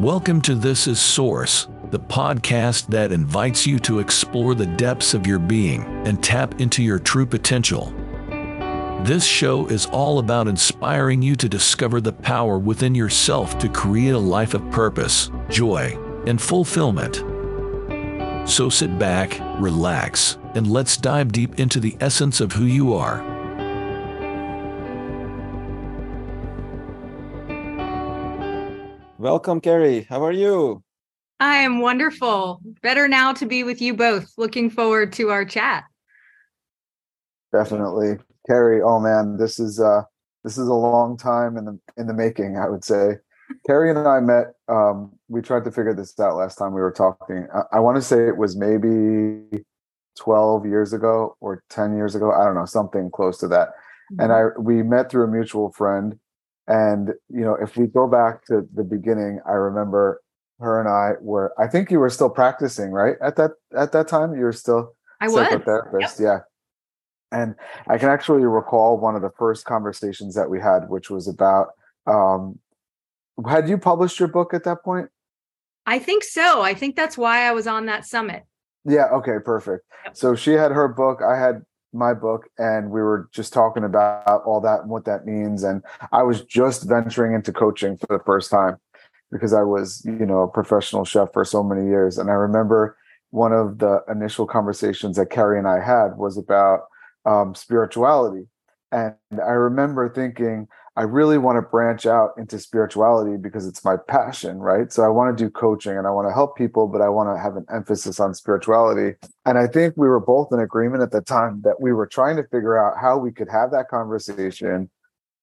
Welcome 0.00 0.40
to 0.42 0.54
This 0.54 0.86
is 0.86 0.98
Source, 0.98 1.68
the 1.90 2.00
podcast 2.00 2.86
that 2.86 3.12
invites 3.12 3.66
you 3.66 3.78
to 3.80 3.98
explore 3.98 4.54
the 4.54 4.64
depths 4.64 5.12
of 5.12 5.26
your 5.26 5.38
being 5.38 5.82
and 6.06 6.24
tap 6.24 6.58
into 6.58 6.82
your 6.82 6.98
true 6.98 7.26
potential. 7.26 7.92
This 9.04 9.26
show 9.26 9.66
is 9.66 9.84
all 9.84 10.18
about 10.18 10.48
inspiring 10.48 11.20
you 11.20 11.36
to 11.36 11.50
discover 11.50 12.00
the 12.00 12.14
power 12.14 12.58
within 12.58 12.94
yourself 12.94 13.58
to 13.58 13.68
create 13.68 14.14
a 14.14 14.18
life 14.18 14.54
of 14.54 14.70
purpose, 14.70 15.30
joy, 15.50 15.98
and 16.26 16.40
fulfillment. 16.40 17.16
So 18.48 18.70
sit 18.70 18.98
back, 18.98 19.38
relax, 19.60 20.38
and 20.54 20.66
let's 20.66 20.96
dive 20.96 21.30
deep 21.30 21.60
into 21.60 21.78
the 21.78 21.98
essence 22.00 22.40
of 22.40 22.52
who 22.52 22.64
you 22.64 22.94
are. 22.94 23.20
Welcome, 29.20 29.60
Keri. 29.60 30.06
How 30.08 30.24
are 30.24 30.32
you? 30.32 30.82
I 31.40 31.56
am 31.56 31.80
wonderful. 31.80 32.62
Better 32.80 33.06
now 33.06 33.34
to 33.34 33.44
be 33.44 33.64
with 33.64 33.82
you 33.82 33.92
both. 33.92 34.32
Looking 34.38 34.70
forward 34.70 35.12
to 35.12 35.28
our 35.28 35.44
chat. 35.44 35.84
Definitely. 37.52 38.16
Keri, 38.46 38.80
oh 38.80 38.98
man, 38.98 39.36
this 39.36 39.60
is 39.60 39.78
uh 39.78 40.04
this 40.42 40.56
is 40.56 40.66
a 40.66 40.72
long 40.72 41.18
time 41.18 41.58
in 41.58 41.66
the 41.66 41.78
in 41.98 42.06
the 42.06 42.14
making, 42.14 42.56
I 42.56 42.70
would 42.70 42.82
say. 42.82 43.16
Keri 43.66 43.90
and 43.90 43.98
I 43.98 44.20
met 44.20 44.54
um 44.68 45.12
we 45.28 45.42
tried 45.42 45.64
to 45.64 45.70
figure 45.70 45.92
this 45.92 46.18
out 46.18 46.36
last 46.36 46.56
time 46.56 46.72
we 46.72 46.80
were 46.80 46.90
talking. 46.90 47.46
I, 47.54 47.76
I 47.76 47.80
want 47.80 47.98
to 47.98 48.02
say 48.02 48.26
it 48.26 48.38
was 48.38 48.56
maybe 48.56 49.62
12 50.18 50.64
years 50.64 50.94
ago 50.94 51.36
or 51.42 51.62
10 51.68 51.94
years 51.94 52.14
ago. 52.14 52.32
I 52.32 52.46
don't 52.46 52.54
know, 52.54 52.64
something 52.64 53.10
close 53.10 53.36
to 53.40 53.48
that. 53.48 53.68
Mm-hmm. 54.14 54.20
And 54.22 54.32
I 54.32 54.44
we 54.58 54.82
met 54.82 55.10
through 55.10 55.24
a 55.24 55.30
mutual 55.30 55.72
friend 55.72 56.18
and 56.70 57.08
you 57.28 57.40
know, 57.40 57.56
if 57.60 57.76
we 57.76 57.88
go 57.88 58.06
back 58.06 58.46
to 58.46 58.66
the 58.72 58.84
beginning, 58.84 59.40
I 59.44 59.52
remember 59.54 60.22
her 60.60 60.78
and 60.78 60.88
I 60.88 61.20
were. 61.20 61.52
I 61.58 61.66
think 61.66 61.90
you 61.90 61.98
were 61.98 62.10
still 62.10 62.30
practicing, 62.30 62.92
right? 62.92 63.16
At 63.20 63.34
that 63.36 63.50
at 63.76 63.90
that 63.90 64.06
time, 64.06 64.36
you 64.36 64.42
were 64.42 64.52
still 64.52 64.94
I 65.20 65.26
psychotherapist. 65.26 66.00
Yep. 66.00 66.12
Yeah. 66.20 66.38
And 67.32 67.56
I 67.88 67.98
can 67.98 68.08
actually 68.08 68.44
recall 68.44 68.98
one 68.98 69.16
of 69.16 69.22
the 69.22 69.30
first 69.36 69.64
conversations 69.64 70.36
that 70.36 70.48
we 70.48 70.60
had, 70.60 70.88
which 70.88 71.10
was 71.10 71.26
about. 71.26 71.68
Um, 72.06 72.60
had 73.48 73.68
you 73.68 73.76
published 73.76 74.20
your 74.20 74.28
book 74.28 74.54
at 74.54 74.62
that 74.62 74.84
point? 74.84 75.08
I 75.86 75.98
think 75.98 76.22
so. 76.22 76.62
I 76.62 76.74
think 76.74 76.94
that's 76.94 77.18
why 77.18 77.48
I 77.48 77.52
was 77.52 77.66
on 77.66 77.86
that 77.86 78.04
summit. 78.04 78.44
Yeah. 78.84 79.06
Okay. 79.06 79.38
Perfect. 79.44 79.84
Yep. 80.04 80.16
So 80.16 80.36
she 80.36 80.52
had 80.52 80.70
her 80.70 80.86
book. 80.86 81.20
I 81.20 81.36
had 81.36 81.62
my 81.92 82.14
book 82.14 82.48
and 82.58 82.90
we 82.90 83.00
were 83.00 83.28
just 83.32 83.52
talking 83.52 83.84
about 83.84 84.42
all 84.44 84.60
that 84.60 84.80
and 84.80 84.90
what 84.90 85.04
that 85.04 85.26
means. 85.26 85.62
And 85.62 85.82
i 86.12 86.22
was 86.22 86.44
just 86.44 86.88
venturing 86.88 87.34
into 87.34 87.52
coaching 87.52 87.96
for 87.96 88.18
the 88.18 88.24
first 88.24 88.50
time 88.50 88.76
because 89.30 89.52
i 89.52 89.62
was 89.62 90.02
you 90.04 90.26
know 90.26 90.42
a 90.42 90.48
professional 90.48 91.04
chef 91.04 91.32
for 91.32 91.44
so 91.44 91.62
many 91.62 91.86
years. 91.86 92.18
And 92.18 92.30
i 92.30 92.34
remember 92.34 92.96
one 93.30 93.52
of 93.52 93.78
the 93.78 94.02
initial 94.08 94.46
conversations 94.46 95.16
that 95.16 95.30
Keri 95.30 95.58
and 95.58 95.68
i 95.68 95.80
had 95.80 96.16
was 96.16 96.36
about 96.36 96.80
um, 97.26 97.54
spirituality. 97.54 98.46
And 98.92 99.14
i 99.32 99.52
remember 99.52 100.08
thinking 100.08 100.68
I 100.96 101.02
really 101.02 101.38
want 101.38 101.56
to 101.56 101.62
branch 101.62 102.04
out 102.04 102.30
into 102.36 102.58
spirituality 102.58 103.36
because 103.36 103.66
it's 103.66 103.84
my 103.84 103.96
passion, 103.96 104.58
right? 104.58 104.92
So 104.92 105.02
I 105.04 105.08
want 105.08 105.36
to 105.36 105.44
do 105.44 105.48
coaching 105.48 105.96
and 105.96 106.06
I 106.06 106.10
want 106.10 106.28
to 106.28 106.34
help 106.34 106.56
people, 106.56 106.88
but 106.88 107.00
I 107.00 107.08
want 107.08 107.34
to 107.34 107.40
have 107.40 107.56
an 107.56 107.64
emphasis 107.72 108.18
on 108.18 108.34
spirituality. 108.34 109.16
And 109.46 109.56
I 109.56 109.66
think 109.68 109.94
we 109.96 110.08
were 110.08 110.20
both 110.20 110.52
in 110.52 110.58
agreement 110.58 111.02
at 111.02 111.12
the 111.12 111.20
time 111.20 111.62
that 111.62 111.80
we 111.80 111.92
were 111.92 112.06
trying 112.06 112.36
to 112.36 112.42
figure 112.44 112.76
out 112.76 112.98
how 113.00 113.18
we 113.18 113.30
could 113.30 113.48
have 113.48 113.70
that 113.70 113.88
conversation 113.88 114.90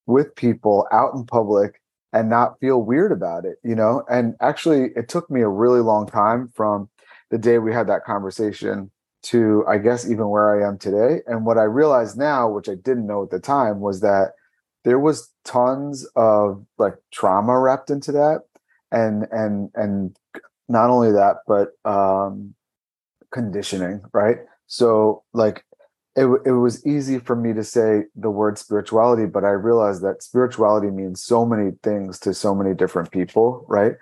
with 0.05 0.35
people 0.35 0.85
out 0.91 1.13
in 1.15 1.25
public 1.25 1.81
and 2.13 2.29
not 2.29 2.59
feel 2.59 2.81
weird 2.81 3.11
about 3.11 3.45
it, 3.45 3.57
you 3.63 3.75
know? 3.75 4.03
And 4.09 4.35
actually, 4.41 4.91
it 4.95 5.07
took 5.07 5.29
me 5.29 5.41
a 5.41 5.49
really 5.49 5.81
long 5.81 6.07
time 6.07 6.49
from 6.55 6.89
the 7.31 7.37
day 7.37 7.57
we 7.59 7.73
had 7.73 7.87
that 7.87 8.05
conversation 8.05 8.91
to, 9.23 9.65
I 9.67 9.77
guess, 9.77 10.09
even 10.09 10.29
where 10.29 10.61
I 10.61 10.67
am 10.67 10.77
today. 10.77 11.21
And 11.25 11.45
what 11.45 11.57
I 11.57 11.63
realized 11.63 12.17
now, 12.17 12.49
which 12.49 12.69
I 12.69 12.75
didn't 12.75 13.07
know 13.07 13.23
at 13.23 13.29
the 13.29 13.39
time, 13.39 13.79
was 13.79 14.01
that 14.01 14.33
there 14.87 14.99
was 14.99 15.29
tons 15.43 16.07
of 16.15 16.65
like 16.77 16.93
trauma 17.11 17.59
wrapped 17.59 17.89
into 17.89 18.13
that. 18.13 18.43
And 18.89 19.27
and 19.31 19.69
and 19.75 20.15
not 20.69 20.89
only 20.89 21.11
that 21.11 21.39
but 21.45 21.71
um 21.83 22.55
conditioning 23.29 24.01
right? 24.13 24.37
So 24.67 25.23
like 25.33 25.65
it, 26.15 26.25
it 26.45 26.53
was 26.53 26.87
easy 26.87 27.19
for 27.19 27.35
me 27.35 27.51
to 27.51 27.65
say 27.65 28.03
the 28.15 28.31
word 28.31 28.57
spirituality 28.57 29.25
but 29.25 29.43
i 29.43 29.49
realized 29.49 30.01
that 30.01 30.23
spirituality 30.23 30.89
means 30.89 31.21
so 31.21 31.45
many 31.45 31.71
things 31.83 32.17
to 32.21 32.33
so 32.33 32.55
many 32.55 32.73
different 32.73 33.11
people 33.11 33.65
right? 33.67 33.95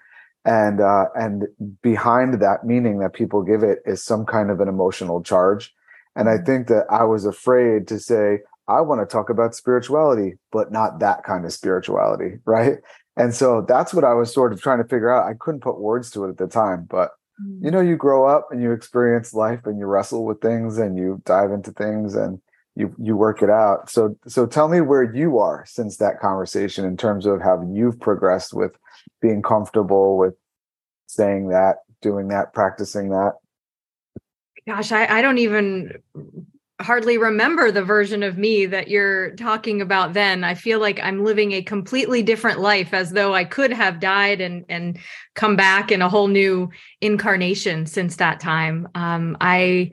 And 0.45 0.81
uh 0.81 1.05
and 1.15 1.47
behind 1.81 2.35
that 2.41 2.63
meaning 2.63 2.99
that 2.99 3.13
people 3.13 3.41
give 3.41 3.63
it 3.63 3.79
is 3.85 4.03
some 4.03 4.23
kind 4.23 4.51
of 4.51 4.59
an 4.59 4.67
emotional 4.67 5.23
charge. 5.23 5.73
And 6.15 6.29
i 6.29 6.33
mm-hmm. 6.33 6.45
think 6.45 6.67
that 6.67 6.85
i 6.91 7.03
was 7.03 7.25
afraid 7.25 7.87
to 7.87 7.99
say 7.99 8.41
I 8.67 8.81
want 8.81 9.01
to 9.01 9.11
talk 9.11 9.29
about 9.29 9.55
spirituality, 9.55 10.37
but 10.51 10.71
not 10.71 10.99
that 10.99 11.23
kind 11.23 11.45
of 11.45 11.53
spirituality, 11.53 12.39
right? 12.45 12.77
And 13.17 13.33
so 13.33 13.65
that's 13.67 13.93
what 13.93 14.03
I 14.03 14.13
was 14.13 14.33
sort 14.33 14.51
of 14.51 14.61
trying 14.61 14.79
to 14.79 14.89
figure 14.89 15.09
out. 15.09 15.29
I 15.29 15.35
couldn't 15.39 15.61
put 15.61 15.79
words 15.79 16.11
to 16.11 16.25
it 16.25 16.29
at 16.29 16.37
the 16.37 16.47
time, 16.47 16.85
but 16.89 17.11
you 17.61 17.69
mm. 17.69 17.71
know, 17.71 17.81
you 17.81 17.95
grow 17.95 18.27
up 18.27 18.47
and 18.51 18.61
you 18.61 18.71
experience 18.71 19.33
life 19.33 19.61
and 19.65 19.79
you 19.79 19.85
wrestle 19.85 20.25
with 20.25 20.41
things 20.41 20.77
and 20.77 20.97
you 20.97 21.21
dive 21.25 21.51
into 21.51 21.71
things 21.71 22.15
and 22.15 22.41
you 22.75 22.93
you 22.97 23.15
work 23.15 23.41
it 23.41 23.49
out. 23.49 23.89
So 23.89 24.17
so 24.27 24.45
tell 24.45 24.67
me 24.67 24.81
where 24.81 25.03
you 25.03 25.39
are 25.39 25.65
since 25.65 25.97
that 25.97 26.19
conversation 26.19 26.85
in 26.85 26.97
terms 26.97 27.25
of 27.25 27.41
how 27.41 27.65
you've 27.73 27.99
progressed 27.99 28.53
with 28.53 28.73
being 29.21 29.41
comfortable 29.41 30.17
with 30.17 30.33
saying 31.07 31.49
that, 31.49 31.77
doing 32.01 32.27
that, 32.29 32.53
practicing 32.53 33.09
that. 33.09 33.33
Gosh, 34.67 34.91
I, 34.91 35.05
I 35.19 35.21
don't 35.21 35.37
even 35.37 36.03
hardly 36.81 37.17
remember 37.17 37.71
the 37.71 37.83
version 37.83 38.21
of 38.21 38.37
me 38.37 38.65
that 38.65 38.89
you're 38.89 39.31
talking 39.35 39.81
about 39.81 40.13
then. 40.13 40.43
I 40.43 40.55
feel 40.55 40.79
like 40.79 40.99
i'm 41.01 41.23
living 41.23 41.53
a 41.53 41.61
completely 41.61 42.21
different 42.21 42.59
life 42.59 42.93
as 42.93 43.11
though 43.11 43.33
i 43.33 43.45
could 43.45 43.71
have 43.71 43.99
died 43.99 44.41
and 44.41 44.65
and 44.67 44.99
come 45.35 45.55
back 45.55 45.91
in 45.91 46.01
a 46.01 46.09
whole 46.09 46.27
new 46.27 46.69
incarnation 47.01 47.85
since 47.85 48.17
that 48.17 48.39
time. 48.39 48.89
Um, 48.93 49.37
i 49.39 49.91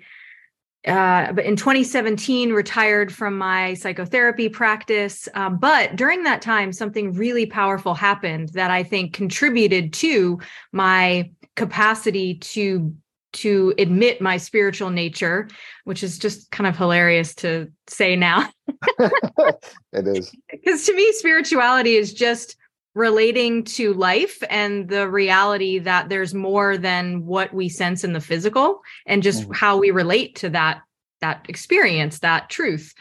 uh, 0.84 1.32
but 1.32 1.44
in 1.44 1.54
2017 1.54 2.52
retired 2.52 3.14
from 3.14 3.38
my 3.38 3.74
psychotherapy 3.74 4.48
practice. 4.48 5.28
Um, 5.32 5.58
but 5.58 5.94
during 5.94 6.24
that 6.24 6.42
time 6.42 6.72
something 6.72 7.12
really 7.12 7.46
powerful 7.46 7.94
happened 7.94 8.48
that 8.54 8.72
i 8.72 8.82
think 8.82 9.12
contributed 9.12 9.92
to 9.92 10.40
my 10.72 11.30
capacity 11.54 12.34
to 12.36 12.94
to 13.32 13.74
admit 13.78 14.20
my 14.20 14.36
spiritual 14.36 14.90
nature, 14.90 15.48
which 15.84 16.02
is 16.02 16.18
just 16.18 16.50
kind 16.50 16.66
of 16.66 16.76
hilarious 16.76 17.34
to 17.36 17.70
say 17.88 18.16
now. 18.16 18.48
it 18.98 20.06
is. 20.06 20.30
Because 20.50 20.84
to 20.86 20.94
me, 20.94 21.12
spirituality 21.12 21.96
is 21.96 22.12
just 22.12 22.56
relating 22.94 23.64
to 23.64 23.94
life 23.94 24.42
and 24.50 24.88
the 24.88 25.08
reality 25.08 25.78
that 25.78 26.08
there's 26.08 26.34
more 26.34 26.76
than 26.76 27.24
what 27.24 27.52
we 27.54 27.68
sense 27.68 28.04
in 28.04 28.12
the 28.12 28.20
physical 28.20 28.80
and 29.06 29.22
just 29.22 29.44
mm-hmm. 29.44 29.52
how 29.52 29.78
we 29.78 29.90
relate 29.90 30.36
to 30.36 30.50
that 30.50 30.82
that 31.22 31.46
experience 31.48 32.18
that 32.18 32.50
truth 32.50 32.92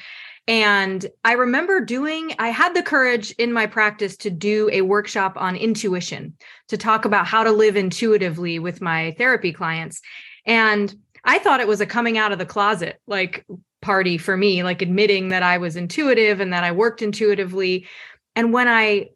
and 0.47 1.05
I 1.23 1.33
remember 1.33 1.81
doing, 1.81 2.33
I 2.39 2.49
had 2.49 2.75
the 2.75 2.83
courage 2.83 3.31
in 3.31 3.53
my 3.53 3.67
practice 3.67 4.17
to 4.17 4.29
do 4.29 4.69
a 4.71 4.81
workshop 4.81 5.33
on 5.35 5.55
intuition, 5.55 6.35
to 6.69 6.77
talk 6.77 7.05
about 7.05 7.27
how 7.27 7.43
to 7.43 7.51
live 7.51 7.75
intuitively 7.75 8.59
with 8.59 8.81
my 8.81 9.15
therapy 9.17 9.53
clients. 9.53 10.01
And 10.45 10.93
I 11.23 11.39
thought 11.39 11.59
it 11.59 11.67
was 11.67 11.81
a 11.81 11.85
coming 11.85 12.17
out 12.17 12.31
of 12.31 12.39
the 12.39 12.45
closet 12.45 12.99
like 13.07 13.45
party 13.81 14.17
for 14.17 14.35
me, 14.35 14.63
like 14.63 14.81
admitting 14.81 15.29
that 15.29 15.43
I 15.43 15.57
was 15.57 15.75
intuitive 15.75 16.39
and 16.39 16.53
that 16.53 16.63
I 16.63 16.71
worked 16.71 17.01
intuitively. 17.01 17.87
And 18.35 18.51
when 18.51 18.67
I 18.67 19.09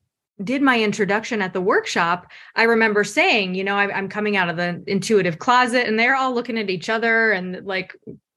did 0.44 0.62
my 0.62 0.82
introduction 0.82 1.42
at 1.42 1.54
the 1.54 1.62
workshop, 1.62 2.28
I 2.56 2.64
remember 2.64 3.04
saying, 3.04 3.56
you 3.56 3.64
know, 3.64 3.76
I, 3.76 3.98
am 3.98 4.10
coming 4.10 4.36
out 4.36 4.50
of 4.50 4.58
the 4.58 4.84
intuitive 4.86 5.40
closet, 5.40 5.88
and 5.88 5.98
they're 5.98 6.16
all 6.16 6.34
looking 6.34 6.58
at 6.58 6.70
each 6.70 6.90
other 6.90 7.32
and 7.32 7.66
like, 7.66 7.96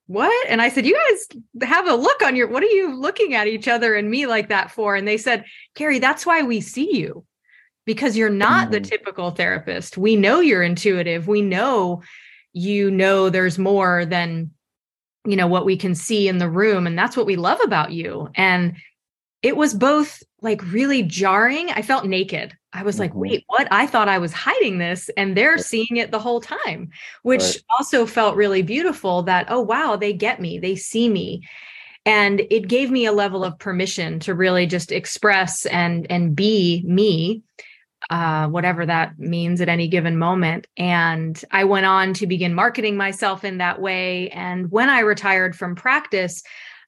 what? 0.09 0.49
And 0.49 0.61
I 0.61 0.71
said, 0.71 0.87
You 0.87 0.97
guys 0.97 1.69
have 1.69 1.87
a 1.87 1.95
look 1.95 2.23
on 2.23 2.35
your, 2.35 2.49
what 2.49 2.63
are 2.63 2.67
you 2.67 2.99
looking 2.99 3.35
at 3.35 3.47
each 3.47 3.69
other 3.69 3.95
and 3.95 4.11
me 4.11 4.27
like 4.27 4.49
that 4.49 4.71
for? 4.71 4.97
And 4.97 5.07
they 5.07 5.19
said, 5.19 5.45
Keri, 5.75 5.99
that's 5.99 6.27
why 6.27 6.43
we 6.43 6.61
see 6.61 6.97
you 6.97 7.25
because 7.85 8.17
you're 8.17 8.31
not 8.31 8.69
mm. 8.69 8.71
the 8.73 8.81
typical 8.81 9.31
therapist. 9.31 9.97
We 9.97 10.17
know 10.17 10.41
you're 10.41 10.63
intuitive. 10.63 11.29
We 11.29 11.43
know 11.43 12.03
you 12.55 12.91
know 12.91 13.31
there's 13.31 13.59
more 13.59 14.05
than, 14.05 14.51
you 15.27 15.37
know, 15.37 15.47
what 15.47 15.67
we 15.67 15.77
can 15.77 15.95
see 15.95 16.27
in 16.27 16.39
the 16.39 16.51
room. 16.51 16.87
And 16.87 16.99
that's 16.99 17.17
what 17.17 17.27
we 17.27 17.37
love 17.37 17.61
about 17.63 17.93
you. 17.93 18.31
And 18.35 18.77
it 19.43 19.57
was 19.57 19.75
both 19.75 20.23
like 20.41 20.73
really 20.73 21.03
jarring. 21.03 21.71
I 21.71 21.83
felt 21.83 22.07
naked. 22.07 22.57
I 22.73 22.83
was 22.83 22.99
like, 22.99 23.11
mm-hmm. 23.11 23.21
wait, 23.21 23.45
what? 23.47 23.69
I 23.71 23.87
thought 23.87 24.09
I 24.09 24.19
was 24.19 24.33
hiding 24.33 24.79
this, 24.79 25.09
and 25.17 25.37
they're 25.37 25.59
seeing 25.59 25.97
it 25.97 26.11
the 26.11 26.19
whole 26.19 26.41
time, 26.41 26.91
which 27.23 27.43
right. 27.43 27.63
also 27.79 28.07
felt 28.07 28.37
really 28.37 28.63
beautiful 28.63 29.23
that, 29.23 29.47
oh, 29.49 29.61
wow, 29.61 29.97
they 29.97 30.13
get 30.13 30.41
me, 30.41 30.59
they 30.59 30.77
see 30.77 31.09
me. 31.09 31.43
And 32.05 32.41
it 32.51 32.69
gave 32.69 32.91
me 32.91 33.07
a 33.07 33.13
level 33.13 33.45
of 33.45 33.59
permission 33.59 34.21
to 34.21 34.35
really 34.35 34.67
just 34.67 34.93
express 34.93 35.67
and 35.67 36.07
and 36.11 36.35
be 36.35 36.83
me 36.87 37.43
uh, 38.11 38.49
whatever 38.49 38.87
that 38.87 39.19
means 39.19 39.61
at 39.61 39.69
any 39.69 39.89
given 39.89 40.17
moment. 40.17 40.67
And 40.77 41.43
I 41.51 41.65
went 41.65 41.87
on 41.87 42.15
to 42.15 42.27
begin 42.27 42.55
marketing 42.55 42.97
myself 42.97 43.45
in 43.45 43.59
that 43.59 43.81
way. 43.81 44.31
And 44.31 44.71
when 44.71 44.89
I 44.89 45.01
retired 45.01 45.57
from 45.57 45.75
practice, 45.75 46.43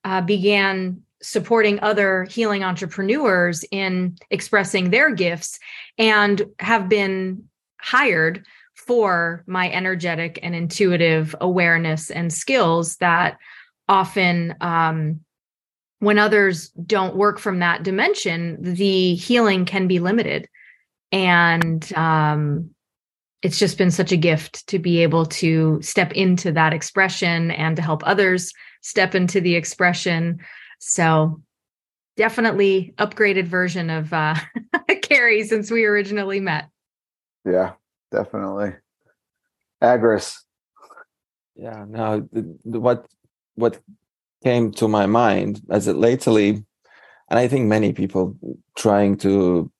uh, 0.05 0.23
began 0.23 1.03
supporting 1.23 1.81
other 1.81 2.25
healing 2.25 2.65
entrepreneurs 2.65 3.65
in 3.71 4.17
expressing 4.31 4.91
their 4.91 5.11
gifts 5.15 5.59
and 5.99 6.43
have 6.59 6.89
been 6.89 7.45
hired 7.79 8.45
for 8.75 9.45
my 9.47 9.71
energetic 9.71 10.39
and 10.43 10.55
intuitive 10.55 11.35
awareness 11.41 12.11
and 12.11 12.33
skills 12.33 12.97
that 12.97 13.39
often 13.89 14.55
um, 14.61 15.21
when 15.99 16.19
others 16.19 16.71
don't 16.71 17.17
work 17.17 17.39
from 17.39 17.59
that 17.59 17.83
dimension 17.83 18.57
the 18.61 19.15
healing 19.15 19.65
can 19.65 19.87
be 19.87 19.99
limited. 19.99 20.49
And 21.13 21.93
um, 21.95 22.71
it's 23.43 23.59
just 23.59 23.79
been 23.79 23.91
such 23.91 24.13
a 24.13 24.17
gift 24.17 24.67
to 24.69 24.79
be 24.79 25.03
able 25.03 25.27
to 25.27 25.81
step 25.83 26.13
into 26.13 26.53
that 26.53 26.73
expression 26.73 27.51
and 27.51 27.77
to 27.77 27.83
help 27.83 28.03
others 28.07 28.53
step 28.83 29.15
into 29.15 29.41
the 29.41 29.57
expression 29.57 30.41
so 30.81 31.41
definitely 32.17 32.95
upgraded 32.99 33.47
version 33.47 33.89
of 33.91 34.13
uh, 34.13 34.35
Keri 35.03 35.45
since 35.45 35.71
we 35.71 35.85
originally 35.85 36.41
met. 36.41 36.69
Yeah 37.45 37.75
definitely. 38.11 38.75
Agris. 39.83 40.37
Yeah 41.55 41.85
no 41.89 42.29
the, 42.33 42.59
the, 42.65 42.81
what 42.81 43.07
what 43.55 43.81
came 44.43 44.73
to 44.73 44.89
my 44.89 45.07
mind 45.07 45.61
as 45.71 45.87
it 45.87 45.97
lately 45.97 46.65
and 47.29 47.39
i 47.39 47.47
think 47.47 47.67
many 47.67 47.93
people 47.93 48.35
trying 48.75 49.17
to 49.19 49.71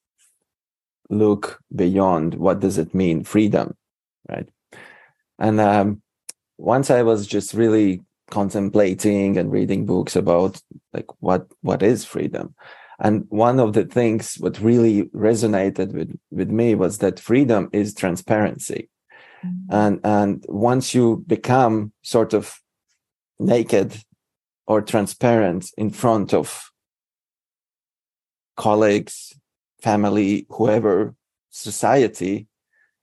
look 1.09 1.61
beyond 1.75 2.35
what 2.35 2.61
does 2.61 2.77
it 2.77 2.95
mean 2.95 3.25
freedom 3.25 3.75
right? 4.29 4.49
And 5.39 5.59
um, 5.61 6.03
once 6.59 6.91
i 6.91 7.03
was 7.03 7.27
just 7.27 7.55
really 7.55 8.03
contemplating 8.31 9.37
and 9.37 9.51
reading 9.51 9.87
books 9.87 10.17
about 10.17 10.61
like 10.93 11.07
what 11.21 11.47
what 11.63 11.83
is 11.83 12.05
freedom 12.05 12.55
and 12.99 13.25
one 13.29 13.59
of 13.61 13.73
the 13.73 13.85
things 13.85 14.37
what 14.37 14.59
really 14.61 15.05
resonated 15.15 15.93
with 15.93 16.17
with 16.31 16.51
me 16.51 16.75
was 16.75 16.99
that 16.99 17.21
freedom 17.21 17.69
is 17.73 17.95
transparency 17.95 18.89
mm-hmm. 19.45 19.75
and 19.75 20.01
and 20.05 20.45
once 20.49 20.95
you 20.95 21.25
become 21.27 21.93
sort 22.03 22.33
of 22.33 22.61
naked 23.39 23.97
or 24.67 24.81
transparent 24.81 25.71
in 25.77 25.91
front 25.91 26.33
of 26.33 26.71
colleagues 28.57 29.35
family, 29.81 30.47
whoever, 30.51 31.15
society. 31.51 32.47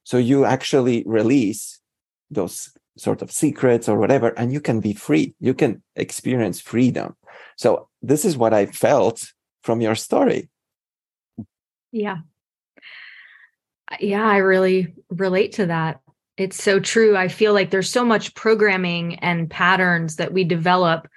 So 0.04 0.18
you 0.18 0.46
actually 0.46 1.04
release 1.06 1.80
those 2.30 2.72
sort 2.98 3.22
of 3.22 3.32
secrets 3.32 3.88
or 3.88 3.98
whatever, 3.98 4.30
and 4.30 4.52
you 4.52 4.60
can 4.60 4.80
be 4.80 4.94
free. 4.94 5.36
You 5.40 5.54
can 5.54 5.82
experience 5.96 6.60
freedom. 6.60 7.16
So 7.58 7.90
this 8.02 8.26
is 8.26 8.38
what 8.38 8.54
I 8.54 8.66
felt 8.66 9.32
from 9.64 9.82
your 9.82 9.96
story. 9.96 10.50
Yeah. 11.92 12.18
Yeah, 14.00 14.26
I 14.26 14.38
really 14.38 14.94
relate 15.10 15.54
to 15.54 15.68
that. 15.68 16.02
It's 16.36 16.62
so 16.62 16.80
true. 16.80 17.18
I 17.18 17.30
feel 17.30 17.54
like 17.54 17.72
there's 17.72 17.90
so 17.90 18.06
much 18.06 18.36
programming 18.36 19.16
and 19.16 19.50
patterns 19.50 20.18
that 20.18 20.34
we 20.34 20.44
develop 20.44 21.08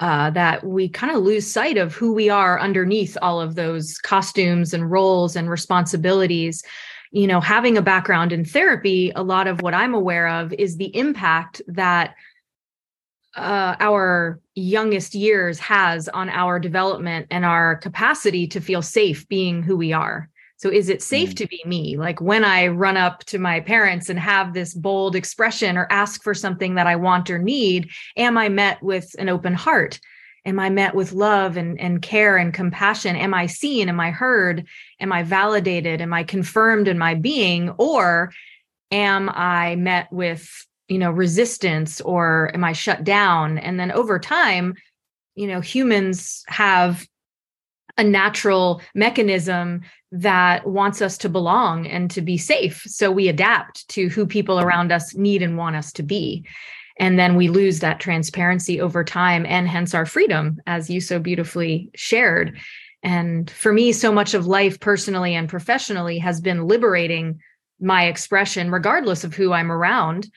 uh, 0.00 0.30
that 0.30 0.64
we 0.64 0.88
kind 0.88 1.14
of 1.14 1.22
lose 1.22 1.46
sight 1.46 1.76
of 1.76 1.94
who 1.94 2.14
we 2.14 2.30
are 2.30 2.58
underneath 2.58 3.18
all 3.20 3.38
of 3.38 3.54
those 3.54 3.98
costumes 3.98 4.72
and 4.72 4.90
roles 4.90 5.36
and 5.36 5.50
responsibilities. 5.50 6.64
You 7.12 7.26
know, 7.26 7.40
having 7.40 7.76
a 7.76 7.82
background 7.82 8.32
in 8.32 8.44
therapy, 8.44 9.12
a 9.14 9.22
lot 9.22 9.48
of 9.48 9.62
what 9.62 9.74
I'm 9.74 9.94
aware 9.94 10.28
of 10.28 10.52
is 10.52 10.76
the 10.76 10.94
impact 10.96 11.60
that 11.66 12.14
uh, 13.36 13.76
our 13.78 14.40
youngest 14.54 15.14
years 15.14 15.58
has 15.58 16.08
on 16.08 16.28
our 16.28 16.58
development 16.58 17.26
and 17.30 17.44
our 17.44 17.76
capacity 17.76 18.46
to 18.48 18.60
feel 18.60 18.82
safe 18.82 19.28
being 19.28 19.62
who 19.62 19.76
we 19.76 19.92
are. 19.92 20.28
So 20.56 20.68
is 20.68 20.90
it 20.90 21.02
safe 21.02 21.30
mm. 21.30 21.36
to 21.36 21.46
be 21.46 21.62
me? 21.64 21.96
Like 21.96 22.20
when 22.20 22.44
I 22.44 22.66
run 22.66 22.98
up 22.98 23.24
to 23.26 23.38
my 23.38 23.60
parents 23.60 24.10
and 24.10 24.18
have 24.18 24.52
this 24.52 24.74
bold 24.74 25.16
expression 25.16 25.78
or 25.78 25.86
ask 25.90 26.22
for 26.22 26.34
something 26.34 26.74
that 26.74 26.86
I 26.86 26.96
want 26.96 27.30
or 27.30 27.38
need, 27.38 27.88
am 28.16 28.36
I 28.36 28.50
met 28.50 28.82
with 28.82 29.14
an 29.18 29.30
open 29.30 29.54
heart? 29.54 29.98
Am 30.46 30.58
I 30.58 30.70
met 30.70 30.94
with 30.94 31.12
love 31.12 31.56
and, 31.56 31.78
and 31.80 32.00
care 32.00 32.36
and 32.36 32.54
compassion? 32.54 33.16
Am 33.16 33.34
I 33.34 33.46
seen? 33.46 33.88
Am 33.88 34.00
I 34.00 34.10
heard? 34.10 34.66
Am 34.98 35.12
I 35.12 35.22
validated? 35.22 36.00
Am 36.00 36.12
I 36.12 36.24
confirmed 36.24 36.88
in 36.88 36.98
my 36.98 37.14
being? 37.14 37.70
Or 37.78 38.32
am 38.90 39.28
I 39.28 39.76
met 39.76 40.10
with, 40.12 40.48
you 40.88 40.98
know, 40.98 41.10
resistance 41.10 42.00
or 42.00 42.50
am 42.54 42.64
I 42.64 42.72
shut 42.72 43.04
down? 43.04 43.58
And 43.58 43.78
then 43.78 43.92
over 43.92 44.18
time, 44.18 44.74
you 45.34 45.46
know, 45.46 45.60
humans 45.60 46.42
have 46.48 47.06
a 47.98 48.04
natural 48.04 48.80
mechanism 48.94 49.82
that 50.12 50.66
wants 50.66 51.02
us 51.02 51.18
to 51.18 51.28
belong 51.28 51.86
and 51.86 52.10
to 52.10 52.20
be 52.20 52.36
safe. 52.36 52.82
So 52.86 53.10
we 53.10 53.28
adapt 53.28 53.86
to 53.90 54.08
who 54.08 54.26
people 54.26 54.58
around 54.58 54.90
us 54.90 55.14
need 55.14 55.42
and 55.42 55.56
want 55.56 55.76
us 55.76 55.92
to 55.92 56.02
be. 56.02 56.46
And 57.00 57.18
then 57.18 57.34
we 57.34 57.48
lose 57.48 57.80
that 57.80 57.98
transparency 57.98 58.78
over 58.80 59.02
time 59.02 59.46
and 59.46 59.66
hence 59.66 59.94
our 59.94 60.04
freedom, 60.04 60.60
as 60.66 60.90
you 60.90 61.00
so 61.00 61.18
beautifully 61.18 61.90
shared. 61.94 62.58
And 63.02 63.50
for 63.50 63.72
me, 63.72 63.92
so 63.92 64.12
much 64.12 64.34
of 64.34 64.46
life 64.46 64.78
personally 64.78 65.34
and 65.34 65.48
professionally 65.48 66.18
has 66.18 66.42
been 66.42 66.68
liberating 66.68 67.40
my 67.80 68.04
expression, 68.04 68.70
regardless 68.70 69.24
of 69.24 69.34
who 69.34 69.54
I'm 69.54 69.72
around. 69.72 70.30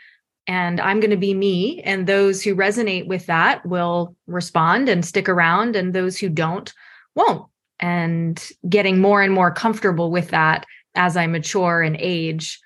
And 0.47 0.79
I'm 0.79 1.01
going 1.01 1.11
to 1.11 1.17
be 1.17 1.33
me. 1.33 1.81
And 1.81 2.07
those 2.07 2.41
who 2.41 2.55
resonate 2.55 3.07
with 3.07 3.25
that 3.25 3.65
will 3.65 4.15
respond 4.25 4.87
and 4.87 5.05
stick 5.05 5.27
around. 5.27 5.75
And 5.75 5.93
those 5.93 6.17
who 6.17 6.29
don't 6.29 6.73
won't 7.13 7.45
and 7.81 8.41
getting 8.69 8.99
more 8.99 9.21
and 9.21 9.33
more 9.33 9.51
comfortable 9.51 10.11
with 10.11 10.29
that 10.29 10.65
as 10.95 11.17
I 11.17 11.27
mature 11.27 11.81
and 11.81 11.97
age. 11.99 12.61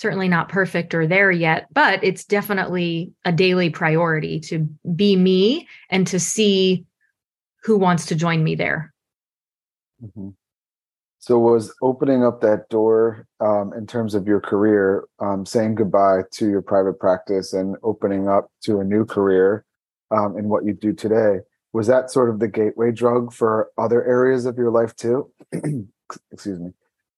Certainly 0.00 0.28
not 0.28 0.48
perfect 0.48 0.94
or 0.94 1.06
there 1.06 1.30
yet, 1.30 1.66
but 1.72 2.02
it's 2.02 2.24
definitely 2.24 3.12
a 3.24 3.32
daily 3.32 3.68
priority 3.68 4.40
to 4.40 4.66
be 4.94 5.14
me 5.14 5.68
and 5.90 6.06
to 6.06 6.18
see 6.18 6.86
who 7.64 7.76
wants 7.76 8.06
to 8.06 8.14
join 8.14 8.42
me 8.42 8.54
there. 8.54 8.94
Mm-hmm. 10.02 10.30
So, 11.18 11.38
was 11.38 11.74
opening 11.82 12.24
up 12.24 12.40
that 12.40 12.70
door 12.70 13.26
um, 13.40 13.74
in 13.76 13.86
terms 13.86 14.14
of 14.14 14.26
your 14.26 14.40
career, 14.40 15.04
um, 15.18 15.44
saying 15.44 15.74
goodbye 15.74 16.22
to 16.32 16.48
your 16.48 16.62
private 16.62 16.98
practice 16.98 17.52
and 17.52 17.76
opening 17.82 18.26
up 18.26 18.50
to 18.62 18.80
a 18.80 18.84
new 18.84 19.04
career 19.04 19.66
um, 20.10 20.38
in 20.38 20.48
what 20.48 20.64
you 20.64 20.72
do 20.72 20.94
today? 20.94 21.40
was 21.72 21.86
that 21.86 22.10
sort 22.10 22.30
of 22.30 22.38
the 22.38 22.48
gateway 22.48 22.90
drug 22.90 23.32
for 23.32 23.70
other 23.78 24.04
areas 24.04 24.46
of 24.46 24.56
your 24.56 24.70
life 24.70 24.94
too 24.96 25.30
excuse 26.32 26.58
me 26.58 26.70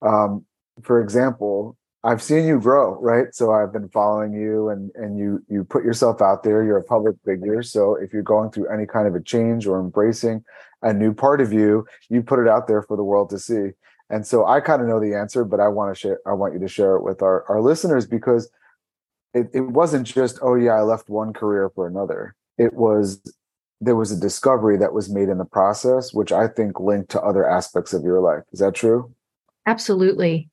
um, 0.02 0.44
for 0.82 1.00
example 1.00 1.76
i've 2.04 2.22
seen 2.22 2.46
you 2.46 2.58
grow 2.58 2.98
right 3.00 3.34
so 3.34 3.52
i've 3.52 3.72
been 3.72 3.88
following 3.88 4.32
you 4.32 4.68
and 4.68 4.90
and 4.94 5.18
you 5.18 5.42
you 5.48 5.64
put 5.64 5.84
yourself 5.84 6.20
out 6.20 6.42
there 6.42 6.64
you're 6.64 6.78
a 6.78 6.84
public 6.84 7.16
figure 7.24 7.62
so 7.62 7.94
if 7.94 8.12
you're 8.12 8.22
going 8.22 8.50
through 8.50 8.68
any 8.68 8.86
kind 8.86 9.06
of 9.06 9.14
a 9.14 9.22
change 9.22 9.66
or 9.66 9.80
embracing 9.80 10.44
a 10.82 10.92
new 10.92 11.12
part 11.12 11.40
of 11.40 11.52
you 11.52 11.86
you 12.08 12.22
put 12.22 12.38
it 12.38 12.48
out 12.48 12.66
there 12.66 12.82
for 12.82 12.96
the 12.96 13.04
world 13.04 13.30
to 13.30 13.38
see 13.38 13.70
and 14.10 14.26
so 14.26 14.46
i 14.46 14.60
kind 14.60 14.82
of 14.82 14.88
know 14.88 15.00
the 15.00 15.14
answer 15.14 15.44
but 15.44 15.60
i 15.60 15.68
want 15.68 15.94
to 15.94 15.98
share 15.98 16.20
i 16.26 16.32
want 16.32 16.52
you 16.52 16.60
to 16.60 16.68
share 16.68 16.96
it 16.96 17.02
with 17.02 17.22
our, 17.22 17.44
our 17.48 17.60
listeners 17.60 18.06
because 18.06 18.50
it, 19.34 19.48
it 19.54 19.60
wasn't 19.60 20.06
just 20.06 20.38
oh 20.42 20.54
yeah 20.54 20.72
i 20.72 20.82
left 20.82 21.08
one 21.08 21.32
career 21.32 21.70
for 21.74 21.86
another 21.86 22.34
it 22.58 22.74
was 22.74 23.20
there 23.82 23.96
was 23.96 24.12
a 24.12 24.16
discovery 24.16 24.76
that 24.76 24.92
was 24.92 25.10
made 25.10 25.28
in 25.28 25.38
the 25.38 25.44
process, 25.44 26.14
which 26.14 26.30
I 26.30 26.46
think 26.46 26.78
linked 26.78 27.10
to 27.10 27.20
other 27.20 27.48
aspects 27.48 27.92
of 27.92 28.04
your 28.04 28.20
life. 28.20 28.44
Is 28.52 28.60
that 28.60 28.76
true? 28.76 29.12
Absolutely. 29.66 30.48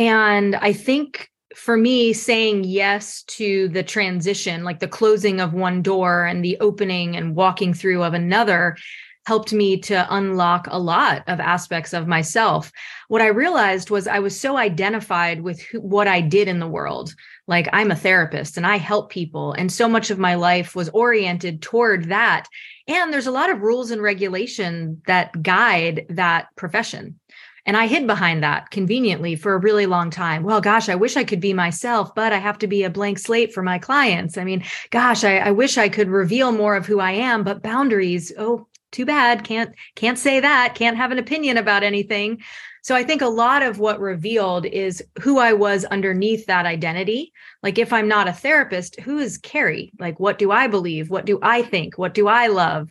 And 0.00 0.56
I 0.56 0.72
think 0.72 1.28
for 1.54 1.76
me, 1.76 2.14
saying 2.14 2.64
yes 2.64 3.22
to 3.24 3.68
the 3.68 3.82
transition, 3.82 4.64
like 4.64 4.78
the 4.78 4.88
closing 4.88 5.42
of 5.42 5.52
one 5.52 5.82
door 5.82 6.24
and 6.24 6.42
the 6.42 6.56
opening 6.58 7.18
and 7.18 7.36
walking 7.36 7.74
through 7.74 8.02
of 8.02 8.14
another, 8.14 8.78
helped 9.26 9.52
me 9.52 9.76
to 9.76 10.06
unlock 10.08 10.66
a 10.70 10.78
lot 10.78 11.22
of 11.26 11.38
aspects 11.38 11.92
of 11.92 12.08
myself. 12.08 12.72
What 13.08 13.20
I 13.20 13.26
realized 13.26 13.90
was 13.90 14.08
I 14.08 14.20
was 14.20 14.40
so 14.40 14.56
identified 14.56 15.42
with 15.42 15.60
who, 15.60 15.80
what 15.80 16.08
I 16.08 16.22
did 16.22 16.48
in 16.48 16.60
the 16.60 16.66
world. 16.66 17.14
Like 17.46 17.68
I'm 17.70 17.90
a 17.90 17.96
therapist 17.96 18.56
and 18.56 18.66
I 18.66 18.78
help 18.78 19.10
people. 19.10 19.52
And 19.52 19.70
so 19.70 19.86
much 19.86 20.10
of 20.10 20.18
my 20.18 20.34
life 20.34 20.74
was 20.74 20.88
oriented 20.88 21.60
toward 21.60 22.04
that. 22.04 22.46
And 22.88 23.12
there's 23.12 23.26
a 23.26 23.30
lot 23.30 23.50
of 23.50 23.60
rules 23.60 23.90
and 23.90 24.00
regulation 24.00 25.02
that 25.06 25.42
guide 25.42 26.06
that 26.08 26.46
profession. 26.56 27.19
And 27.66 27.76
I 27.76 27.86
hid 27.86 28.06
behind 28.06 28.42
that 28.42 28.70
conveniently 28.70 29.36
for 29.36 29.54
a 29.54 29.58
really 29.58 29.86
long 29.86 30.10
time. 30.10 30.42
Well, 30.42 30.60
gosh, 30.60 30.88
I 30.88 30.94
wish 30.94 31.16
I 31.16 31.24
could 31.24 31.40
be 31.40 31.52
myself, 31.52 32.14
but 32.14 32.32
I 32.32 32.38
have 32.38 32.58
to 32.58 32.66
be 32.66 32.84
a 32.84 32.90
blank 32.90 33.18
slate 33.18 33.52
for 33.52 33.62
my 33.62 33.78
clients. 33.78 34.38
I 34.38 34.44
mean, 34.44 34.64
gosh, 34.90 35.24
I, 35.24 35.38
I 35.38 35.50
wish 35.50 35.78
I 35.78 35.88
could 35.88 36.08
reveal 36.08 36.52
more 36.52 36.76
of 36.76 36.86
who 36.86 37.00
I 37.00 37.12
am, 37.12 37.44
but 37.44 37.62
boundaries, 37.62 38.32
oh, 38.38 38.66
too 38.92 39.06
bad. 39.06 39.44
Can't 39.44 39.74
can't 39.94 40.18
say 40.18 40.40
that. 40.40 40.74
Can't 40.74 40.96
have 40.96 41.12
an 41.12 41.18
opinion 41.18 41.56
about 41.56 41.82
anything. 41.82 42.42
So 42.82 42.94
i 42.94 43.04
think 43.04 43.22
a 43.22 43.28
lot 43.28 43.62
of 43.62 43.78
what 43.78 44.00
revealed 44.00 44.66
is 44.66 45.02
who 45.20 45.38
i 45.38 45.52
was 45.52 45.84
underneath 45.84 46.46
that 46.46 46.66
identity. 46.66 47.32
Like 47.62 47.78
if 47.78 47.92
i'm 47.92 48.08
not 48.08 48.28
a 48.28 48.32
therapist 48.32 49.00
who 49.00 49.18
is 49.18 49.38
Keri? 49.38 49.92
Like 49.98 50.18
what 50.18 50.38
do 50.38 50.50
i 50.50 50.66
believe? 50.66 51.10
What 51.10 51.26
do 51.26 51.38
i 51.42 51.62
think? 51.62 51.98
What 51.98 52.14
do 52.14 52.26
i 52.26 52.48
love? 52.48 52.90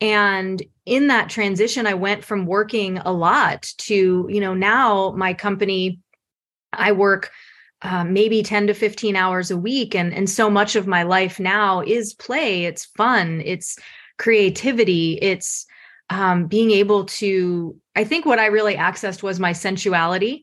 And 0.00 0.62
in 0.88 1.08
that 1.08 1.30
transition 1.30 1.86
i 1.86 1.94
went 1.94 2.24
from 2.24 2.46
working 2.46 2.98
a 2.98 3.12
lot 3.12 3.62
to 3.78 4.26
you 4.30 4.40
know 4.40 4.54
now 4.54 5.12
my 5.16 5.34
company 5.34 6.00
i 6.72 6.92
work 6.92 7.30
uh, 7.82 8.02
maybe 8.02 8.42
10 8.42 8.66
to 8.66 8.74
15 8.74 9.14
hours 9.14 9.50
a 9.50 9.56
week 9.56 9.94
and 9.94 10.12
and 10.12 10.28
so 10.28 10.50
much 10.50 10.74
of 10.74 10.88
my 10.88 11.04
life 11.04 11.38
now 11.38 11.80
is 11.80 12.12
play. 12.12 12.64
It's 12.64 12.86
fun. 12.96 13.40
It's 13.44 13.78
creativity. 14.18 15.16
It's 15.22 15.64
um, 16.10 16.46
being 16.46 16.70
able 16.70 17.04
to 17.04 17.76
i 17.94 18.04
think 18.04 18.24
what 18.24 18.38
i 18.38 18.46
really 18.46 18.76
accessed 18.76 19.22
was 19.22 19.40
my 19.40 19.52
sensuality 19.52 20.42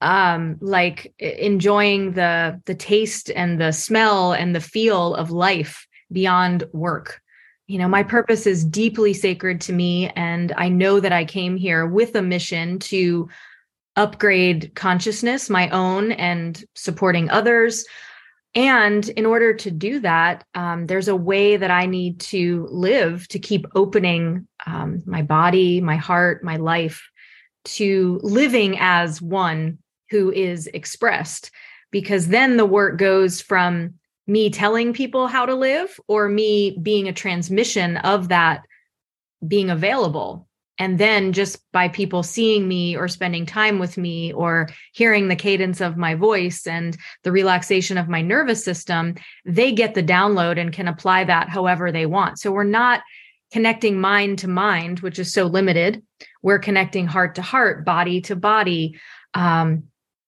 um, 0.00 0.56
like 0.60 1.14
enjoying 1.18 2.12
the 2.12 2.60
the 2.66 2.74
taste 2.74 3.30
and 3.30 3.60
the 3.60 3.72
smell 3.72 4.32
and 4.32 4.54
the 4.54 4.60
feel 4.60 5.14
of 5.14 5.30
life 5.30 5.86
beyond 6.12 6.64
work 6.72 7.20
you 7.66 7.78
know 7.78 7.88
my 7.88 8.02
purpose 8.02 8.46
is 8.46 8.64
deeply 8.64 9.14
sacred 9.14 9.60
to 9.60 9.72
me 9.72 10.08
and 10.10 10.52
i 10.56 10.68
know 10.68 11.00
that 11.00 11.12
i 11.12 11.24
came 11.24 11.56
here 11.56 11.86
with 11.86 12.14
a 12.14 12.22
mission 12.22 12.78
to 12.78 13.28
upgrade 13.96 14.72
consciousness, 14.74 15.48
my 15.48 15.68
own 15.70 16.12
and 16.12 16.64
supporting 16.74 17.30
others. 17.30 17.84
And 18.54 19.08
in 19.10 19.26
order 19.26 19.54
to 19.54 19.70
do 19.70 20.00
that, 20.00 20.44
um, 20.54 20.86
there's 20.86 21.08
a 21.08 21.16
way 21.16 21.56
that 21.56 21.70
I 21.70 21.86
need 21.86 22.20
to 22.20 22.68
live 22.70 23.26
to 23.28 23.38
keep 23.38 23.66
opening 23.74 24.46
um, 24.66 25.02
my 25.06 25.22
body, 25.22 25.80
my 25.80 25.96
heart, 25.96 26.44
my 26.44 26.56
life 26.56 27.08
to 27.64 28.20
living 28.22 28.76
as 28.78 29.20
one 29.20 29.78
who 30.10 30.30
is 30.30 30.66
expressed. 30.68 31.50
Because 31.90 32.28
then 32.28 32.56
the 32.56 32.66
work 32.66 32.98
goes 32.98 33.40
from 33.40 33.94
me 34.26 34.50
telling 34.50 34.92
people 34.92 35.26
how 35.26 35.46
to 35.46 35.54
live 35.54 36.00
or 36.08 36.28
me 36.28 36.78
being 36.82 37.08
a 37.08 37.12
transmission 37.12 37.98
of 37.98 38.28
that 38.28 38.62
being 39.46 39.70
available. 39.70 40.48
And 40.78 40.98
then 40.98 41.32
just 41.32 41.60
by 41.72 41.88
people 41.88 42.24
seeing 42.24 42.66
me 42.66 42.96
or 42.96 43.06
spending 43.06 43.46
time 43.46 43.78
with 43.78 43.96
me 43.96 44.32
or 44.32 44.68
hearing 44.92 45.28
the 45.28 45.36
cadence 45.36 45.80
of 45.80 45.96
my 45.96 46.16
voice 46.16 46.66
and 46.66 46.96
the 47.22 47.30
relaxation 47.30 47.96
of 47.96 48.08
my 48.08 48.22
nervous 48.22 48.64
system 48.64 49.14
they 49.44 49.70
get 49.70 49.94
the 49.94 50.02
download 50.02 50.58
and 50.58 50.72
can 50.72 50.88
apply 50.88 51.24
that 51.24 51.48
however 51.48 51.92
they 51.92 52.06
want. 52.06 52.40
So 52.40 52.50
we're 52.50 52.64
not 52.64 53.02
connecting 53.52 54.00
mind 54.00 54.40
to 54.40 54.48
mind 54.48 54.98
which 55.00 55.20
is 55.20 55.32
so 55.32 55.44
limited. 55.46 56.02
We're 56.42 56.58
connecting 56.58 57.06
heart 57.06 57.36
to 57.36 57.42
heart 57.42 57.84
body 57.84 58.20
to 58.22 58.34
body 58.34 58.98
um, 59.34 59.84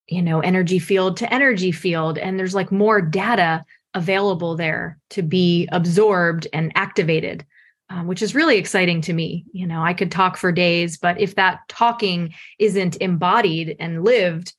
you 0.07 0.21
know 0.21 0.39
energy 0.39 0.79
field 0.79 1.17
to 1.17 1.33
energy 1.33 1.73
field. 1.73 2.17
And 2.17 2.39
there's 2.39 2.55
like 2.55 2.71
more 2.71 3.01
data 3.01 3.65
available 3.97 4.55
there 4.55 4.97
to 5.09 5.21
be 5.21 5.67
absorbed 5.71 6.47
and 6.53 6.71
activated 6.75 7.45
um, 7.89 8.07
which 8.07 8.21
is 8.21 8.35
really 8.35 8.57
exciting 8.57 9.01
to 9.01 9.13
me. 9.13 9.45
You 9.51 9.65
know, 9.65 9.81
I 9.81 9.93
could 9.93 10.11
talk 10.11 10.37
for 10.37 10.51
days, 10.51 10.97
but 10.97 11.19
if 11.19 11.35
that 11.35 11.59
talking 11.69 12.33
isn't 12.59 12.97
embodied 12.97 13.75
and 13.79 14.03
lived, 14.03 14.53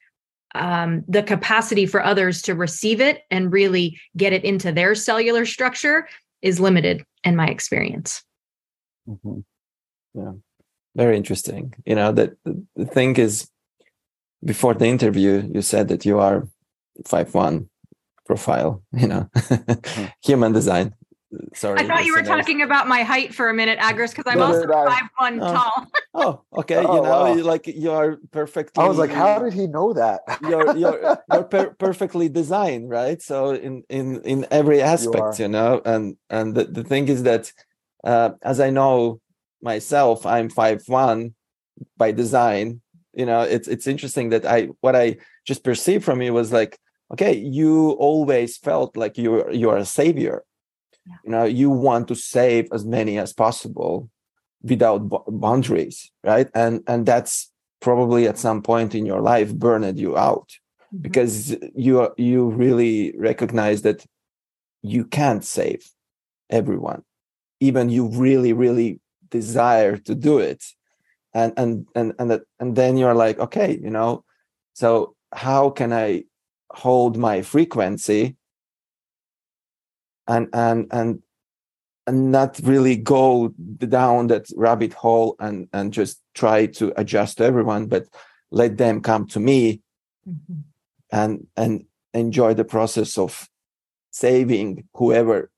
um, 0.54 1.04
the 1.06 1.22
capacity 1.22 1.84
for 1.84 2.02
others 2.02 2.40
to 2.42 2.54
receive 2.54 3.00
it 3.00 3.24
and 3.30 3.52
really 3.52 4.00
get 4.16 4.32
it 4.32 4.44
into 4.44 4.72
their 4.72 4.94
cellular 4.94 5.44
structure 5.44 6.08
is 6.40 6.58
limited 6.58 7.04
in 7.22 7.36
my 7.36 7.48
experience. 7.48 8.22
Mm-hmm. 9.06 9.40
Yeah, 10.14 10.32
very 10.96 11.16
interesting. 11.16 11.74
You 11.84 11.96
know, 11.96 12.12
that 12.12 12.32
the 12.44 12.86
thing 12.86 13.16
is, 13.16 13.48
before 14.42 14.72
the 14.72 14.86
interview, 14.86 15.50
you 15.52 15.60
said 15.62 15.88
that 15.88 16.06
you 16.06 16.18
are 16.18 16.48
five 17.04 17.34
one 17.34 17.68
profile. 18.28 18.82
You 18.92 19.08
know, 19.08 19.28
mm-hmm. 19.34 20.04
human 20.22 20.52
design 20.52 20.94
sorry. 21.54 21.80
I 21.80 21.86
thought 21.86 22.04
you 22.04 22.14
were 22.14 22.22
talking 22.22 22.62
about 22.62 22.88
my 22.88 23.02
height 23.02 23.34
for 23.34 23.48
a 23.48 23.54
minute, 23.54 23.78
Agris, 23.78 24.14
because 24.14 24.24
I'm 24.26 24.38
no, 24.38 24.46
also 24.46 24.66
five 24.66 25.08
one 25.18 25.40
oh. 25.40 25.52
tall. 25.52 25.86
oh, 26.14 26.42
okay. 26.60 26.76
Oh, 26.88 26.96
you 26.96 27.02
know, 27.02 27.10
wow. 27.10 27.34
like 27.34 27.66
you're 27.66 28.18
perfectly. 28.30 28.82
I 28.82 28.88
was 28.88 28.98
like, 28.98 29.10
how 29.10 29.38
did 29.40 29.52
he 29.52 29.66
know 29.66 29.92
that? 29.92 30.20
you're 30.42 30.76
you're 30.76 31.18
you're 31.32 31.44
per- 31.44 31.70
perfectly 31.70 32.28
designed, 32.28 32.88
right? 32.88 33.20
So 33.20 33.50
in 33.50 33.82
in 33.88 34.22
in 34.22 34.46
every 34.50 34.80
aspect, 34.80 35.38
you, 35.38 35.44
you 35.44 35.48
know, 35.48 35.82
and 35.84 36.16
and 36.30 36.54
the, 36.54 36.64
the 36.64 36.84
thing 36.84 37.08
is 37.08 37.24
that, 37.24 37.52
uh, 38.04 38.30
as 38.42 38.60
I 38.60 38.70
know 38.70 39.20
myself, 39.60 40.24
I'm 40.24 40.48
five 40.48 40.82
one 40.86 41.34
by 41.96 42.12
design. 42.12 42.80
You 43.12 43.26
know, 43.26 43.42
it's 43.42 43.68
it's 43.68 43.86
interesting 43.86 44.30
that 44.30 44.46
I 44.46 44.68
what 44.80 44.96
I 44.96 45.18
just 45.46 45.64
perceived 45.64 46.04
from 46.04 46.22
you 46.22 46.32
was 46.32 46.52
like, 46.52 46.78
okay, 47.12 47.34
you 47.36 47.90
always 47.92 48.56
felt 48.56 48.96
like 48.96 49.16
you're 49.18 49.50
you're 49.50 49.76
a 49.76 49.84
savior 49.84 50.44
yeah. 51.08 51.16
you 51.24 51.30
know 51.30 51.44
you 51.44 51.70
want 51.70 52.08
to 52.08 52.14
save 52.14 52.68
as 52.72 52.84
many 52.84 53.18
as 53.18 53.32
possible 53.32 54.10
without 54.62 54.98
boundaries 55.28 56.10
right 56.24 56.48
and 56.54 56.82
and 56.86 57.06
that's 57.06 57.50
probably 57.80 58.26
at 58.26 58.38
some 58.38 58.60
point 58.60 58.94
in 58.94 59.06
your 59.06 59.20
life 59.20 59.54
burned 59.54 59.98
you 59.98 60.16
out 60.16 60.48
mm-hmm. 60.48 61.02
because 61.02 61.56
you 61.74 62.12
you 62.16 62.50
really 62.50 63.14
recognize 63.16 63.82
that 63.82 64.04
you 64.82 65.04
can't 65.04 65.44
save 65.44 65.90
everyone 66.50 67.02
even 67.60 67.88
you 67.88 68.08
really 68.08 68.52
really 68.52 69.00
desire 69.30 69.96
to 69.96 70.14
do 70.14 70.38
it 70.38 70.64
and 71.34 71.52
and 71.56 71.86
and 71.94 72.14
and 72.18 72.30
that, 72.30 72.42
and 72.58 72.74
then 72.74 72.96
you're 72.96 73.14
like 73.14 73.38
okay 73.38 73.78
you 73.82 73.90
know 73.90 74.24
so 74.72 75.14
how 75.32 75.68
can 75.70 75.92
i 75.92 76.24
hold 76.70 77.16
my 77.16 77.42
frequency 77.42 78.36
and 80.26 80.48
and 80.52 80.86
and 80.90 81.22
and 82.06 82.32
not 82.32 82.58
really 82.62 82.96
go 82.96 83.48
down 83.48 84.28
that 84.28 84.46
rabbit 84.56 84.92
hole 84.92 85.36
and 85.40 85.68
and 85.72 85.92
just 85.92 86.22
try 86.34 86.66
to 86.66 86.92
adjust 86.96 87.38
to 87.38 87.44
everyone 87.44 87.86
but 87.86 88.06
let 88.50 88.76
them 88.76 89.00
come 89.00 89.26
to 89.26 89.40
me 89.40 89.80
mm-hmm. 90.28 90.60
and 91.12 91.46
and 91.56 91.84
enjoy 92.14 92.54
the 92.54 92.64
process 92.64 93.18
of 93.18 93.48
saving 94.10 94.84
whoever 94.94 95.50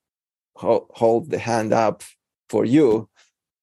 ho- 0.57 0.87
hold 0.91 1.31
the 1.31 1.39
hand 1.39 1.73
up 1.73 2.03
for 2.49 2.65
you 2.65 3.09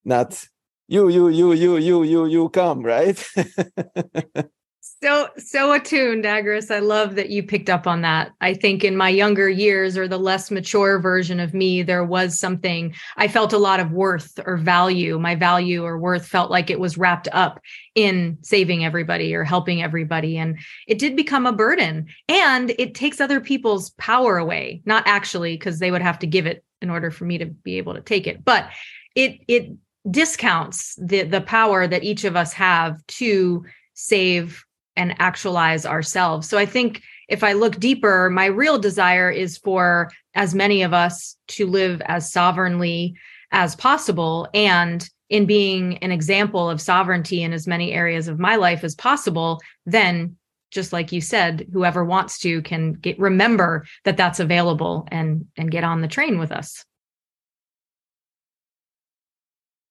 not 0.06 0.48
you 0.88 1.10
you 1.10 1.28
you 1.30 1.54
you 1.54 1.78
you 1.78 2.04
you 2.04 2.26
you 2.26 2.50
come 2.50 2.82
right 2.82 3.26
so 5.02 5.30
so 5.38 5.74
attuned 5.74 6.24
agris. 6.24 6.74
I 6.74 6.80
love 6.80 7.16
that 7.16 7.30
you 7.30 7.44
picked 7.44 7.70
up 7.70 7.86
on 7.86 8.02
that. 8.02 8.32
I 8.42 8.54
think 8.54 8.84
in 8.84 8.98
my 8.98 9.10
younger 9.10 9.50
years 9.50 9.98
or 9.98 10.08
the 10.08 10.18
less 10.18 10.50
mature 10.50 11.00
version 11.00 11.40
of 11.40 11.54
me 11.54 11.84
there 11.84 12.04
was 12.04 12.40
something 12.40 12.94
i 13.16 13.28
felt 13.28 13.54
a 13.54 13.58
lot 13.58 13.80
of 13.80 13.92
worth 13.92 14.40
or 14.46 14.58
value. 14.58 15.20
My 15.20 15.36
value 15.36 15.84
or 15.84 15.98
worth 15.98 16.26
felt 16.26 16.50
like 16.50 16.70
it 16.70 16.80
was 16.80 16.98
wrapped 16.98 17.28
up 17.32 17.60
in 17.96 18.38
saving 18.42 18.86
everybody 18.86 19.36
or 19.36 19.44
helping 19.44 19.82
everybody. 19.82 20.38
And 20.38 20.60
it 20.88 21.00
did 21.00 21.16
become 21.16 21.46
a 21.46 21.54
burden. 21.54 22.08
And 22.28 22.74
it 22.78 22.96
takes 22.96 23.22
other 23.22 23.40
people's 23.40 23.92
power 23.92 24.38
away. 24.38 24.82
Not 24.86 25.04
actually 25.08 25.58
because 25.58 25.80
they 25.80 25.92
would 25.92 26.02
have 26.02 26.20
to 26.20 26.28
give 26.28 26.46
it 26.46 26.64
in 26.82 26.90
order 26.90 27.12
for 27.12 27.26
me 27.26 27.38
to 27.40 27.46
be 27.46 27.78
able 27.78 27.94
to 27.96 28.02
take 28.02 28.28
it. 28.28 28.44
But 28.44 28.70
it 29.16 29.40
it 29.48 29.72
discounts 30.10 30.96
the 30.96 31.24
the 31.24 31.42
power 31.42 31.88
that 31.88 32.04
each 32.04 32.24
of 32.24 32.36
us 32.36 32.54
have 32.54 33.06
to 33.08 33.66
save 33.94 34.64
and 34.98 35.16
actualize 35.20 35.86
ourselves. 35.86 36.50
So 36.50 36.58
I 36.58 36.66
think 36.66 37.02
if 37.30 37.44
I 37.44 37.54
look 37.54 37.80
deeper, 37.80 38.30
my 38.30 38.46
real 38.46 38.78
desire 38.78 39.30
is 39.30 39.58
for 39.58 40.12
as 40.36 40.54
many 40.54 40.82
of 40.82 40.94
us 40.94 41.38
to 41.50 41.68
live 41.68 42.02
as 42.06 42.32
sovereignly 42.32 43.16
as 43.52 43.76
possible 43.76 44.48
and 44.54 45.10
in 45.30 45.46
being 45.46 45.98
an 45.98 46.12
example 46.12 46.70
of 46.70 46.82
sovereignty 46.82 47.44
in 47.44 47.54
as 47.54 47.68
many 47.68 47.92
areas 47.92 48.28
of 48.28 48.40
my 48.40 48.56
life 48.56 48.84
as 48.84 48.96
possible, 48.96 49.60
then 49.86 50.38
just 50.72 50.94
like 50.94 51.12
you 51.12 51.22
said, 51.22 51.68
whoever 51.72 52.04
wants 52.04 52.40
to 52.40 52.62
can 52.62 52.94
get 52.94 53.18
remember 53.20 53.86
that 54.04 54.18
that's 54.18 54.40
available 54.40 55.08
and 55.12 55.46
and 55.58 55.72
get 55.72 55.84
on 55.84 56.02
the 56.02 56.08
train 56.08 56.40
with 56.40 56.52
us. 56.52 56.84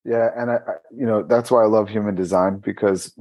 Yeah, 0.05 0.31
and 0.37 0.51
I, 0.51 0.55
I 0.55 0.75
you 0.95 1.07
know 1.07 1.23
that's 1.23 1.51
why 1.51 1.63
I 1.63 1.67
love 1.67 1.89
human 1.89 2.15
design 2.15 2.59
because 2.59 3.15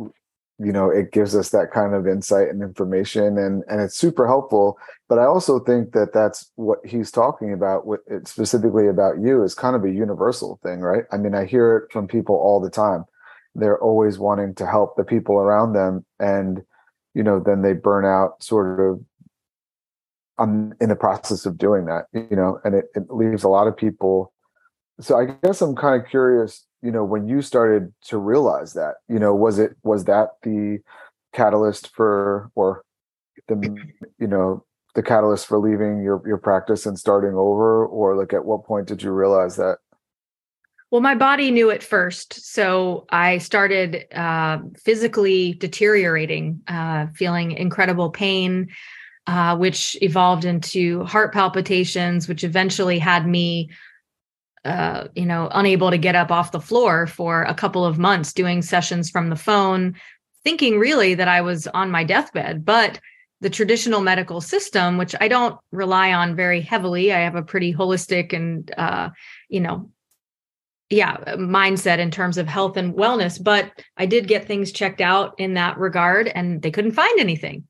you 0.58 0.72
know 0.72 0.90
it 0.90 1.12
gives 1.12 1.36
us 1.36 1.50
that 1.50 1.72
kind 1.72 1.94
of 1.94 2.08
insight 2.08 2.48
and 2.50 2.62
information 2.62 3.38
and 3.38 3.64
and 3.68 3.82
it's 3.82 3.96
super 3.96 4.28
helpful. 4.28 4.78
But 5.10 5.20
i 5.20 5.26
also 5.26 5.60
think 5.60 5.92
that 5.92 6.14
that's 6.14 6.52
what 6.56 6.80
he's 6.86 7.12
talking 7.12 7.54
about 7.54 7.86
with 7.86 8.02
it 8.08 8.28
specifically 8.28 8.88
about 8.88 9.20
you 9.20 9.44
is 9.44 9.54
kind 9.54 9.76
of 9.76 9.84
a 9.84 9.92
universal 9.92 10.60
thing 10.64 10.80
right? 10.80 11.04
I 11.12 11.18
mean 11.18 11.36
i 11.36 11.46
hear 11.46 11.78
it 11.78 11.92
from 11.92 12.08
people 12.08 12.36
all 12.36 12.60
the 12.62 12.70
time. 12.70 13.06
They're 13.54 13.82
always 13.82 14.18
wanting 14.18 14.56
to 14.56 14.68
help 14.68 14.96
the 14.96 15.04
people 15.04 15.36
around 15.36 15.74
them 15.74 16.06
and 16.20 16.64
you 17.14 17.24
know 17.24 17.40
then 17.40 17.62
they 17.62 17.74
burn 17.74 18.06
out 18.06 18.42
sort 18.44 18.80
of 18.80 19.04
I'm 20.38 20.74
in 20.82 20.90
the 20.90 20.98
process 20.98 21.46
of 21.46 21.58
doing 21.58 21.86
that 21.86 22.06
you 22.14 22.36
know 22.36 22.60
and 22.64 22.76
it, 22.76 22.86
it 22.96 23.10
leaves 23.10 23.44
a 23.44 23.50
lot 23.50 23.68
of 23.68 23.76
people 23.76 24.32
so 25.00 25.18
I 25.18 25.25
guess 25.44 25.62
I'm 25.62 25.75
kind 25.75 26.02
of 26.02 26.10
curious, 26.10 26.66
you 26.82 26.92
know, 26.92 27.04
when 27.04 27.28
you 27.28 27.42
started 27.42 27.94
to 28.06 28.18
realize 28.18 28.74
that, 28.74 28.96
you 29.10 29.20
know, 29.20 29.36
was 29.36 29.60
it 29.60 29.75
was 29.84 30.06
that 30.06 30.30
the 30.44 30.80
catalyst 31.34 31.94
for 31.94 32.50
or 32.56 32.84
the 33.48 33.75
you 34.20 34.28
know 34.28 34.64
the 34.94 35.04
catalyst 35.04 35.48
for 35.48 35.60
leaving 35.60 36.02
your 36.02 36.22
your 36.25 36.38
practice 36.38 36.86
and 36.86 36.98
starting 36.98 37.34
over? 37.36 37.86
Or 37.86 38.16
like 38.16 38.34
at 38.34 38.46
what 38.46 38.66
point 38.66 38.88
did 38.88 39.04
you 39.04 39.12
realize 39.12 39.58
that? 39.58 39.80
Well 40.92 41.02
my 41.02 41.16
body 41.16 41.52
knew 41.52 41.70
it 41.70 41.84
first 41.84 42.34
so 42.54 43.06
i 43.10 43.40
started 43.40 44.06
uh, 44.14 44.60
physically 44.78 45.56
deteriorating 45.56 46.62
uh, 46.68 47.08
feeling 47.14 47.52
incredible 47.52 48.12
pain 48.12 48.70
uh, 49.28 49.58
which 49.58 49.98
evolved 50.02 50.46
into 50.46 51.04
heart 51.04 51.34
palpitations 51.34 52.30
which 52.30 52.46
eventually 52.46 52.98
had 52.98 53.28
me 53.28 53.70
uh, 54.65 55.07
you 55.15 55.25
know 55.25 55.50
unable 55.53 55.89
to 55.91 55.98
get 55.98 56.15
up 56.15 56.31
off 56.31 56.51
the 56.51 56.60
floor 56.60 57.07
for 57.07 57.43
a 57.43 57.53
couple 57.53 57.86
of 57.86 57.98
months 57.98 58.34
doing 58.34 58.62
sessions 58.62 59.10
from 59.10 59.29
the 59.29 59.36
phone 59.36 59.95
thinking 60.43 60.79
really 60.79 61.15
that 61.15 61.27
i 61.27 61.41
was 61.41 61.67
on 61.67 61.89
my 61.91 62.03
deathbed 62.03 62.65
but 62.65 63.00
the 63.41 63.50
traditional 63.50 64.01
medical 64.01 64.41
system, 64.41 64.98
which 64.98 65.13
I 65.19 65.27
don't 65.27 65.60
rely 65.72 66.13
on 66.13 66.36
very 66.36 66.62
heavily. 66.62 67.13
I 67.13 67.19
have 67.19 67.36
a 67.36 67.43
pretty 67.43 67.74
holistic 67.74 68.34
and, 68.34 68.74
uh, 68.77 69.10
you 69.50 69.60
know, 69.60 69.91
yeah, 70.89 71.17
mindset 71.36 71.98
in 71.98 72.12
terms 72.12 72.38
of 72.38 72.48
health 72.48 72.77
and 72.77 72.93
wellness. 72.93 73.43
But 73.43 73.72
I 73.98 74.05
did 74.05 74.27
get 74.27 74.45
things 74.45 74.72
checked 74.72 75.01
out 75.01 75.36
in 75.39 75.55
that 75.55 75.77
regard 75.77 76.27
and 76.27 76.62
they 76.62 76.72
couldn't 76.72 76.93
find 76.93 77.19
anything. 77.19 77.67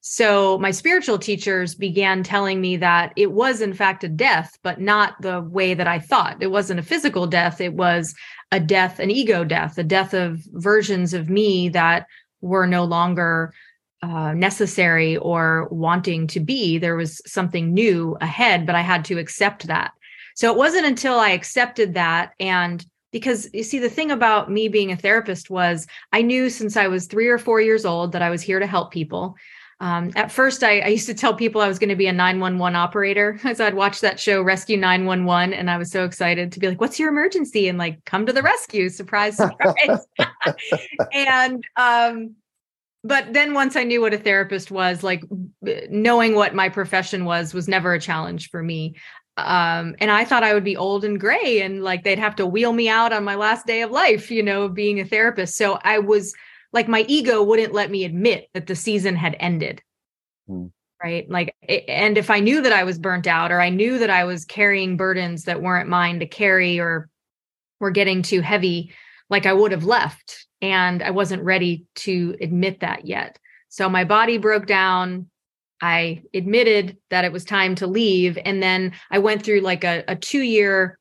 So 0.00 0.58
my 0.58 0.70
spiritual 0.70 1.18
teachers 1.18 1.74
began 1.74 2.22
telling 2.22 2.60
me 2.60 2.76
that 2.76 3.12
it 3.16 3.32
was, 3.32 3.60
in 3.60 3.74
fact, 3.74 4.04
a 4.04 4.08
death, 4.08 4.56
but 4.62 4.80
not 4.80 5.20
the 5.20 5.40
way 5.40 5.74
that 5.74 5.88
I 5.88 5.98
thought. 5.98 6.36
It 6.40 6.50
wasn't 6.50 6.80
a 6.80 6.84
physical 6.84 7.26
death, 7.26 7.60
it 7.60 7.74
was 7.74 8.14
a 8.50 8.60
death, 8.60 8.98
an 9.00 9.10
ego 9.10 9.44
death, 9.44 9.76
a 9.76 9.84
death 9.84 10.14
of 10.14 10.40
versions 10.52 11.12
of 11.14 11.28
me 11.28 11.68
that 11.70 12.06
were 12.40 12.66
no 12.66 12.84
longer 12.84 13.52
uh, 14.02 14.32
necessary 14.32 15.16
or 15.16 15.68
wanting 15.70 16.28
to 16.28 16.40
be. 16.40 16.78
There 16.78 16.96
was 16.96 17.20
something 17.26 17.74
new 17.74 18.16
ahead, 18.20 18.64
but 18.64 18.76
I 18.76 18.82
had 18.82 19.04
to 19.06 19.18
accept 19.18 19.66
that. 19.66 19.92
So 20.36 20.52
it 20.52 20.56
wasn't 20.56 20.86
until 20.86 21.18
I 21.18 21.30
accepted 21.30 21.94
that 21.94 22.32
and 22.38 22.86
because 23.10 23.48
you 23.52 23.62
see 23.62 23.78
the 23.78 23.88
thing 23.88 24.10
about 24.10 24.50
me 24.50 24.68
being 24.68 24.92
a 24.92 24.96
therapist 24.96 25.48
was 25.48 25.86
i 26.12 26.20
knew 26.20 26.50
since 26.50 26.76
i 26.76 26.86
was 26.86 27.06
three 27.06 27.28
or 27.28 27.38
four 27.38 27.58
years 27.58 27.86
old 27.86 28.12
that 28.12 28.20
i 28.20 28.28
was 28.28 28.42
here 28.42 28.58
to 28.58 28.66
help 28.66 28.90
people 28.90 29.34
um, 29.80 30.10
at 30.16 30.32
first 30.32 30.64
I, 30.64 30.80
I, 30.80 30.88
used 30.88 31.06
to 31.06 31.14
tell 31.14 31.34
people 31.34 31.60
i 31.60 31.68
was 31.68 31.78
going 31.78 31.88
to 31.88 31.96
be 31.96 32.06
a 32.06 32.12
911 32.12 32.76
operator 32.76 33.38
as 33.44 33.60
i'd 33.60 33.74
watch 33.74 34.00
that 34.00 34.18
show 34.18 34.42
rescue 34.42 34.76
911 34.76 35.54
and 35.54 35.70
i 35.70 35.76
was 35.76 35.90
so 35.90 36.04
excited 36.04 36.52
to 36.52 36.60
be 36.60 36.68
like 36.68 36.80
what's 36.80 36.98
your 36.98 37.08
emergency 37.08 37.68
and 37.68 37.78
like 37.78 38.04
come 38.04 38.26
to 38.26 38.32
the 38.32 38.42
rescue 38.42 38.88
surprise 38.88 39.36
surprise 39.36 40.06
and 41.12 41.64
um, 41.76 42.34
but 43.04 43.32
then 43.32 43.54
once 43.54 43.76
I 43.76 43.84
knew 43.84 44.00
what 44.00 44.12
a 44.12 44.18
therapist 44.18 44.70
was, 44.70 45.02
like 45.02 45.22
knowing 45.62 46.34
what 46.34 46.54
my 46.54 46.68
profession 46.68 47.24
was 47.24 47.54
was 47.54 47.68
never 47.68 47.94
a 47.94 48.00
challenge 48.00 48.50
for 48.50 48.62
me. 48.62 48.96
Um, 49.36 49.94
and 50.00 50.10
I 50.10 50.24
thought 50.24 50.42
I 50.42 50.52
would 50.52 50.64
be 50.64 50.76
old 50.76 51.04
and 51.04 51.18
gray 51.18 51.62
and 51.62 51.84
like 51.84 52.02
they'd 52.02 52.18
have 52.18 52.34
to 52.36 52.46
wheel 52.46 52.72
me 52.72 52.88
out 52.88 53.12
on 53.12 53.22
my 53.22 53.36
last 53.36 53.66
day 53.66 53.82
of 53.82 53.92
life, 53.92 54.32
you 54.32 54.42
know, 54.42 54.68
being 54.68 54.98
a 54.98 55.04
therapist. 55.04 55.56
So 55.56 55.78
I 55.84 56.00
was 56.00 56.34
like 56.72 56.88
my 56.88 57.04
ego 57.08 57.42
wouldn't 57.42 57.72
let 57.72 57.90
me 57.90 58.04
admit 58.04 58.48
that 58.54 58.66
the 58.66 58.76
season 58.76 59.16
had 59.16 59.36
ended. 59.40 59.82
Mm. 60.48 60.70
Right. 61.02 61.30
Like, 61.30 61.54
and 61.86 62.18
if 62.18 62.28
I 62.28 62.40
knew 62.40 62.60
that 62.60 62.72
I 62.72 62.82
was 62.82 62.98
burnt 62.98 63.28
out 63.28 63.52
or 63.52 63.60
I 63.60 63.68
knew 63.68 63.98
that 64.00 64.10
I 64.10 64.24
was 64.24 64.44
carrying 64.44 64.96
burdens 64.96 65.44
that 65.44 65.62
weren't 65.62 65.88
mine 65.88 66.18
to 66.18 66.26
carry 66.26 66.80
or 66.80 67.08
were 67.78 67.92
getting 67.92 68.22
too 68.22 68.40
heavy, 68.40 68.92
like 69.30 69.46
I 69.46 69.52
would 69.52 69.70
have 69.70 69.84
left 69.84 70.46
and 70.60 71.00
I 71.00 71.12
wasn't 71.12 71.44
ready 71.44 71.86
to 71.96 72.36
admit 72.40 72.80
that 72.80 73.06
yet. 73.06 73.38
So 73.68 73.88
my 73.88 74.02
body 74.02 74.38
broke 74.38 74.66
down. 74.66 75.28
I 75.80 76.22
admitted 76.34 76.96
that 77.10 77.24
it 77.24 77.30
was 77.30 77.44
time 77.44 77.76
to 77.76 77.86
leave. 77.86 78.36
And 78.44 78.60
then 78.60 78.92
I 79.10 79.20
went 79.20 79.44
through 79.44 79.60
like 79.60 79.84
a, 79.84 80.02
a 80.08 80.16
two 80.16 80.42
year 80.42 80.98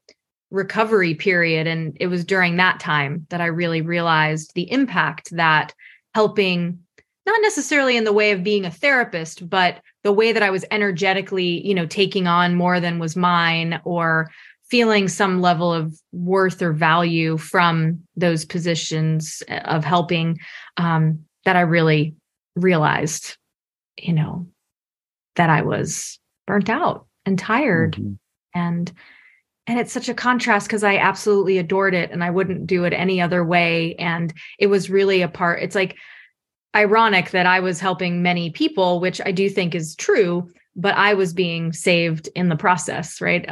recovery 0.50 1.14
period. 1.14 1.68
And 1.68 1.98
it 2.00 2.08
was 2.08 2.24
during 2.24 2.58
that 2.58 2.80
time 2.80 3.26
that 3.30 3.42
I 3.42 3.48
really 3.48 3.82
realized 3.82 4.54
the 4.54 4.72
impact 4.72 5.36
that 5.36 5.74
helping, 6.14 6.80
not 7.26 7.40
necessarily 7.42 7.98
in 7.98 8.06
the 8.06 8.14
way 8.14 8.32
of 8.32 8.44
being 8.44 8.66
a 8.66 8.72
therapist, 8.72 9.50
but 9.50 9.82
the 10.04 10.14
way 10.14 10.32
that 10.32 10.44
I 10.44 10.50
was 10.50 10.66
energetically, 10.72 11.66
you 11.68 11.74
know, 11.74 11.86
taking 11.86 12.28
on 12.28 12.56
more 12.56 12.80
than 12.80 13.00
was 13.00 13.16
mine 13.16 13.82
or 13.84 14.30
feeling 14.70 15.08
some 15.08 15.42
level 15.42 15.74
of 15.74 16.00
worth 16.12 16.62
or 16.62 16.74
value 16.74 17.38
from 17.38 18.02
those 18.16 18.46
positions 18.46 19.44
of 19.50 19.86
helping 19.86 20.40
um, 20.78 21.20
that 21.46 21.56
I 21.56 21.62
really 21.62 22.16
realized, 22.56 23.38
you 23.98 24.14
know, 24.14 24.48
that 25.36 25.50
I 25.50 25.62
was 25.62 26.20
burnt 26.46 26.70
out 26.70 27.08
and 27.26 27.38
tired 27.38 27.94
mm-hmm. 27.96 28.14
and 28.54 28.92
and 29.68 29.80
it's 29.80 29.92
such 29.92 30.08
a 30.08 30.14
contrast 30.14 30.68
because 30.68 30.84
I 30.84 30.98
absolutely 30.98 31.58
adored 31.58 31.94
it 31.94 32.10
and 32.12 32.24
I 32.24 32.32
wouldn't 32.32 32.66
do 32.66 32.86
it 32.86 32.94
any 32.94 33.22
other 33.22 33.44
way. 33.44 33.96
And 33.96 34.34
it 34.58 34.68
was 34.68 34.90
really 34.90 35.22
a 35.22 35.28
part 35.28 35.62
it's 35.62 35.76
like 35.76 35.98
ironic 36.76 37.32
that 37.32 37.46
I 37.46 37.60
was 37.60 37.80
helping 37.80 38.22
many 38.22 38.50
people 38.50 39.00
which 39.00 39.20
I 39.24 39.32
do 39.32 39.50
think 39.50 39.76
is 39.76 39.96
true 39.96 40.50
but 40.76 40.96
I 40.96 41.16
was 41.16 41.34
being 41.34 41.74
saved 41.74 42.30
in 42.36 42.50
the 42.50 42.56
process 42.56 43.20
right? 43.22 43.48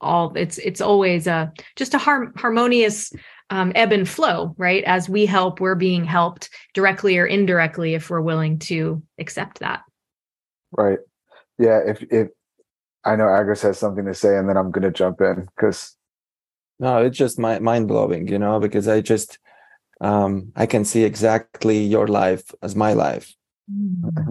All 0.00 0.32
it's 0.36 0.58
it's 0.58 0.80
always 0.80 1.26
a 1.26 1.52
just 1.74 1.94
a 1.94 1.98
har- 1.98 2.32
harmonious 2.36 3.12
um, 3.50 3.72
ebb 3.74 3.92
and 3.92 4.08
flow 4.08 4.54
right? 4.58 4.84
As 4.84 5.08
we 5.08 5.26
help 5.26 5.60
we're 5.60 5.74
being 5.74 6.04
helped 6.04 6.50
directly 6.74 7.18
or 7.18 7.26
indirectly 7.26 7.94
if 7.94 8.10
we're 8.10 8.20
willing 8.20 8.58
to 8.60 9.02
accept 9.18 9.60
that. 9.60 9.82
Right. 10.72 10.98
Yeah 11.58 11.80
if 11.86 12.02
if 12.10 12.28
i 13.06 13.16
know 13.16 13.24
agris 13.24 13.62
has 13.62 13.78
something 13.78 14.04
to 14.04 14.14
say 14.14 14.36
and 14.36 14.48
then 14.48 14.56
i'm 14.56 14.70
going 14.70 14.82
to 14.82 14.90
jump 14.90 15.20
in 15.20 15.46
because 15.56 15.96
no 16.78 16.98
it's 16.98 17.16
just 17.16 17.38
mind-blowing 17.38 18.28
you 18.28 18.38
know 18.38 18.60
because 18.60 18.88
i 18.88 19.00
just 19.00 19.38
um 20.00 20.52
i 20.56 20.66
can 20.66 20.84
see 20.84 21.04
exactly 21.04 21.78
your 21.78 22.06
life 22.06 22.54
as 22.62 22.76
my 22.76 22.92
life 22.92 23.34
mm-hmm. 23.72 24.30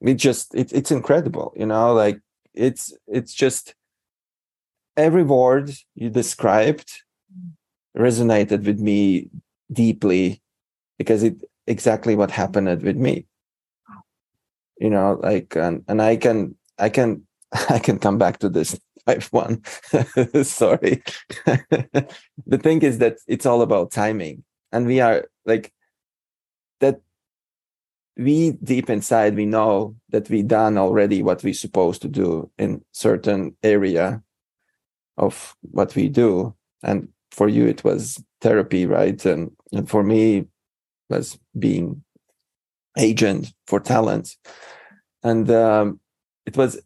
it 0.00 0.14
just 0.14 0.54
it, 0.54 0.72
it's 0.72 0.90
incredible 0.90 1.52
you 1.56 1.66
know 1.66 1.92
like 1.92 2.20
it's 2.54 2.92
it's 3.06 3.32
just 3.32 3.74
every 4.96 5.22
word 5.22 5.70
you 5.94 6.10
described 6.10 6.90
resonated 7.96 8.64
with 8.64 8.80
me 8.80 9.28
deeply 9.72 10.42
because 10.98 11.22
it 11.22 11.36
exactly 11.66 12.16
what 12.16 12.30
happened 12.30 12.82
with 12.82 12.96
me 12.96 13.26
you 14.80 14.90
know 14.90 15.18
like 15.22 15.54
and, 15.54 15.84
and 15.88 16.00
i 16.02 16.16
can 16.16 16.56
i 16.78 16.88
can 16.88 17.26
i 17.70 17.78
can 17.78 17.98
come 17.98 18.18
back 18.18 18.38
to 18.38 18.48
this 18.48 18.78
type 19.08 19.22
one. 19.30 19.62
Sorry. 20.42 21.02
The 22.46 22.58
thing 22.62 22.82
is 22.82 22.98
that 22.98 23.16
it's 23.26 23.46
all 23.46 23.62
about 23.62 23.90
timing 23.90 24.44
and 24.70 24.86
we 24.86 25.00
are 25.00 25.26
like 25.46 25.72
that 26.80 27.00
we 28.16 28.52
deep 28.62 28.90
inside 28.90 29.36
we 29.36 29.46
know 29.46 29.96
that 30.10 30.28
we 30.28 30.42
done 30.42 30.76
already 30.76 31.22
what 31.22 31.42
we're 31.42 31.54
supposed 31.54 32.02
to 32.02 32.08
do 32.08 32.50
in 32.58 32.84
certain 32.92 33.56
area 33.62 34.22
of 35.16 35.56
what 35.62 35.94
we 35.94 36.08
do 36.08 36.54
and 36.82 37.08
for 37.30 37.48
you 37.48 37.66
it 37.66 37.84
was 37.84 38.22
therapy 38.40 38.86
right? 38.86 39.24
And, 39.24 39.52
and 39.72 39.88
for 39.88 40.02
me 40.02 40.46
was 41.08 41.38
being 41.58 42.02
agent 42.98 43.52
for 43.66 43.80
talent. 43.80 44.36
And 45.22 45.50
um, 45.50 46.00
it 46.46 46.56
was 46.56 46.80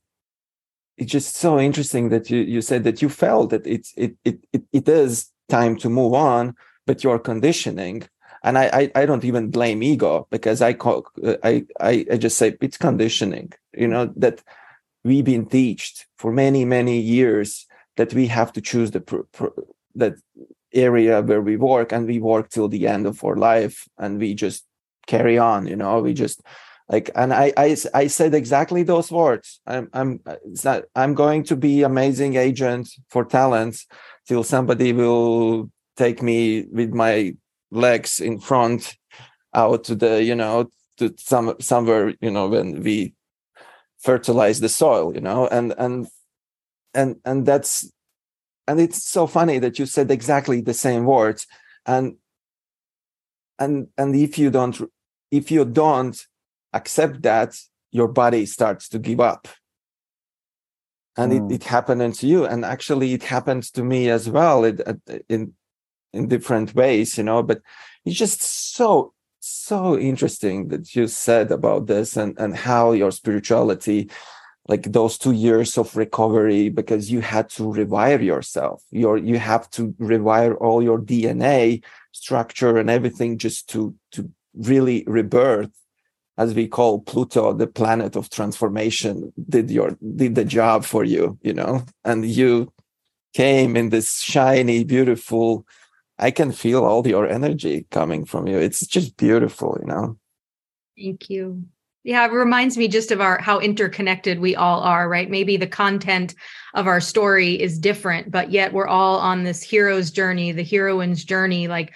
it's 1.03 1.13
just 1.13 1.37
so 1.37 1.59
interesting 1.59 2.09
that 2.11 2.31
you 2.31 2.39
you 2.39 2.63
said 2.63 2.85
that 2.85 3.03
you 3.03 3.09
felt 3.09 3.51
that 3.51 3.67
it's 3.67 3.93
it 3.97 4.15
it 4.25 4.39
it, 4.53 4.63
it 4.73 4.89
is 4.89 5.31
time 5.49 5.77
to 5.77 5.89
move 5.89 6.15
on 6.15 6.55
but 6.87 7.03
your 7.05 7.19
conditioning 7.19 8.03
and 8.45 8.59
I, 8.59 8.65
I, 8.73 9.03
I 9.03 9.07
don't 9.07 9.25
even 9.25 9.51
blame 9.51 9.83
ego 9.83 10.27
because 10.31 10.63
I 10.63 10.73
call 10.73 11.07
uh, 11.25 11.37
I, 11.45 11.65
I 11.81 12.07
I 12.13 12.17
just 12.17 12.39
say 12.39 12.57
it's 12.61 12.77
conditioning. 12.77 13.53
You 13.73 13.89
know 13.89 14.13
that 14.17 14.43
we've 15.05 15.25
been 15.25 15.47
taught 15.47 16.07
for 16.17 16.33
many 16.33 16.65
many 16.65 16.99
years 16.99 17.67
that 17.97 18.15
we 18.15 18.27
have 18.29 18.53
to 18.55 18.61
choose 18.61 18.91
the 18.91 19.01
pr- 19.01 19.29
pr- 19.33 19.61
that 19.95 20.15
area 20.73 21.21
where 21.23 21.43
we 21.43 21.57
work 21.57 21.93
and 21.93 22.07
we 22.07 22.19
work 22.19 22.49
till 22.49 22.69
the 22.69 22.87
end 22.87 23.07
of 23.07 23.23
our 23.25 23.37
life 23.37 23.89
and 23.99 24.19
we 24.19 24.35
just 24.35 24.65
carry 25.07 25.37
on 25.37 25.67
you 25.67 25.77
know 25.77 26.01
we 26.01 26.15
just 26.15 26.41
like 26.89 27.11
and 27.15 27.33
i 27.33 27.53
i, 27.57 27.77
I 27.95 28.07
said 28.07 28.35
exactly 28.35 28.83
those 28.83 29.11
words. 29.11 29.61
I'm 29.67 29.89
i'm 29.93 30.21
not, 30.65 30.85
i'm 30.95 31.15
going 31.15 31.45
to 31.45 31.57
be 31.57 31.83
amazing 31.83 32.37
agent 32.37 32.89
for 33.09 33.25
talents 33.25 33.87
till 34.27 34.45
somebody 34.45 34.93
will 34.93 35.71
take 35.97 36.23
me 36.23 36.67
with 36.73 36.93
my 36.93 37.35
legs 37.71 38.21
in 38.21 38.39
front 38.39 38.97
out 39.55 39.85
to 39.85 39.95
the 39.95 40.23
you 40.23 40.35
know 40.35 40.71
to 40.99 41.15
some 41.19 41.55
somewhere 41.61 42.15
you 42.21 42.31
know 42.31 42.49
when 42.49 42.83
we 42.83 43.15
fertilize 43.99 44.61
the 44.61 44.69
soil 44.69 45.15
you 45.15 45.21
know 45.21 45.47
and 45.49 45.75
and 45.79 46.07
and 46.95 47.17
and 47.25 47.47
that's 47.47 47.91
and 48.67 48.81
it's 48.81 49.05
so 49.05 49.27
funny 49.27 49.59
that 49.59 49.79
you 49.79 49.87
said 49.87 50.11
exactly 50.11 50.61
the 50.61 50.75
same 50.75 51.05
words. 51.05 51.47
And 51.87 52.17
and 53.59 53.89
and 53.99 54.15
if 54.15 54.39
you 54.39 54.51
don't 54.51 54.81
if 55.31 55.51
you 55.51 55.65
don't 55.65 56.27
accept 56.73 57.23
that 57.23 57.57
your 57.91 58.09
body 58.09 58.47
starts 58.47 58.89
to 58.91 58.99
give 58.99 59.21
up. 59.21 59.49
And 61.17 61.33
mm. 61.33 61.51
it, 61.51 61.57
it 61.57 61.65
happened 61.65 62.15
to 62.15 62.27
you. 62.27 62.47
And 62.47 62.65
actually 62.65 63.13
it 63.13 63.23
happened 63.23 63.65
to 63.75 63.85
me 63.85 64.09
as 64.09 64.29
well 64.29 64.65
it, 64.65 64.81
in 65.29 65.53
in 66.13 66.29
different 66.29 66.75
ways 66.75 67.17
you 67.17 67.25
know 67.25 67.43
but 67.43 67.61
it's 68.05 68.19
just 68.19 68.43
so 68.75 69.15
so 69.41 69.99
interesting 69.99 70.69
that 70.69 70.95
you 70.95 71.09
said 71.09 71.51
about 71.51 71.87
this 71.87 72.17
and 72.17 72.39
and 72.39 72.57
how 72.57 72.93
your 72.93 73.11
spirituality 73.11 74.11
like 74.69 74.85
those 74.85 75.19
two 75.19 75.33
years 75.33 75.77
of 75.77 75.97
recovery 75.97 76.69
because 76.69 77.11
you 77.11 77.21
had 77.21 77.49
to 77.51 77.65
rewire 77.65 78.23
yourself. 78.23 78.85
Your 78.91 79.17
you 79.19 79.39
have 79.39 79.69
to 79.71 79.93
rewire 79.95 80.57
all 80.61 80.83
your 80.83 81.01
dna 81.01 81.83
structure 82.13 82.79
and 82.79 82.89
everything 82.89 83.39
just 83.39 83.69
to 83.71 83.95
to 84.13 84.31
really 84.55 85.03
rebirth 85.07 85.73
as 86.39 86.55
we 86.55 86.67
call 86.67 87.01
pluto 87.01 87.53
the 87.53 87.67
planet 87.67 88.17
of 88.17 88.31
transformation 88.31 89.33
did 89.49 89.71
your 89.71 89.97
did 90.17 90.35
the 90.35 90.45
job 90.45 90.85
for 90.85 91.05
you 91.05 91.39
you 91.43 91.53
know? 91.53 91.85
And 92.05 92.25
you 92.25 92.73
came 93.35 93.77
in 93.77 93.91
this 93.91 94.21
shiny 94.21 94.85
beautiful 94.85 95.67
i 96.19 96.31
can 96.31 96.53
feel 96.53 96.85
all 96.85 97.07
your 97.07 97.27
energy 97.27 97.87
coming 97.91 98.25
from 98.25 98.47
you. 98.47 98.59
It's 98.59 98.87
just 98.87 99.17
beautiful 99.17 99.79
you 99.81 99.87
know? 99.87 100.17
Thank 100.97 101.31
you. 101.31 101.65
Yeah, 102.05 102.27
it 102.27 102.33
reminds 102.33 102.77
me 102.77 102.89
just 102.89 103.13
of 103.13 103.21
our 103.21 103.41
how 103.41 103.61
interconnected 103.61 104.41
we 104.41 104.57
all 104.57 104.81
are, 104.81 105.09
right? 105.09 105.31
Maybe 105.31 105.57
the 105.57 105.69
content 105.69 106.35
of 106.75 106.89
our 106.89 107.01
story 107.01 107.61
is 107.61 107.79
different, 107.79 108.31
but 108.31 108.51
yet 108.51 108.73
we're 108.73 108.89
all 108.89 109.19
on 109.19 109.45
this 109.45 109.63
hero's 109.63 110.11
journey, 110.11 110.51
the 110.51 110.65
heroine's 110.65 111.25
journey, 111.25 111.69
like 111.69 111.93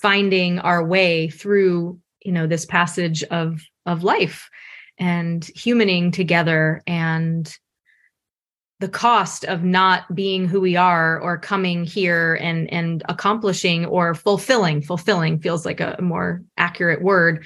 finding 0.00 0.60
our 0.60 0.84
way 0.84 1.30
through, 1.30 1.98
you 2.24 2.30
know, 2.30 2.46
this 2.46 2.64
passage 2.64 3.24
of 3.24 3.60
of 3.86 4.04
life 4.04 4.48
and 4.98 5.42
humaning 5.42 6.12
together 6.12 6.82
and 6.86 7.56
the 8.80 8.88
cost 8.88 9.44
of 9.44 9.62
not 9.62 10.14
being 10.14 10.48
who 10.48 10.60
we 10.60 10.76
are 10.76 11.20
or 11.20 11.38
coming 11.38 11.84
here 11.84 12.34
and 12.40 12.72
and 12.72 13.02
accomplishing 13.08 13.84
or 13.86 14.14
fulfilling 14.14 14.80
fulfilling 14.80 15.38
feels 15.38 15.66
like 15.66 15.80
a 15.80 15.98
more 16.00 16.42
accurate 16.56 17.02
word 17.02 17.44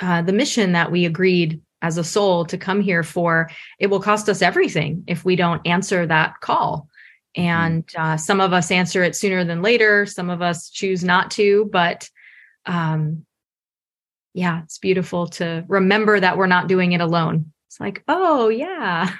uh, 0.00 0.22
the 0.22 0.32
mission 0.32 0.72
that 0.72 0.90
we 0.90 1.04
agreed 1.04 1.60
as 1.82 1.98
a 1.98 2.04
soul 2.04 2.44
to 2.46 2.56
come 2.56 2.80
here 2.80 3.02
for, 3.02 3.50
it 3.78 3.88
will 3.88 4.00
cost 4.00 4.28
us 4.28 4.40
everything 4.40 5.04
if 5.06 5.24
we 5.24 5.36
don't 5.36 5.66
answer 5.66 6.06
that 6.06 6.40
call. 6.40 6.88
Mm-hmm. 7.36 7.48
And 7.48 7.84
uh, 7.96 8.16
some 8.16 8.40
of 8.40 8.52
us 8.52 8.70
answer 8.70 9.02
it 9.02 9.16
sooner 9.16 9.44
than 9.44 9.62
later. 9.62 10.06
Some 10.06 10.30
of 10.30 10.40
us 10.40 10.70
choose 10.70 11.02
not 11.04 11.32
to. 11.32 11.68
But 11.72 12.08
um, 12.66 13.26
yeah, 14.34 14.62
it's 14.62 14.78
beautiful 14.78 15.26
to 15.28 15.64
remember 15.68 16.18
that 16.18 16.36
we're 16.36 16.46
not 16.46 16.68
doing 16.68 16.92
it 16.92 17.00
alone. 17.00 17.52
It's 17.68 17.80
like, 17.80 18.02
oh, 18.08 18.48
yeah. 18.48 19.10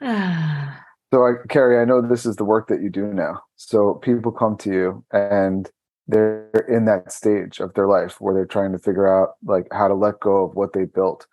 so, 1.12 1.26
I, 1.26 1.32
Keri, 1.48 1.80
I 1.80 1.84
know 1.84 2.00
this 2.00 2.26
is 2.26 2.36
the 2.36 2.44
work 2.44 2.68
that 2.68 2.82
you 2.82 2.90
do 2.90 3.06
now. 3.06 3.42
So 3.56 3.94
people 3.94 4.32
come 4.32 4.56
to 4.58 4.70
you 4.70 5.04
and 5.12 5.70
they're 6.06 6.66
in 6.68 6.86
that 6.86 7.12
stage 7.12 7.60
of 7.60 7.74
their 7.74 7.86
life 7.86 8.20
where 8.20 8.34
they're 8.34 8.46
trying 8.46 8.72
to 8.72 8.78
figure 8.78 9.06
out 9.06 9.34
like 9.44 9.66
how 9.72 9.86
to 9.86 9.94
let 9.94 10.20
go 10.20 10.44
of 10.44 10.56
what 10.56 10.72
they 10.72 10.84
built 10.84 11.26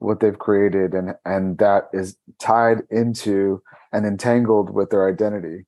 what 0.00 0.20
they've 0.20 0.38
created 0.38 0.94
and 0.94 1.14
and 1.24 1.58
that 1.58 1.88
is 1.92 2.16
tied 2.38 2.78
into 2.90 3.60
and 3.92 4.06
entangled 4.06 4.70
with 4.70 4.90
their 4.90 5.08
identity 5.08 5.66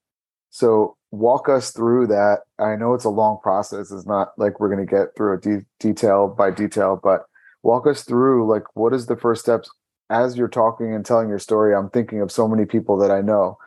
so 0.50 0.96
walk 1.10 1.48
us 1.48 1.72
through 1.72 2.06
that. 2.08 2.40
I 2.58 2.76
know 2.76 2.94
it's 2.94 3.04
a 3.04 3.10
long 3.10 3.38
process. 3.42 3.90
It's 3.90 4.06
not 4.06 4.32
like 4.38 4.60
we're 4.60 4.72
going 4.74 4.86
to 4.86 4.90
get 4.90 5.16
through 5.16 5.34
it 5.34 5.42
de- 5.42 5.66
detail 5.78 6.28
by 6.28 6.50
detail 6.50 7.00
but 7.02 7.24
walk 7.62 7.86
us 7.86 8.04
through 8.04 8.48
like 8.50 8.64
what 8.74 8.92
is 8.94 9.06
the 9.06 9.16
first 9.16 9.42
steps? 9.42 9.70
As 10.08 10.36
you're 10.36 10.48
talking 10.48 10.94
and 10.94 11.04
telling 11.04 11.28
your 11.28 11.38
story 11.38 11.74
i'm 11.74 11.90
thinking 11.90 12.20
of 12.20 12.32
so 12.32 12.48
many 12.48 12.64
people 12.64 12.96
that 12.98 13.12
i 13.12 13.20
know 13.20 13.58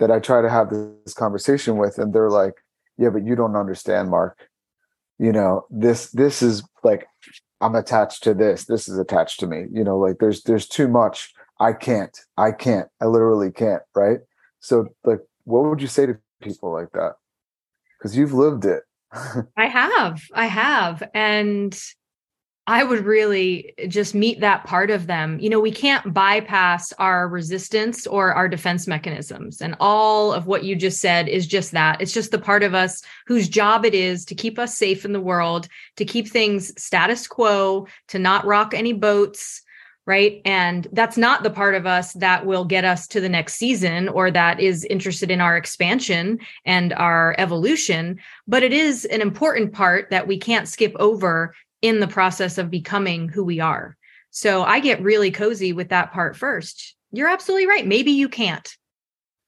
that 0.00 0.10
i 0.10 0.18
try 0.18 0.42
to 0.42 0.50
have 0.50 0.70
this 0.70 1.14
conversation 1.14 1.76
with 1.76 1.96
and 1.96 2.12
they're 2.12 2.28
like 2.28 2.54
yeah 2.98 3.08
but 3.08 3.24
you 3.24 3.36
don't 3.36 3.56
understand 3.56 4.10
mark. 4.10 4.48
You 5.18 5.32
know 5.32 5.66
this 5.70 6.10
this 6.10 6.42
is 6.42 6.62
like 6.82 7.06
i'm 7.60 7.74
attached 7.74 8.22
to 8.24 8.34
this. 8.34 8.64
This 8.64 8.88
is 8.88 8.98
attached 8.98 9.40
to 9.40 9.46
me. 9.46 9.66
You 9.72 9.84
know 9.84 9.98
like 9.98 10.18
there's 10.18 10.42
there's 10.42 10.66
too 10.66 10.88
much. 10.88 11.32
I 11.60 11.72
can't. 11.72 12.18
I 12.36 12.50
can't. 12.50 12.88
I 13.00 13.06
literally 13.06 13.52
can't 13.52 13.82
right? 13.94 14.18
So 14.60 14.88
like 15.04 15.20
what 15.44 15.64
would 15.64 15.80
you 15.80 15.88
say 15.88 16.06
to 16.06 16.18
people 16.42 16.72
like 16.72 16.90
that 16.92 17.14
because 17.98 18.16
you've 18.16 18.34
lived 18.34 18.64
it 18.64 18.82
i 19.56 19.66
have 19.66 20.22
i 20.34 20.46
have 20.46 21.02
and 21.14 21.78
I 22.66 22.84
would 22.84 23.04
really 23.04 23.74
just 23.88 24.14
meet 24.14 24.40
that 24.40 24.64
part 24.64 24.92
of 24.92 25.08
them. 25.08 25.38
You 25.40 25.50
know, 25.50 25.58
we 25.58 25.72
can't 25.72 26.14
bypass 26.14 26.92
our 26.92 27.26
resistance 27.26 28.06
or 28.06 28.32
our 28.32 28.48
defense 28.48 28.86
mechanisms. 28.86 29.60
And 29.60 29.74
all 29.80 30.32
of 30.32 30.46
what 30.46 30.62
you 30.62 30.76
just 30.76 31.00
said 31.00 31.28
is 31.28 31.48
just 31.48 31.72
that. 31.72 32.00
It's 32.00 32.12
just 32.12 32.30
the 32.30 32.38
part 32.38 32.62
of 32.62 32.72
us 32.72 33.02
whose 33.26 33.48
job 33.48 33.84
it 33.84 33.94
is 33.94 34.24
to 34.26 34.36
keep 34.36 34.60
us 34.60 34.78
safe 34.78 35.04
in 35.04 35.12
the 35.12 35.20
world, 35.20 35.66
to 35.96 36.04
keep 36.04 36.28
things 36.28 36.72
status 36.80 37.26
quo, 37.26 37.88
to 38.08 38.18
not 38.20 38.44
rock 38.44 38.74
any 38.74 38.92
boats. 38.92 39.62
Right. 40.04 40.42
And 40.44 40.88
that's 40.92 41.16
not 41.16 41.44
the 41.44 41.50
part 41.50 41.76
of 41.76 41.86
us 41.86 42.12
that 42.14 42.44
will 42.44 42.64
get 42.64 42.84
us 42.84 43.06
to 43.06 43.20
the 43.20 43.28
next 43.28 43.54
season 43.54 44.08
or 44.08 44.32
that 44.32 44.58
is 44.58 44.84
interested 44.86 45.30
in 45.30 45.40
our 45.40 45.56
expansion 45.56 46.40
and 46.64 46.92
our 46.94 47.36
evolution. 47.38 48.18
But 48.48 48.64
it 48.64 48.72
is 48.72 49.04
an 49.04 49.20
important 49.20 49.72
part 49.72 50.10
that 50.10 50.26
we 50.26 50.38
can't 50.38 50.66
skip 50.66 50.92
over 50.98 51.54
in 51.82 52.00
the 52.00 52.08
process 52.08 52.58
of 52.58 52.68
becoming 52.68 53.28
who 53.28 53.44
we 53.44 53.60
are. 53.60 53.96
So 54.30 54.64
I 54.64 54.80
get 54.80 55.02
really 55.02 55.30
cozy 55.30 55.72
with 55.72 55.90
that 55.90 56.12
part 56.12 56.36
first. 56.36 56.96
You're 57.12 57.28
absolutely 57.28 57.68
right. 57.68 57.86
Maybe 57.86 58.10
you 58.10 58.28
can't. 58.28 58.76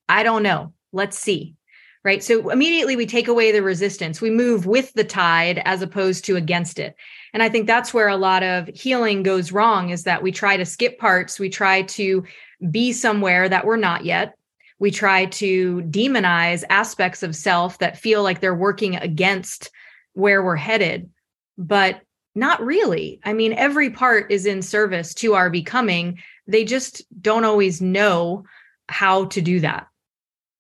I 0.09 0.23
don't 0.23 0.43
know. 0.43 0.73
Let's 0.93 1.19
see. 1.19 1.57
Right. 2.05 2.23
So 2.23 2.51
immediately 2.51 2.97
we 2.97 3.07
take 3.07 3.29
away 3.29 3.51
the 3.51 3.63
resistance. 3.63 4.21
We 4.21 4.29
move 4.29 4.67
with 4.67 4.93
the 4.93 5.05
tide 5.05 5.63
as 5.65 5.81
opposed 5.81 6.27
to 6.27 6.37
against 6.37 6.79
it. 6.79 6.95
And 7.35 7.43
I 7.43 7.49
think 7.49 7.67
that's 7.67 7.93
where 7.93 8.07
a 8.07 8.17
lot 8.17 8.45
of 8.45 8.69
healing 8.69 9.25
goes 9.25 9.51
wrong 9.51 9.91
is 9.91 10.05
that 10.05 10.23
we 10.23 10.31
try 10.31 10.57
to 10.57 10.65
skip 10.65 11.01
parts. 11.01 11.41
We 11.41 11.51
try 11.51 11.83
to 11.83 12.25
be 12.71 12.93
somewhere 12.93 13.49
that 13.49 13.67
we're 13.67 13.77
not 13.77 14.05
yet. 14.05 14.35
We 14.79 14.93
try 14.93 15.27
to 15.27 15.83
demonize 15.83 16.63
aspects 16.71 17.25
of 17.25 17.35
self 17.35 17.79
that 17.79 17.99
feel 17.99 18.23
like 18.23 18.41
they're 18.41 18.55
working 18.55 18.95
against 18.97 19.71
where 20.13 20.45
we're 20.45 20.55
headed. 20.55 21.11
But 21.59 22.03
not 22.37 22.65
really. 22.65 23.21
I 23.25 23.33
mean, 23.33 23.53
every 23.53 23.91
part 23.91 24.31
is 24.31 24.47
in 24.47 24.63
service 24.63 25.13
to 25.15 25.35
our 25.35 25.51
becoming. 25.51 26.21
They 26.47 26.65
just 26.65 27.03
don't 27.21 27.45
always 27.45 27.81
know 27.81 28.45
how 28.89 29.27
to 29.27 29.41
do 29.41 29.59
that. 29.61 29.89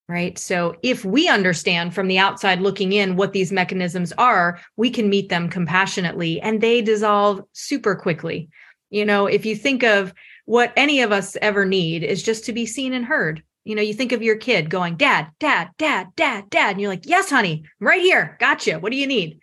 Right. 0.07 0.39
So 0.39 0.77
if 0.83 1.03
we 1.03 1.29
understand 1.29 1.95
from 1.95 2.09
the 2.09 2.19
outside 2.19 2.61
looking 2.61 2.93
in 2.93 3.17
what 3.17 3.33
these 3.33 3.51
mechanisms 3.51 4.13
are, 4.19 4.61
we 4.77 4.91
can 4.91 5.09
meet 5.09 5.31
them 5.31 5.49
compassionately 5.49 6.41
and 6.43 6.61
they 6.61 6.83
dissolve 6.83 7.43
super 7.53 7.95
quickly. 7.95 8.51
You 8.91 9.07
know, 9.07 9.27
if 9.27 9.47
you 9.47 9.57
think 9.57 9.83
of 9.83 10.13
what 10.45 10.75
any 10.77 11.01
of 11.01 11.11
us 11.11 11.37
ever 11.41 11.65
need 11.65 12.05
is 12.05 12.23
just 12.23 12.45
to 12.45 12.53
be 12.53 12.67
seen 12.67 12.93
and 12.93 13.05
heard. 13.05 13.43
You 13.65 13.75
know, 13.75 13.81
you 13.81 13.95
think 13.95 14.13
of 14.13 14.23
your 14.23 14.37
kid 14.37 14.69
going, 14.69 14.97
Dad, 14.97 15.29
Dad, 15.41 15.71
Dad, 15.79 16.09
Dad, 16.17 16.51
Dad. 16.51 16.73
And 16.73 16.81
you're 16.83 16.91
like, 16.91 17.07
Yes, 17.07 17.31
honey, 17.31 17.65
I'm 17.81 17.87
right 17.87 18.03
here. 18.03 18.37
Gotcha. 18.39 18.79
What 18.79 18.93
do 18.93 18.99
you 18.99 19.07
need? 19.07 19.41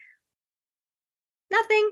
Nothing 1.49 1.89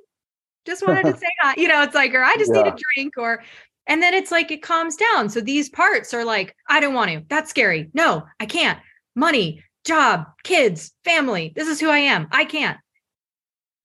just 0.70 0.86
wanted 0.86 1.06
to 1.06 1.18
say 1.18 1.28
hi. 1.40 1.56
You 1.58 1.68
know, 1.68 1.82
it's 1.82 1.96
like, 1.96 2.14
or 2.14 2.24
I 2.24 2.36
just 2.38 2.52
yeah. 2.54 2.64
need 2.64 2.74
a 2.74 2.78
drink, 2.96 3.14
or 3.18 3.44
and 3.90 4.02
then 4.02 4.14
it's 4.14 4.32
like 4.32 4.52
it 4.52 4.62
calms 4.62 4.96
down. 4.96 5.30
So 5.30 5.42
these 5.42 5.70
parts 5.70 6.14
are 6.14 6.24
like, 6.24 6.56
I 6.70 6.80
don't 6.80 6.94
want 6.94 7.12
to. 7.12 7.26
That's 7.28 7.50
scary. 7.50 7.90
No, 7.94 8.24
I 8.40 8.46
can't. 8.46 8.80
Money, 9.16 9.64
job, 9.84 10.26
kids, 10.44 10.94
family. 11.04 11.52
This 11.56 11.68
is 11.68 11.80
who 11.82 11.90
I 11.90 11.98
am. 11.98 12.28
I 12.32 12.46
can't. 12.46 12.78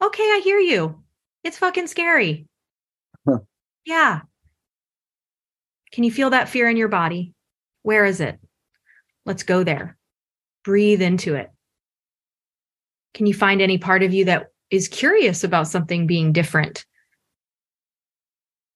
Okay, 0.00 0.22
I 0.22 0.40
hear 0.44 0.58
you. 0.58 1.02
It's 1.42 1.58
fucking 1.58 1.88
scary. 1.88 2.46
Yeah. 3.84 4.20
Can 5.92 6.04
you 6.04 6.12
feel 6.12 6.30
that 6.30 6.48
fear 6.48 6.68
in 6.68 6.76
your 6.76 6.88
body? 6.88 7.34
Where 7.82 8.04
is 8.04 8.20
it? 8.20 8.38
Let's 9.26 9.42
go 9.42 9.64
there. 9.64 9.96
Breathe 10.62 11.02
into 11.02 11.34
it. 11.34 11.50
Can 13.14 13.26
you 13.26 13.34
find 13.34 13.60
any 13.60 13.78
part 13.78 14.02
of 14.02 14.14
you 14.14 14.26
that 14.26 14.50
is 14.70 14.88
curious 14.88 15.44
about 15.44 15.68
something 15.68 16.06
being 16.06 16.32
different. 16.32 16.84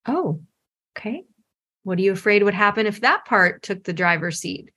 Oh, 0.06 0.40
okay. 0.98 1.24
What 1.84 1.98
are 1.98 2.02
you 2.02 2.12
afraid 2.12 2.42
would 2.42 2.54
happen 2.54 2.86
if 2.86 3.00
that 3.00 3.24
part 3.24 3.62
took 3.62 3.84
the 3.84 3.92
driver's 3.92 4.38
seat? 4.38 4.70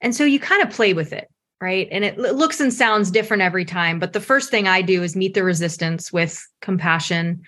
And 0.00 0.14
so 0.14 0.24
you 0.24 0.40
kind 0.40 0.62
of 0.62 0.70
play 0.70 0.94
with 0.94 1.12
it, 1.12 1.28
right? 1.60 1.88
And 1.90 2.04
it 2.04 2.18
looks 2.18 2.60
and 2.60 2.72
sounds 2.72 3.10
different 3.10 3.42
every 3.42 3.64
time. 3.64 3.98
But 3.98 4.12
the 4.12 4.20
first 4.20 4.50
thing 4.50 4.66
I 4.66 4.82
do 4.82 5.02
is 5.02 5.14
meet 5.14 5.34
the 5.34 5.44
resistance 5.44 6.12
with 6.12 6.44
compassion 6.60 7.42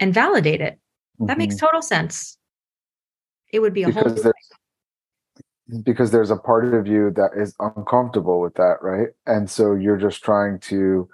and 0.00 0.14
validate 0.14 0.60
it. 0.60 0.78
That 1.18 1.26
mm-hmm. 1.26 1.38
makes 1.38 1.56
total 1.56 1.82
sense. 1.82 2.36
It 3.52 3.60
would 3.60 3.74
be 3.74 3.82
a 3.82 3.88
because 3.88 4.22
whole. 4.22 4.32
because 5.82 6.10
there's 6.10 6.30
a 6.30 6.36
part 6.36 6.72
of 6.72 6.86
you 6.86 7.10
that 7.12 7.30
is 7.36 7.54
uncomfortable 7.60 8.40
with 8.40 8.54
that 8.54 8.76
right 8.82 9.08
and 9.26 9.50
so 9.50 9.74
you're 9.74 9.96
just 9.96 10.22
trying 10.22 10.58
to 10.58 11.08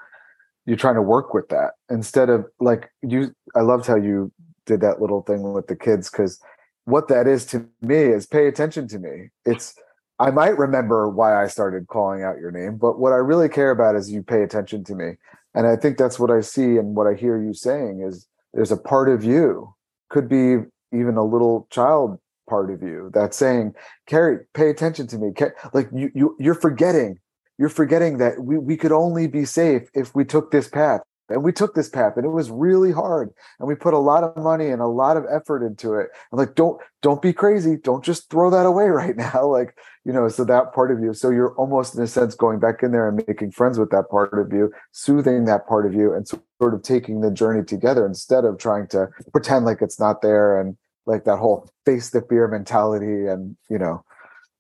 you're 0.66 0.76
trying 0.76 0.96
to 0.96 1.02
work 1.02 1.32
with 1.32 1.48
that 1.48 1.72
instead 1.90 2.28
of 2.28 2.46
like 2.60 2.90
you 3.02 3.32
i 3.54 3.60
loved 3.60 3.86
how 3.86 3.96
you 3.96 4.32
did 4.66 4.81
that 4.81 5.00
little 5.00 5.22
thing 5.22 5.53
with 5.53 5.66
the 5.66 5.77
kids 5.77 6.11
because 6.11 6.40
what 6.85 7.09
that 7.09 7.27
is 7.27 7.46
to 7.46 7.66
me 7.81 7.96
is 7.96 8.27
pay 8.27 8.46
attention 8.46 8.88
to 8.88 8.98
me. 8.98 9.31
It's 9.44 9.74
i 10.20 10.31
might 10.31 10.57
remember 10.57 11.09
why 11.09 11.42
i 11.42 11.48
started 11.48 11.88
calling 11.88 12.22
out 12.22 12.38
your 12.38 12.53
name 12.53 12.77
but 12.77 13.00
what 13.00 13.12
i 13.12 13.16
really 13.16 13.48
care 13.48 13.72
about 13.72 13.96
is 13.96 14.12
you 14.12 14.22
pay 14.22 14.42
attention 14.42 14.85
to 14.85 14.94
me. 14.94 15.12
And 15.55 15.66
i 15.66 15.77
think 15.77 15.98
that's 15.98 16.18
what 16.18 16.31
i 16.31 16.40
see 16.40 16.77
and 16.77 16.94
what 16.94 17.07
i 17.07 17.14
hear 17.14 17.40
you 17.42 17.53
saying 17.53 18.00
is 18.00 18.27
there's 18.53 18.72
a 18.72 18.77
part 18.77 19.09
of 19.09 19.24
you 19.24 19.74
could 20.11 20.29
be 20.29 20.59
even 20.92 21.16
a 21.16 21.24
little 21.24 21.66
child 21.70 22.18
part 22.48 22.70
of 22.70 22.83
you 22.83 23.11
that's 23.12 23.37
saying 23.37 23.74
Keri 24.07 24.38
pay 24.55 24.70
attention 24.70 25.07
to 25.09 25.18
me. 25.18 25.33
Like 25.72 25.88
you, 25.92 26.11
you 26.14 26.37
you're 26.38 26.55
forgetting 26.55 27.18
you're 27.59 27.68
forgetting 27.68 28.18
that 28.18 28.40
we, 28.42 28.59
we 28.59 28.77
could 28.77 28.92
only 28.92 29.27
be 29.27 29.44
safe 29.44 29.88
if 29.94 30.14
we 30.14 30.24
took 30.24 30.50
this 30.50 30.68
path 30.68 31.00
and 31.28 31.42
we 31.42 31.52
took 31.52 31.74
this 31.74 31.88
path 31.88 32.14
and 32.16 32.24
it 32.24 32.30
was 32.30 32.50
really 32.50 32.92
hard 32.92 33.30
and 33.58 33.68
we 33.68 33.74
put 33.74 33.94
a 33.94 33.98
lot 33.98 34.24
of 34.24 34.37
money 34.37 34.68
and 34.68 34.82
a 34.82 34.87
lot 34.87 35.16
of 35.16 35.24
effort 35.30 35.64
into 35.64 35.94
it. 35.94 36.08
And 36.30 36.38
like 36.38 36.54
don't 36.54 36.80
don't 37.02 37.22
be 37.22 37.32
crazy. 37.32 37.76
Don't 37.76 38.04
just 38.04 38.30
throw 38.30 38.50
that 38.50 38.66
away 38.66 38.87
right 38.88 39.16
now 39.16 39.46
like 39.46 39.76
you 40.04 40.12
know 40.12 40.28
so 40.28 40.44
that 40.44 40.72
part 40.72 40.90
of 40.90 41.00
you 41.00 41.14
so 41.14 41.30
you're 41.30 41.54
almost 41.54 41.96
in 41.96 42.02
a 42.02 42.06
sense 42.06 42.34
going 42.34 42.58
back 42.58 42.82
in 42.82 42.92
there 42.92 43.08
and 43.08 43.22
making 43.26 43.50
friends 43.50 43.78
with 43.78 43.90
that 43.90 44.08
part 44.10 44.38
of 44.38 44.52
you 44.52 44.70
soothing 44.92 45.44
that 45.46 45.66
part 45.66 45.87
of 45.87 45.94
you 45.94 46.12
and 46.12 46.28
sort 46.28 46.74
of 46.74 46.82
taking 46.82 47.20
the 47.20 47.30
journey 47.30 47.64
together 47.64 48.06
instead 48.06 48.44
of 48.44 48.58
trying 48.58 48.87
to 48.87 49.08
pretend 49.32 49.64
like 49.64 49.80
it's 49.80 49.98
not 49.98 50.20
there 50.20 50.60
and 50.60 50.76
like 51.06 51.24
that 51.24 51.38
whole 51.38 51.68
face 51.84 52.10
the 52.10 52.20
fear 52.22 52.48
mentality 52.48 53.26
and 53.26 53.56
you 53.68 53.78
know 53.78 54.04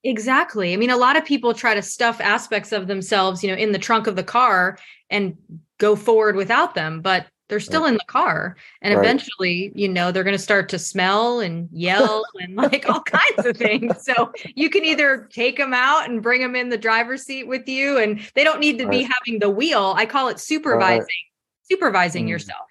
exactly 0.04 0.72
i 0.72 0.76
mean 0.76 0.90
a 0.90 0.96
lot 0.96 1.16
of 1.16 1.24
people 1.24 1.54
try 1.54 1.74
to 1.74 1.82
stuff 1.82 2.20
aspects 2.20 2.72
of 2.72 2.86
themselves 2.86 3.42
you 3.42 3.50
know 3.50 3.56
in 3.56 3.72
the 3.72 3.78
trunk 3.78 4.06
of 4.06 4.16
the 4.16 4.22
car 4.22 4.78
and 5.10 5.36
go 5.78 5.96
forward 5.96 6.36
without 6.36 6.74
them 6.74 7.00
but 7.00 7.26
they're 7.48 7.60
still 7.60 7.82
right. 7.82 7.88
in 7.88 7.94
the 7.94 8.04
car 8.06 8.56
and 8.82 8.94
right. 8.94 9.04
eventually 9.04 9.70
you 9.74 9.88
know 9.88 10.10
they're 10.10 10.24
going 10.24 10.36
to 10.36 10.42
start 10.42 10.68
to 10.68 10.78
smell 10.78 11.40
and 11.40 11.68
yell 11.72 12.24
and 12.40 12.56
like 12.56 12.88
all 12.88 13.02
kinds 13.02 13.46
of 13.46 13.56
things 13.56 14.04
so 14.04 14.32
you 14.54 14.70
can 14.70 14.84
either 14.84 15.28
take 15.32 15.56
them 15.56 15.74
out 15.74 16.08
and 16.08 16.22
bring 16.22 16.40
them 16.40 16.56
in 16.56 16.68
the 16.68 16.78
driver's 16.78 17.22
seat 17.22 17.46
with 17.46 17.68
you 17.68 17.98
and 17.98 18.20
they 18.34 18.44
don't 18.44 18.60
need 18.60 18.78
to 18.78 18.84
right. 18.84 18.90
be 18.90 19.02
having 19.02 19.38
the 19.40 19.50
wheel 19.50 19.94
i 19.96 20.06
call 20.06 20.28
it 20.28 20.38
supervising 20.38 21.06
supervising 21.70 22.26
mm. 22.26 22.30
yourself 22.30 22.66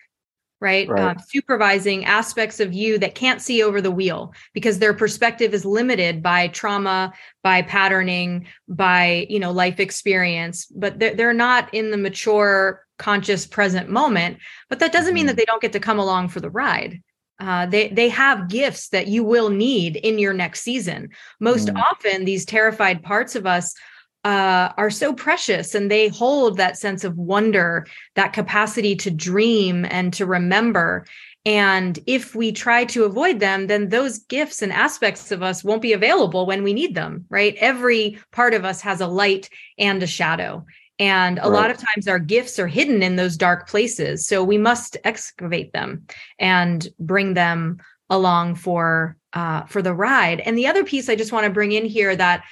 right, 0.63 0.87
right. 0.87 1.17
Um, 1.17 1.23
supervising 1.27 2.05
aspects 2.05 2.59
of 2.59 2.73
you 2.73 2.97
that 2.99 3.15
can't 3.15 3.41
see 3.41 3.61
over 3.61 3.81
the 3.81 3.91
wheel 3.91 4.33
because 4.53 4.79
their 4.79 4.93
perspective 4.93 5.53
is 5.53 5.65
limited 5.65 6.23
by 6.23 6.47
trauma 6.47 7.13
by 7.43 7.61
patterning 7.61 8.47
by 8.67 9.27
you 9.29 9.39
know 9.39 9.51
life 9.51 9.79
experience 9.79 10.65
but 10.67 10.97
they're, 10.97 11.13
they're 11.13 11.33
not 11.33 11.71
in 11.73 11.91
the 11.91 11.97
mature 11.97 12.85
conscious 12.97 13.45
present 13.45 13.89
moment 13.89 14.37
but 14.69 14.79
that 14.79 14.93
doesn't 14.93 15.13
mean 15.13 15.25
that 15.25 15.33
mm-hmm. 15.33 15.39
they 15.39 15.45
don't 15.45 15.61
get 15.61 15.73
to 15.73 15.79
come 15.79 15.99
along 15.99 16.29
for 16.29 16.39
the 16.39 16.49
ride 16.49 17.03
uh, 17.39 17.65
they 17.65 17.89
they 17.89 18.07
have 18.07 18.47
gifts 18.47 18.89
that 18.89 19.07
you 19.07 19.23
will 19.23 19.49
need 19.49 19.97
in 19.97 20.17
your 20.17 20.33
next 20.33 20.61
season 20.61 21.09
most 21.39 21.67
mm. 21.67 21.81
often 21.81 22.23
these 22.23 22.45
terrified 22.45 23.03
parts 23.03 23.35
of 23.35 23.45
us 23.45 23.75
uh, 24.23 24.71
are 24.77 24.89
so 24.89 25.13
precious 25.13 25.75
and 25.75 25.91
they 25.91 26.07
hold 26.07 26.57
that 26.57 26.77
sense 26.77 27.03
of 27.03 27.17
wonder, 27.17 27.85
that 28.15 28.33
capacity 28.33 28.95
to 28.95 29.11
dream 29.11 29.85
and 29.85 30.13
to 30.13 30.25
remember. 30.25 31.05
And 31.45 31.99
if 32.07 32.33
we 32.33 32.53
try 32.53 32.85
to 32.85 33.03
avoid 33.03 33.41
them, 33.41 33.67
then 33.67 33.89
those 33.89 34.19
gifts 34.19 34.61
and 34.61 34.71
aspects 34.71 35.31
of 35.31 35.43
us 35.43 35.63
won't 35.63 35.81
be 35.81 35.91
available 35.91 36.45
when 36.45 36.63
we 36.63 36.73
need 36.73 36.95
them, 36.95 37.25
right? 37.29 37.55
Every 37.57 38.17
part 38.31 38.53
of 38.53 38.63
us 38.63 38.79
has 38.81 39.01
a 39.01 39.07
light 39.07 39.49
and 39.77 40.01
a 40.01 40.07
shadow. 40.07 40.65
And 40.99 41.39
a 41.39 41.41
right. 41.41 41.51
lot 41.51 41.71
of 41.71 41.77
times 41.77 42.07
our 42.07 42.19
gifts 42.19 42.59
are 42.59 42.67
hidden 42.67 43.03
in 43.03 43.17
those 43.17 43.35
dark 43.35 43.67
places. 43.67 44.25
So 44.25 44.43
we 44.43 44.57
must 44.57 44.95
excavate 45.03 45.73
them 45.73 46.05
and 46.39 46.87
bring 46.99 47.33
them 47.33 47.79
along 48.09 48.55
for 48.55 49.17
uh, 49.33 49.63
for 49.63 49.81
the 49.81 49.93
ride. 49.93 50.39
And 50.41 50.55
the 50.55 50.67
other 50.67 50.83
piece 50.83 51.09
I 51.09 51.15
just 51.15 51.31
want 51.31 51.45
to 51.45 51.51
bring 51.51 51.71
in 51.71 51.85
here 51.85 52.15
that 52.15 52.43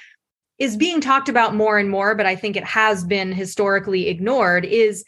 is 0.58 0.76
being 0.76 1.00
talked 1.00 1.28
about 1.28 1.54
more 1.54 1.78
and 1.78 1.90
more, 1.90 2.14
but 2.14 2.26
I 2.26 2.36
think 2.36 2.56
it 2.56 2.64
has 2.64 3.04
been 3.04 3.32
historically 3.32 4.08
ignored, 4.08 4.64
is 4.64 5.04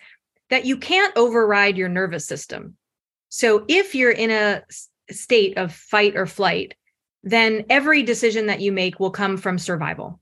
that 0.50 0.64
you 0.64 0.76
can't 0.76 1.16
override 1.16 1.76
your 1.76 1.88
nervous 1.88 2.26
system. 2.26 2.76
So 3.28 3.64
if 3.68 3.94
you're 3.94 4.10
in 4.10 4.30
a 4.30 4.62
state 5.10 5.56
of 5.58 5.72
fight 5.72 6.16
or 6.16 6.26
flight, 6.26 6.74
then 7.22 7.64
every 7.70 8.02
decision 8.02 8.46
that 8.46 8.60
you 8.60 8.72
make 8.72 9.00
will 9.00 9.10
come 9.10 9.36
from 9.36 9.58
survival. 9.58 10.20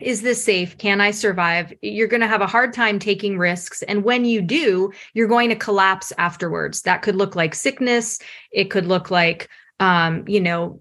Is 0.00 0.22
this 0.22 0.42
safe? 0.42 0.78
Can 0.78 1.00
I 1.00 1.10
survive? 1.10 1.72
You're 1.82 2.06
going 2.06 2.20
to 2.20 2.28
have 2.28 2.40
a 2.40 2.46
hard 2.46 2.72
time 2.72 3.00
taking 3.00 3.36
risks. 3.36 3.82
And 3.82 4.04
when 4.04 4.24
you 4.24 4.40
do, 4.40 4.92
you're 5.12 5.26
going 5.26 5.48
to 5.48 5.56
collapse 5.56 6.12
afterwards. 6.18 6.82
That 6.82 7.02
could 7.02 7.16
look 7.16 7.34
like 7.34 7.54
sickness. 7.54 8.20
It 8.52 8.70
could 8.70 8.86
look 8.86 9.10
like, 9.10 9.48
um, 9.80 10.22
you 10.28 10.40
know, 10.40 10.80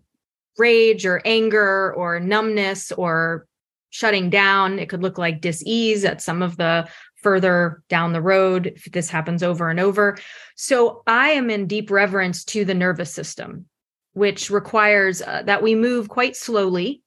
rage 0.60 1.06
or 1.06 1.22
anger 1.26 1.94
or 1.96 2.20
numbness 2.20 2.92
or 2.92 3.48
shutting 3.90 4.30
down. 4.30 4.80
It 4.80 4.90
could 4.90 5.02
look 5.02 5.18
like 5.18 5.42
dis-ease 5.42 6.06
at 6.06 6.22
some 6.22 6.42
of 6.42 6.58
the 6.58 6.88
further 7.16 7.82
down 7.90 8.14
the 8.14 8.22
road 8.22 8.74
if 8.76 8.86
this 8.92 9.10
happens 9.10 9.44
over 9.44 9.70
and 9.70 9.80
over. 9.80 10.18
So 10.56 11.04
I 11.08 11.30
am 11.30 11.50
in 11.50 11.68
deep 11.68 11.90
reverence 11.90 12.44
to 12.46 12.64
the 12.64 12.74
nervous 12.74 13.14
system, 13.14 13.66
which 14.14 14.50
requires 14.50 15.22
uh, 15.22 15.44
that 15.46 15.64
we 15.64 15.76
move 15.76 16.10
quite 16.10 16.36
slowly 16.36 17.02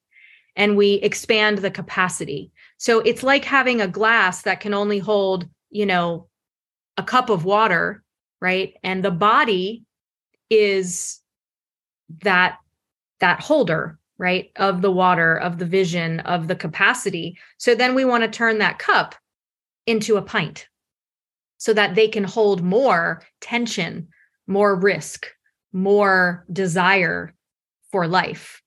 and 0.55 0.75
we 0.75 0.95
expand 0.95 1.59
the 1.59 1.71
capacity. 1.71 2.51
So 2.77 2.99
it's 2.99 3.23
like 3.23 3.45
having 3.45 3.79
a 3.79 3.87
glass 3.87 4.41
that 4.43 4.59
can 4.59 4.73
only 4.73 4.99
hold, 4.99 5.47
you 5.69 5.85
know, 5.85 6.27
a 6.97 7.03
cup 7.03 7.29
of 7.29 7.45
water, 7.45 8.03
right? 8.41 8.73
And 8.83 9.03
the 9.03 9.11
body 9.11 9.85
is 10.49 11.21
that 12.23 12.57
that 13.21 13.39
holder 13.39 13.97
right 14.21 14.51
of 14.55 14.81
the 14.81 14.91
water 14.91 15.35
of 15.35 15.57
the 15.57 15.65
vision 15.65 16.19
of 16.21 16.47
the 16.47 16.55
capacity. 16.55 17.37
So 17.57 17.73
then 17.73 17.95
we 17.95 18.05
want 18.05 18.23
to 18.23 18.29
turn 18.29 18.59
that 18.59 18.77
cup 18.77 19.15
into 19.87 20.15
a 20.15 20.21
pint 20.21 20.67
so 21.57 21.73
that 21.73 21.95
they 21.95 22.07
can 22.07 22.23
hold 22.23 22.63
more 22.63 23.23
tension 23.41 24.07
more 24.47 24.75
risk 24.75 25.27
more 25.73 26.45
desire 26.51 27.33
for 27.91 28.05
life. 28.05 28.61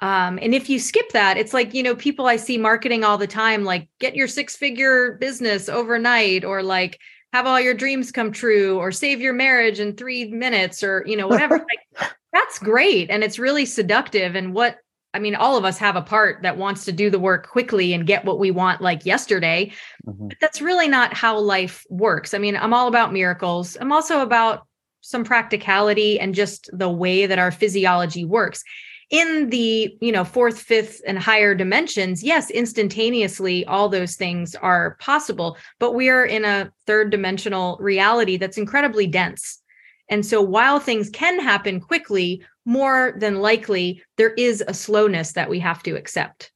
Um, 0.00 0.38
and 0.40 0.54
if 0.54 0.68
you 0.68 0.78
skip 0.78 1.10
that 1.12 1.38
it's 1.38 1.54
like 1.54 1.72
you 1.72 1.82
know 1.82 1.96
people 1.96 2.26
i 2.26 2.36
see 2.36 2.58
marketing 2.58 3.02
all 3.02 3.16
the 3.16 3.26
time 3.26 3.64
like 3.64 3.88
get 3.98 4.14
your 4.14 4.28
six 4.28 4.54
figure 4.54 5.16
business 5.18 5.70
overnight 5.70 6.44
or 6.44 6.62
like 6.62 6.98
have 7.32 7.46
all 7.46 7.60
your 7.60 7.74
dreams 7.74 8.12
come 8.12 8.30
true 8.30 8.78
or 8.78 8.92
save 8.92 9.20
your 9.20 9.32
marriage 9.32 9.80
in 9.80 9.94
three 9.94 10.30
minutes 10.30 10.82
or 10.82 11.04
you 11.06 11.16
know 11.16 11.28
whatever. 11.28 11.64
Like 11.98 12.10
that's 12.32 12.58
great 12.58 13.08
and 13.08 13.24
it's 13.24 13.38
really 13.38 13.64
seductive 13.64 14.34
and 14.34 14.52
what 14.52 14.76
I 15.16 15.18
mean, 15.18 15.34
all 15.34 15.56
of 15.56 15.64
us 15.64 15.78
have 15.78 15.96
a 15.96 16.02
part 16.02 16.42
that 16.42 16.58
wants 16.58 16.84
to 16.84 16.92
do 16.92 17.08
the 17.08 17.18
work 17.18 17.48
quickly 17.48 17.94
and 17.94 18.06
get 18.06 18.26
what 18.26 18.38
we 18.38 18.50
want 18.50 18.82
like 18.82 19.06
yesterday. 19.06 19.72
Mm-hmm. 20.06 20.28
But 20.28 20.36
that's 20.42 20.60
really 20.60 20.88
not 20.88 21.14
how 21.14 21.38
life 21.38 21.86
works. 21.88 22.34
I 22.34 22.38
mean, 22.38 22.54
I'm 22.54 22.74
all 22.74 22.86
about 22.86 23.14
miracles. 23.14 23.78
I'm 23.80 23.92
also 23.92 24.20
about 24.20 24.66
some 25.00 25.24
practicality 25.24 26.20
and 26.20 26.34
just 26.34 26.68
the 26.70 26.90
way 26.90 27.24
that 27.24 27.38
our 27.38 27.50
physiology 27.50 28.26
works. 28.26 28.62
In 29.08 29.48
the, 29.48 29.96
you 30.02 30.12
know, 30.12 30.24
fourth, 30.24 30.60
fifth 30.60 31.00
and 31.06 31.18
higher 31.18 31.54
dimensions, 31.54 32.22
yes, 32.22 32.50
instantaneously 32.50 33.64
all 33.64 33.88
those 33.88 34.16
things 34.16 34.54
are 34.56 34.96
possible, 35.00 35.56
but 35.78 35.92
we 35.92 36.10
are 36.10 36.26
in 36.26 36.44
a 36.44 36.70
third 36.86 37.08
dimensional 37.10 37.78
reality 37.80 38.36
that's 38.36 38.58
incredibly 38.58 39.06
dense. 39.06 39.62
And 40.10 40.26
so 40.26 40.42
while 40.42 40.78
things 40.78 41.08
can 41.08 41.40
happen 41.40 41.80
quickly, 41.80 42.44
more 42.66 43.14
than 43.16 43.36
likely 43.36 44.02
there 44.18 44.32
is 44.32 44.62
a 44.66 44.74
slowness 44.74 45.32
that 45.32 45.48
we 45.48 45.60
have 45.60 45.82
to 45.84 45.96
accept. 45.96 46.52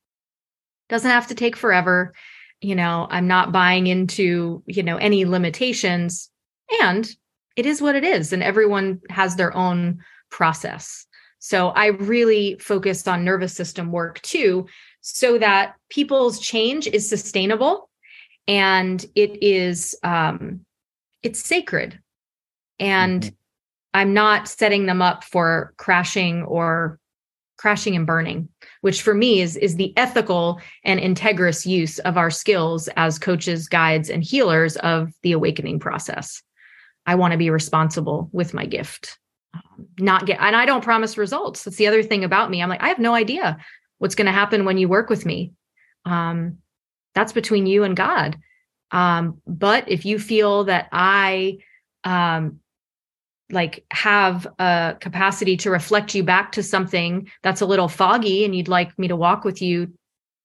Doesn't 0.90 1.11
have 1.11 1.29
to 1.29 1.35
take 1.35 1.57
forever. 1.57 2.12
You 2.61 2.75
know 2.75 3.07
i'm 3.09 3.27
not 3.27 3.53
buying 3.53 3.87
into 3.87 4.62
you 4.66 4.83
know 4.83 4.99
any 4.99 5.25
limitations. 5.25 6.29
And 6.83 7.09
it 7.57 7.64
is 7.64 7.81
what 7.81 7.96
it 7.96 8.05
is 8.05 8.33
and 8.33 8.42
everyone 8.42 9.01
has 9.09 9.37
their 9.37 9.57
own 9.57 10.01
process. 10.31 11.07
So 11.38 11.68
i 11.68 11.87
really 11.87 12.59
focused 12.61 13.09
on 13.09 13.25
nervous 13.25 13.55
system 13.55 13.92
work 13.92 14.20
too 14.20 14.66
so 15.01 15.38
that 15.38 15.77
people's 15.88 16.38
change 16.38 16.87
is 16.87 17.09
sustainable 17.09 17.88
and 18.46 19.05
it 19.14 19.42
is 19.42 19.94
um 20.03 20.66
it's 21.23 21.40
sacred. 21.40 22.01
And 22.79 23.23
mm-hmm. 23.23 23.35
I'm 23.94 24.14
not 24.14 24.48
setting 24.48 24.87
them 24.87 25.03
up 25.03 25.24
for 25.24 25.74
crashing 25.76 26.42
or 26.44 26.98
crashing 27.59 27.94
and 27.94 28.07
burning, 28.07 28.48
which 28.81 29.03
for 29.03 29.14
me 29.14 29.40
is, 29.40 29.57
is 29.57 29.76
the 29.76 29.92
ethical 29.96 30.61
and 30.85 30.98
integrous 30.98 31.66
use 31.66 31.98
of 32.00 32.16
our 32.16 32.31
skills 32.31 32.88
as 32.96 33.18
coaches, 33.18 33.68
guides, 33.68 34.09
and 34.09 34.24
healers 34.24 34.76
of 34.76 35.12
the 35.22 35.33
awakening 35.33 35.79
process. 35.79 36.42
I 37.05 37.16
want 37.16 37.33
to 37.33 37.38
be 37.38 37.50
responsible 37.50 38.31
with 38.33 38.55
my 38.55 38.64
gift. 38.64 39.18
Um, 39.53 39.88
not 39.98 40.26
get, 40.26 40.40
and 40.40 40.57
I 40.57 40.64
don't 40.64 40.85
promise 40.85 41.18
results. 41.18 41.64
That's 41.64 41.76
the 41.76 41.87
other 41.87 42.03
thing 42.03 42.24
about 42.24 42.50
me. 42.50 42.62
I'm 42.62 42.68
like, 42.68 42.83
I 42.83 42.88
have 42.88 42.98
no 42.98 43.14
idea 43.14 43.59
what's 43.98 44.14
going 44.14 44.26
to 44.26 44.33
happen 44.33 44.64
when 44.64 44.79
you 44.79 44.88
work 44.88 45.11
with 45.11 45.26
me 45.26 45.53
um, 46.05 46.59
that's 47.14 47.33
between 47.33 47.66
you 47.66 47.85
and 47.85 47.96
god 47.96 48.37
um, 48.90 49.40
but 49.46 49.88
if 49.88 50.05
you 50.05 50.18
feel 50.18 50.64
that 50.64 50.88
i 50.90 51.59
um, 52.05 52.60
like 53.53 53.85
have 53.91 54.47
a 54.59 54.97
capacity 55.01 55.57
to 55.59 55.71
reflect 55.71 56.15
you 56.15 56.23
back 56.23 56.53
to 56.53 56.63
something 56.63 57.29
that's 57.43 57.61
a 57.61 57.67
little 57.67 57.89
foggy 57.89 58.45
and 58.45 58.55
you'd 58.55 58.69
like 58.69 58.97
me 58.99 59.09
to 59.09 59.17
walk 59.17 59.45
with 59.45 59.61
you 59.61 59.93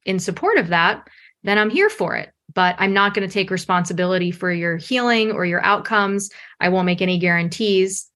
in 0.05 0.19
support 0.19 0.57
of 0.57 0.69
that 0.69 1.07
then 1.45 1.57
i'm 1.57 1.69
here 1.69 1.89
for 1.89 2.15
it. 2.15 2.31
But 2.53 2.75
i'm 2.79 2.93
not 2.93 3.13
going 3.13 3.27
to 3.27 3.33
take 3.33 3.49
responsibility 3.51 4.31
for 4.31 4.51
your 4.51 4.77
healing 4.77 5.31
or 5.31 5.45
your 5.45 5.63
outcomes. 5.63 6.29
I 6.59 6.69
won't 6.69 6.85
make 6.85 7.01
any 7.01 7.17
guarantees. 7.17 8.09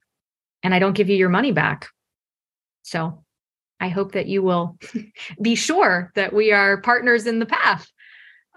And 0.64 0.74
i 0.74 0.80
don't 0.80 0.96
give 0.96 1.10
you 1.10 1.16
your 1.16 1.30
money 1.30 1.52
back. 1.52 1.88
So 2.82 3.24
i 3.80 3.88
hope 3.88 4.12
that 4.14 4.28
you 4.28 4.42
will 4.42 4.78
be 5.42 5.56
sure 5.56 6.12
that 6.16 6.34
we 6.34 6.52
are 6.52 6.82
partners 6.82 7.28
in 7.28 7.40
the 7.40 7.46
path. 7.46 7.90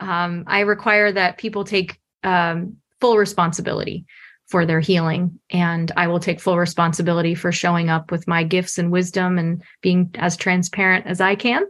Um, 0.00 0.44
i 0.46 0.60
require 0.60 1.12
that 1.12 1.38
people 1.38 1.64
take 1.64 1.98
um, 2.24 2.76
full 3.00 3.16
responsibility 3.18 4.06
for 4.48 4.66
their 4.66 4.80
healing. 4.80 5.38
And 5.50 5.90
I 5.96 6.06
will 6.08 6.20
take 6.20 6.40
full 6.40 6.58
responsibility 6.58 7.34
for 7.34 7.52
showing 7.52 7.88
up 7.88 8.10
with 8.10 8.28
my 8.28 8.44
gifts 8.44 8.78
and 8.78 8.92
wisdom 8.92 9.38
and 9.38 9.62
being 9.80 10.10
as 10.16 10.36
transparent 10.36 11.06
as 11.06 11.20
I 11.20 11.34
can. 11.34 11.64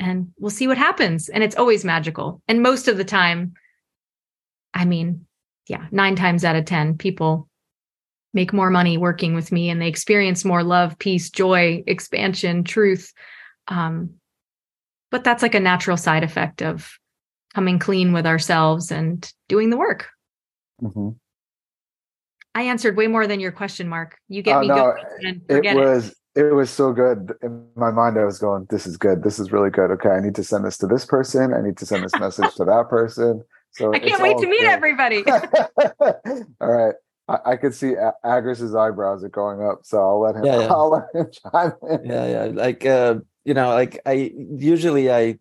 And 0.00 0.32
we'll 0.38 0.50
see 0.50 0.68
what 0.68 0.78
happens. 0.78 1.28
And 1.28 1.42
it's 1.42 1.56
always 1.56 1.84
magical. 1.84 2.42
And 2.46 2.62
most 2.62 2.86
of 2.86 2.96
the 2.96 3.04
time, 3.04 3.54
I 4.74 4.84
mean, 4.84 5.26
yeah, 5.66 5.86
nine 5.90 6.16
times 6.16 6.44
out 6.44 6.56
of 6.56 6.64
10, 6.64 6.98
people 6.98 7.48
make 8.34 8.52
more 8.52 8.70
money 8.70 8.98
working 8.98 9.34
with 9.34 9.50
me 9.50 9.70
and 9.70 9.80
they 9.80 9.88
experience 9.88 10.44
more 10.44 10.62
love, 10.62 10.98
peace, 10.98 11.30
joy, 11.30 11.82
expansion, 11.86 12.62
truth. 12.62 13.12
Um, 13.68 14.14
but 15.10 15.24
that's 15.24 15.42
like 15.42 15.54
a 15.54 15.60
natural 15.60 15.96
side 15.96 16.24
effect 16.24 16.62
of 16.62 16.98
coming 17.54 17.78
clean 17.78 18.12
with 18.12 18.26
ourselves 18.26 18.90
and 18.90 19.30
doing 19.48 19.70
the 19.70 19.76
work. 19.76 20.08
Mm-hmm. 20.82 21.10
I 22.58 22.62
answered 22.62 22.96
way 22.96 23.06
more 23.06 23.28
than 23.28 23.38
your 23.38 23.52
question, 23.52 23.88
Mark. 23.88 24.18
You 24.28 24.42
get 24.42 24.56
oh, 24.56 24.60
me 24.62 24.66
no, 24.66 24.94
good. 25.22 25.42
It 25.48 25.76
was 25.76 26.08
it. 26.34 26.46
it 26.46 26.52
was 26.52 26.70
so 26.70 26.92
good. 26.92 27.32
In 27.40 27.68
my 27.76 27.92
mind, 27.92 28.18
I 28.18 28.24
was 28.24 28.40
going, 28.40 28.66
"This 28.68 28.84
is 28.84 28.96
good. 28.96 29.22
This 29.22 29.38
is 29.38 29.52
really 29.52 29.70
good." 29.70 29.92
Okay, 29.92 30.08
I 30.08 30.18
need 30.18 30.34
to 30.34 30.42
send 30.42 30.64
this 30.64 30.76
to 30.78 30.88
this 30.88 31.04
person. 31.04 31.54
I 31.54 31.60
need 31.60 31.76
to 31.76 31.86
send 31.86 32.02
this 32.02 32.12
message 32.18 32.52
to 32.56 32.64
that 32.64 32.88
person. 32.90 33.44
So 33.70 33.94
I 33.94 34.00
can't 34.00 34.20
wait 34.20 34.38
to 34.38 34.48
meet 34.48 34.62
good. 34.62 34.70
everybody. 34.70 35.24
all 36.60 36.68
right. 36.68 36.96
I, 37.28 37.38
I 37.52 37.56
could 37.56 37.76
see 37.76 37.94
Agris's 38.24 38.74
eyebrows 38.74 39.22
are 39.22 39.28
going 39.28 39.62
up, 39.62 39.82
so 39.84 40.00
I'll 40.00 40.20
let 40.20 40.34
him. 40.34 40.44
Yeah, 40.44 40.60
yeah. 40.62 40.66
I'll 40.72 40.90
let 40.90 41.04
him 41.14 41.30
chime 41.30 41.72
in. 41.88 42.10
Yeah, 42.10 42.26
yeah. 42.26 42.44
Like 42.52 42.84
uh, 42.84 43.20
you 43.44 43.54
know, 43.54 43.68
like 43.68 44.00
I 44.04 44.32
usually 44.34 45.12
I 45.12 45.38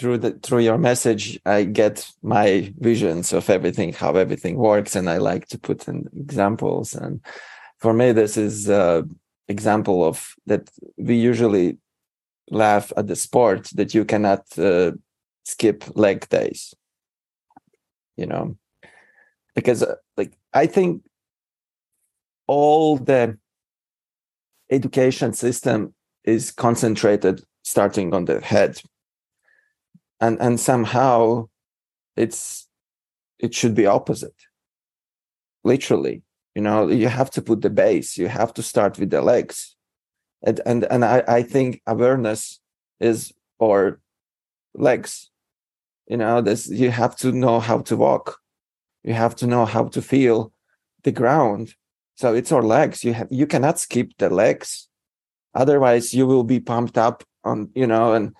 through 0.00 0.16
the 0.16 0.30
through 0.42 0.60
your 0.60 0.78
message 0.78 1.38
i 1.44 1.62
get 1.62 2.10
my 2.22 2.72
visions 2.78 3.34
of 3.34 3.50
everything 3.50 3.92
how 3.92 4.16
everything 4.16 4.56
works 4.56 4.96
and 4.96 5.10
i 5.10 5.18
like 5.18 5.46
to 5.46 5.58
put 5.58 5.86
in 5.86 6.08
examples. 6.16 6.94
And 6.94 7.20
for 7.78 7.92
me 7.92 8.12
this 8.12 8.38
is 8.38 8.70
a 8.70 9.06
example 9.48 10.02
of 10.02 10.34
that 10.46 10.70
we 10.96 11.16
usually 11.16 11.76
laugh 12.50 12.92
at 12.96 13.08
the 13.08 13.16
sport 13.16 13.68
that 13.74 13.92
you 13.94 14.04
cannot 14.06 14.42
uh, 14.58 14.92
skip 15.44 15.84
leg 15.94 16.26
days 16.30 16.74
you 18.16 18.26
know? 18.26 18.56
Because 19.54 19.82
uh, 19.82 19.96
like 20.16 20.32
i 20.54 20.66
think 20.66 21.02
all 22.46 22.96
the 22.96 23.36
education 24.70 25.34
system 25.34 25.94
is 26.24 26.52
concentrated 26.52 27.44
starting 27.62 28.14
on 28.14 28.24
the 28.24 28.40
head 28.40 28.80
and 30.20 30.40
and 30.40 30.60
somehow 30.60 31.48
it's 32.16 32.68
it 33.38 33.54
should 33.54 33.74
be 33.74 33.86
opposite. 33.86 34.34
Literally 35.64 36.22
you 36.54 36.62
know 36.62 36.88
you 36.88 37.08
have 37.08 37.30
to 37.30 37.42
put 37.42 37.62
the 37.62 37.70
base 37.70 38.18
you 38.18 38.28
have 38.28 38.52
to 38.54 38.62
start 38.62 38.98
with 38.98 39.10
the 39.10 39.22
legs. 39.22 39.76
And 40.42 40.60
and, 40.64 40.84
and 40.84 41.04
I, 41.04 41.22
I 41.28 41.42
think 41.42 41.82
awareness 41.86 42.60
is 42.98 43.32
or 43.58 44.00
legs. 44.74 45.30
You 46.06 46.16
know 46.16 46.40
this 46.40 46.68
you 46.68 46.90
have 46.90 47.16
to 47.16 47.32
know 47.32 47.60
how 47.60 47.78
to 47.80 47.96
walk. 47.96 48.38
You 49.04 49.14
have 49.14 49.36
to 49.36 49.46
know 49.46 49.64
how 49.64 49.84
to 49.88 50.02
feel 50.02 50.52
the 51.04 51.12
ground. 51.12 51.74
So 52.16 52.34
it's 52.34 52.52
our 52.52 52.62
legs. 52.62 53.04
You 53.04 53.14
have 53.14 53.28
you 53.30 53.46
cannot 53.46 53.78
skip 53.78 54.12
the 54.18 54.28
legs. 54.28 54.88
Otherwise 55.54 56.12
you 56.14 56.26
will 56.26 56.44
be 56.44 56.60
pumped 56.60 56.98
up 56.98 57.22
on 57.44 57.70
you 57.74 57.86
know 57.86 58.12
and 58.12 58.34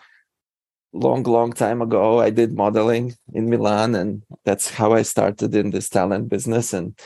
long 0.93 1.23
long 1.23 1.53
time 1.53 1.81
ago 1.81 2.21
i 2.21 2.31
did 2.31 2.53
modeling 2.57 3.15
in 3.33 3.49
milan 3.49 3.95
and 3.95 4.23
that's 4.45 4.71
how 4.71 4.93
i 4.93 5.03
started 5.03 5.55
in 5.55 5.71
this 5.71 5.89
talent 5.89 6.29
business. 6.29 6.73
And 6.73 6.99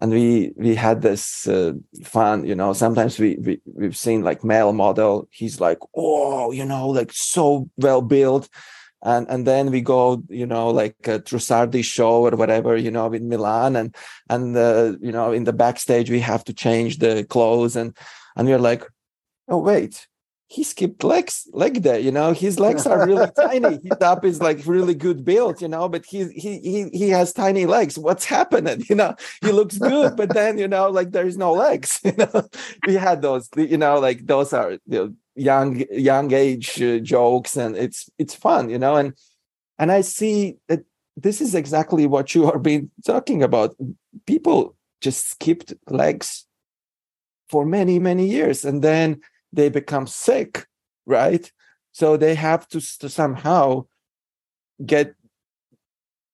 and 0.00 0.12
we 0.12 0.52
we 0.56 0.74
had 0.74 1.02
this 1.02 1.46
uh, 1.46 1.72
fun 2.04 2.44
you 2.44 2.54
know 2.54 2.72
sometimes 2.72 3.18
we, 3.18 3.36
we 3.36 3.60
we've 3.66 3.96
seen 3.96 4.22
like 4.22 4.42
male 4.44 4.72
model 4.72 5.28
he's 5.30 5.60
like 5.60 5.78
oh 5.94 6.52
you 6.52 6.64
know 6.64 6.88
like 6.88 7.12
so 7.12 7.68
well 7.76 8.02
built. 8.02 8.48
And 9.02 9.26
and 9.30 9.46
then 9.46 9.70
we 9.70 9.80
go 9.80 10.22
you 10.28 10.46
know 10.46 10.68
like 10.68 10.96
a 11.04 11.20
trussardi 11.20 11.82
show 11.82 12.26
or 12.26 12.32
whatever 12.32 12.76
you 12.76 12.90
know 12.90 13.10
in 13.12 13.30
milan 13.30 13.74
and 13.74 13.96
and 14.28 14.54
uh, 14.54 14.92
you 15.00 15.12
know 15.12 15.32
in 15.32 15.44
the 15.44 15.54
backstage 15.54 16.10
we 16.10 16.20
have 16.20 16.44
to 16.44 16.52
change 16.52 16.98
the 16.98 17.24
clothes 17.24 17.76
and 17.76 17.96
and 18.36 18.46
we're 18.46 18.58
like 18.58 18.84
oh 19.48 19.56
wait 19.56 20.06
he 20.50 20.64
skipped 20.64 21.04
legs 21.04 21.46
leg 21.52 21.80
day 21.80 22.00
you 22.00 22.10
know? 22.10 22.32
His 22.32 22.58
legs 22.58 22.84
are 22.84 23.06
really 23.06 23.30
tiny. 23.36 23.78
His 23.84 23.96
top 24.00 24.24
is 24.24 24.40
like 24.40 24.66
really 24.66 24.94
good 24.94 25.24
built 25.24 25.62
you 25.62 25.68
know? 25.68 25.88
But 25.88 26.04
he 26.04 26.28
he 26.32 26.58
he 26.58 26.88
he 26.92 27.08
has 27.10 27.32
tiny 27.32 27.66
legs. 27.66 27.96
What's 27.96 28.24
happening? 28.24 28.84
You 28.90 28.96
know? 28.96 29.14
He 29.42 29.52
looks 29.52 29.78
good 29.78 30.16
but 30.16 30.34
then 30.34 30.58
you 30.58 30.66
know 30.66 30.90
like 30.90 31.12
there's 31.12 31.38
no 31.38 31.52
legs 31.52 32.00
you 32.04 32.14
know? 32.18 32.48
We 32.86 32.94
had 32.94 33.22
those 33.22 33.48
you 33.56 33.78
know 33.78 34.00
like 34.00 34.26
those 34.26 34.52
are 34.52 34.72
you 34.72 34.80
know, 34.98 35.14
young 35.36 35.84
young 35.92 36.32
age 36.32 36.82
uh, 36.82 36.98
jokes 36.98 37.56
and 37.56 37.76
it's 37.76 38.10
it's 38.18 38.34
fun 38.34 38.70
you 38.70 38.78
know? 38.78 38.96
And 38.96 39.14
and 39.78 39.92
i 39.92 40.00
see 40.02 40.56
that 40.68 40.80
this 41.16 41.40
is 41.40 41.54
exactly 41.54 42.06
what 42.06 42.34
you 42.34 42.50
are 42.50 42.58
being 42.58 42.90
talking 43.06 43.42
about. 43.42 43.76
People 44.26 44.74
just 45.00 45.30
skipped 45.30 45.74
legs 45.88 46.46
for 47.48 47.64
many 47.64 47.98
many 47.98 48.26
years 48.26 48.64
and 48.64 48.82
then 48.82 49.20
they 49.52 49.68
become 49.68 50.06
sick, 50.06 50.66
right? 51.06 51.50
So 51.92 52.16
they 52.16 52.34
have 52.34 52.68
to, 52.68 52.80
to 52.98 53.08
somehow 53.08 53.86
get 54.84 55.14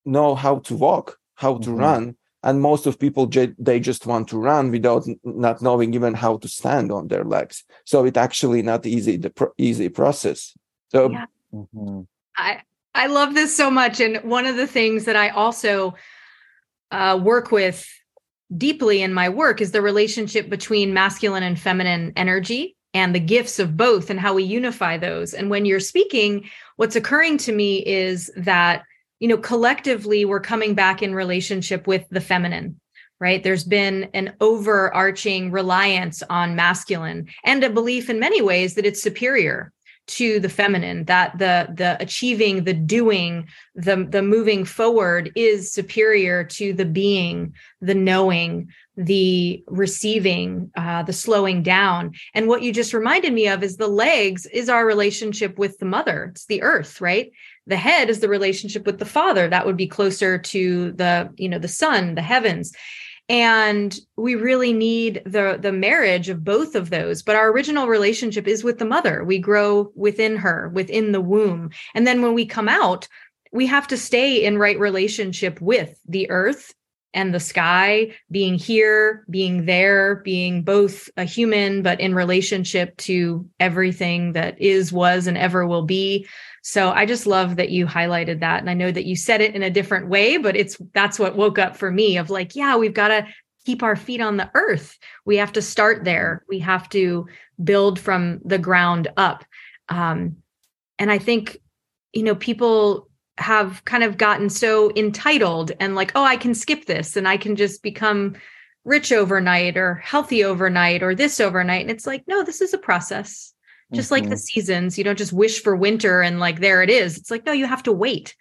know 0.05 0.35
how 0.35 0.59
to 0.59 0.75
walk, 0.75 1.17
how 1.35 1.57
to 1.57 1.69
mm-hmm. 1.69 1.79
run, 1.79 2.15
and 2.43 2.61
most 2.61 2.85
of 2.85 2.99
people 2.99 3.27
they 3.57 3.79
just 3.79 4.05
want 4.05 4.29
to 4.29 4.37
run 4.37 4.71
without 4.71 5.05
not 5.23 5.61
knowing 5.61 5.93
even 5.93 6.13
how 6.13 6.37
to 6.37 6.47
stand 6.47 6.91
on 6.91 7.07
their 7.07 7.23
legs. 7.23 7.63
So 7.83 8.05
it's 8.05 8.17
actually 8.17 8.61
not 8.61 8.85
easy 8.85 9.17
the 9.17 9.29
pro- 9.29 9.53
easy 9.57 9.89
process. 9.89 10.55
So 10.91 11.11
yeah. 11.11 11.25
mm-hmm. 11.53 12.01
I 12.37 12.61
I 12.95 13.07
love 13.07 13.33
this 13.33 13.55
so 13.55 13.69
much, 13.69 13.99
and 13.99 14.17
one 14.23 14.45
of 14.45 14.55
the 14.55 14.67
things 14.67 15.05
that 15.05 15.15
I 15.15 15.29
also 15.29 15.95
uh, 16.91 17.19
work 17.21 17.51
with 17.51 17.85
deeply 18.55 19.01
in 19.01 19.13
my 19.13 19.27
work 19.27 19.59
is 19.59 19.71
the 19.71 19.81
relationship 19.81 20.49
between 20.49 20.93
masculine 20.93 21.43
and 21.43 21.59
feminine 21.59 22.13
energy 22.15 22.76
and 22.97 23.13
the 23.13 23.19
gifts 23.19 23.59
of 23.59 23.77
both 23.77 24.09
and 24.09 24.19
how 24.19 24.33
we 24.33 24.43
unify 24.43 24.97
those. 24.97 25.35
And 25.35 25.51
when 25.51 25.65
you're 25.65 25.79
speaking, 25.79 26.49
what's 26.77 26.95
occurring 26.95 27.37
to 27.39 27.51
me 27.51 27.85
is 27.85 28.31
that, 28.35 28.83
you 29.19 29.27
know, 29.27 29.37
collectively 29.37 30.25
we're 30.25 30.39
coming 30.39 30.73
back 30.73 31.03
in 31.03 31.13
relationship 31.13 31.85
with 31.85 32.05
the 32.09 32.19
feminine, 32.19 32.79
right? 33.19 33.43
There's 33.43 33.63
been 33.63 34.09
an 34.15 34.33
overarching 34.41 35.51
reliance 35.51 36.23
on 36.27 36.55
masculine 36.55 37.27
and 37.45 37.63
a 37.63 37.69
belief 37.69 38.09
in 38.09 38.19
many 38.19 38.41
ways 38.41 38.73
that 38.73 38.85
it's 38.85 39.03
superior 39.03 39.71
to 40.07 40.39
the 40.39 40.49
feminine 40.49 41.03
that 41.05 41.37
the 41.37 41.67
the 41.73 41.97
achieving 41.99 42.63
the 42.63 42.73
doing 42.73 43.47
the 43.75 44.07
the 44.09 44.21
moving 44.21 44.63
forward 44.63 45.31
is 45.35 45.71
superior 45.71 46.43
to 46.43 46.73
the 46.73 46.85
being 46.85 47.53
the 47.81 47.93
knowing 47.93 48.69
the 48.95 49.63
receiving 49.67 50.71
uh, 50.75 51.03
the 51.03 51.13
slowing 51.13 51.61
down. 51.61 52.13
And 52.33 52.47
what 52.47 52.63
you 52.63 52.73
just 52.73 52.93
reminded 52.93 53.33
me 53.33 53.47
of 53.47 53.63
is 53.63 53.77
the 53.77 53.87
legs 53.87 54.45
is 54.47 54.69
our 54.69 54.85
relationship 54.85 55.59
with 55.59 55.77
the 55.77 55.85
mother. 55.85 56.29
It's 56.31 56.45
the 56.45 56.63
earth 56.63 56.99
right? 57.01 57.31
The 57.67 57.77
head 57.77 58.09
is 58.09 58.21
the 58.21 58.29
relationship 58.29 58.85
with 58.85 58.97
the 58.97 59.05
father. 59.05 59.49
That 59.49 59.65
would 59.65 59.77
be 59.77 59.87
closer 59.87 60.37
to 60.37 60.91
the 60.93 61.29
you 61.35 61.49
know 61.49 61.59
the 61.59 61.67
sun 61.67 62.15
the 62.15 62.21
heavens 62.21 62.73
and 63.29 63.99
we 64.15 64.35
really 64.35 64.73
need 64.73 65.21
the 65.25 65.57
the 65.61 65.71
marriage 65.71 66.29
of 66.29 66.43
both 66.43 66.75
of 66.75 66.89
those 66.89 67.21
but 67.21 67.35
our 67.35 67.51
original 67.51 67.87
relationship 67.87 68.47
is 68.47 68.63
with 68.63 68.79
the 68.79 68.85
mother 68.85 69.23
we 69.23 69.37
grow 69.37 69.91
within 69.95 70.35
her 70.37 70.69
within 70.73 71.11
the 71.11 71.21
womb 71.21 71.69
and 71.93 72.07
then 72.07 72.21
when 72.21 72.33
we 72.33 72.45
come 72.45 72.69
out 72.69 73.07
we 73.51 73.65
have 73.65 73.87
to 73.87 73.97
stay 73.97 74.43
in 74.43 74.57
right 74.57 74.79
relationship 74.79 75.59
with 75.61 75.99
the 76.07 76.29
earth 76.29 76.73
and 77.13 77.33
the 77.33 77.39
sky, 77.39 78.13
being 78.29 78.55
here, 78.55 79.25
being 79.29 79.65
there, 79.65 80.17
being 80.17 80.61
both 80.61 81.09
a 81.17 81.23
human, 81.23 81.81
but 81.81 81.99
in 81.99 82.13
relationship 82.13 82.95
to 82.97 83.49
everything 83.59 84.33
that 84.33 84.61
is, 84.61 84.93
was, 84.93 85.25
and 85.25 85.35
ever 85.35 85.65
will 85.65 85.83
be. 85.83 86.27
So 86.69 86.91
I 86.91 87.05
just 87.05 87.25
love 87.25 87.55
that 87.55 87.69
you 87.69 87.85
highlighted 87.85 88.41
that. 88.41 88.59
And 88.59 88.69
I 88.69 88.73
know 88.73 88.91
that 88.91 89.05
you 89.05 89.15
said 89.15 89.39
it 89.39 89.55
in 89.55 89.63
a 89.63 89.69
different 89.69 90.09
way, 90.09 90.35
but 90.35 90.57
it's 90.57 90.75
that's 90.93 91.17
what 91.17 91.37
woke 91.37 91.57
up 91.57 91.77
for 91.77 91.89
me 91.89 92.17
of 92.17 92.29
like, 92.29 92.57
yeah, 92.57 92.75
we've 92.75 92.93
got 92.93 93.07
to 93.07 93.25
keep 93.65 93.83
our 93.83 93.95
feet 93.95 94.19
on 94.19 94.35
the 94.35 94.51
earth. 94.53 94.99
We 95.23 95.37
have 95.37 95.53
to 95.53 95.61
start 95.61 96.03
there. 96.03 96.43
We 96.49 96.59
have 96.59 96.89
to 96.89 97.27
build 97.63 98.01
from 98.01 98.41
the 98.43 98.57
ground 98.57 99.07
up. 99.15 99.45
Um, 99.87 100.35
and 100.99 101.09
I 101.09 101.19
think, 101.19 101.57
you 102.11 102.23
know, 102.23 102.35
people 102.35 103.07
have 103.37 103.85
kind 103.85 104.03
of 104.03 104.17
gotten 104.17 104.49
so 104.49 104.91
entitled 104.93 105.71
and 105.79 105.95
like, 105.95 106.11
oh, 106.15 106.23
I 106.25 106.35
can 106.35 106.53
skip 106.53 106.83
this 106.83 107.15
and 107.15 107.29
I 107.29 107.37
can 107.37 107.55
just 107.55 107.81
become 107.81 108.35
rich 108.83 109.13
overnight 109.13 109.77
or 109.77 109.95
healthy 109.95 110.43
overnight 110.43 111.01
or 111.01 111.15
this 111.15 111.39
overnight. 111.39 111.83
And 111.83 111.91
it's 111.91 112.05
like, 112.05 112.25
no, 112.27 112.43
this 112.43 112.59
is 112.59 112.73
a 112.73 112.77
process. 112.77 113.53
Just 113.93 114.07
mm-hmm. 114.07 114.13
like 114.13 114.23
the 114.23 114.35
mm-hmm. 114.35 114.39
seasons, 114.39 114.97
you 114.97 115.03
don't 115.03 115.17
just 115.17 115.33
wish 115.33 115.61
for 115.61 115.75
winter 115.75 116.21
and 116.21 116.39
like 116.39 116.59
there 116.59 116.83
it 116.83 116.89
is. 116.89 117.17
It's 117.17 117.31
like, 117.31 117.45
no, 117.45 117.53
you 117.53 117.65
have 117.65 117.83
to 117.83 117.91
wait. 117.91 118.35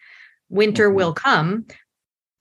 Winter 0.48 0.88
mm-hmm. 0.88 0.96
will 0.96 1.12
come, 1.12 1.66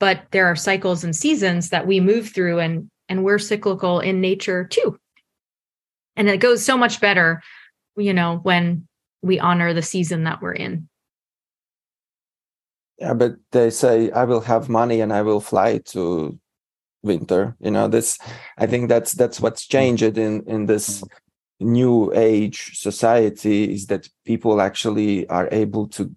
but 0.00 0.22
there 0.32 0.46
are 0.46 0.56
cycles 0.56 1.04
and 1.04 1.14
seasons 1.14 1.70
that 1.70 1.86
we 1.86 2.00
move 2.00 2.28
through 2.28 2.58
and 2.58 2.90
and 3.08 3.24
we're 3.24 3.38
cyclical 3.38 4.00
in 4.00 4.20
nature 4.20 4.64
too. 4.64 4.98
And 6.16 6.28
it 6.28 6.38
goes 6.38 6.64
so 6.64 6.76
much 6.76 7.00
better, 7.00 7.42
you 7.96 8.12
know, 8.12 8.40
when 8.42 8.88
we 9.22 9.38
honor 9.38 9.72
the 9.72 9.82
season 9.82 10.24
that 10.24 10.42
we're 10.42 10.54
in. 10.54 10.88
Yeah, 12.98 13.14
but 13.14 13.36
they 13.52 13.70
say 13.70 14.10
I 14.10 14.24
will 14.24 14.40
have 14.40 14.68
money 14.68 15.00
and 15.00 15.12
I 15.12 15.22
will 15.22 15.40
fly 15.40 15.78
to 15.86 16.38
winter. 17.02 17.54
You 17.60 17.70
know, 17.70 17.86
this 17.86 18.18
I 18.58 18.66
think 18.66 18.88
that's 18.88 19.12
that's 19.12 19.40
what's 19.40 19.66
changed 19.66 20.02
in 20.02 20.42
in 20.46 20.66
this 20.66 21.04
new 21.60 22.12
age 22.14 22.78
society 22.78 23.72
is 23.72 23.86
that 23.86 24.08
people 24.24 24.60
actually 24.60 25.26
are 25.28 25.48
able 25.52 25.88
to 25.88 26.14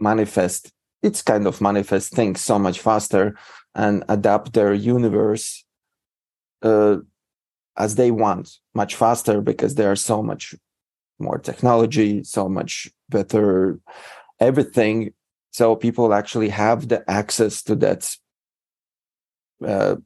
manifest 0.00 0.72
it's 1.02 1.22
kind 1.22 1.46
of 1.46 1.60
manifest 1.60 2.12
things 2.12 2.40
so 2.40 2.58
much 2.58 2.80
faster 2.80 3.34
and 3.74 4.04
adapt 4.08 4.52
their 4.52 4.74
universe 4.74 5.64
uh, 6.62 6.96
as 7.76 7.94
they 7.94 8.10
want 8.10 8.58
much 8.74 8.96
faster 8.96 9.40
because 9.40 9.76
there 9.76 9.90
are 9.90 9.96
so 9.96 10.22
much 10.22 10.54
more 11.18 11.38
technology 11.38 12.24
so 12.24 12.48
much 12.48 12.90
better 13.08 13.78
everything 14.40 15.12
so 15.52 15.76
people 15.76 16.12
actually 16.14 16.48
have 16.48 16.88
the 16.88 17.08
access 17.10 17.62
to 17.62 17.74
that 17.76 18.16
uh, 19.66 19.96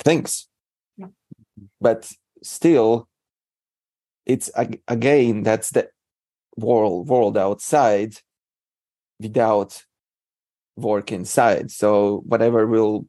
things 0.00 0.48
yeah. 0.96 1.06
but 1.80 2.12
still 2.42 3.08
it's 4.26 4.50
again 4.88 5.42
that's 5.42 5.70
the 5.70 5.88
world 6.56 7.08
world 7.08 7.36
outside 7.36 8.16
without 9.20 9.82
work 10.76 11.12
inside 11.12 11.70
so 11.70 12.22
whatever 12.26 12.66
will 12.66 13.06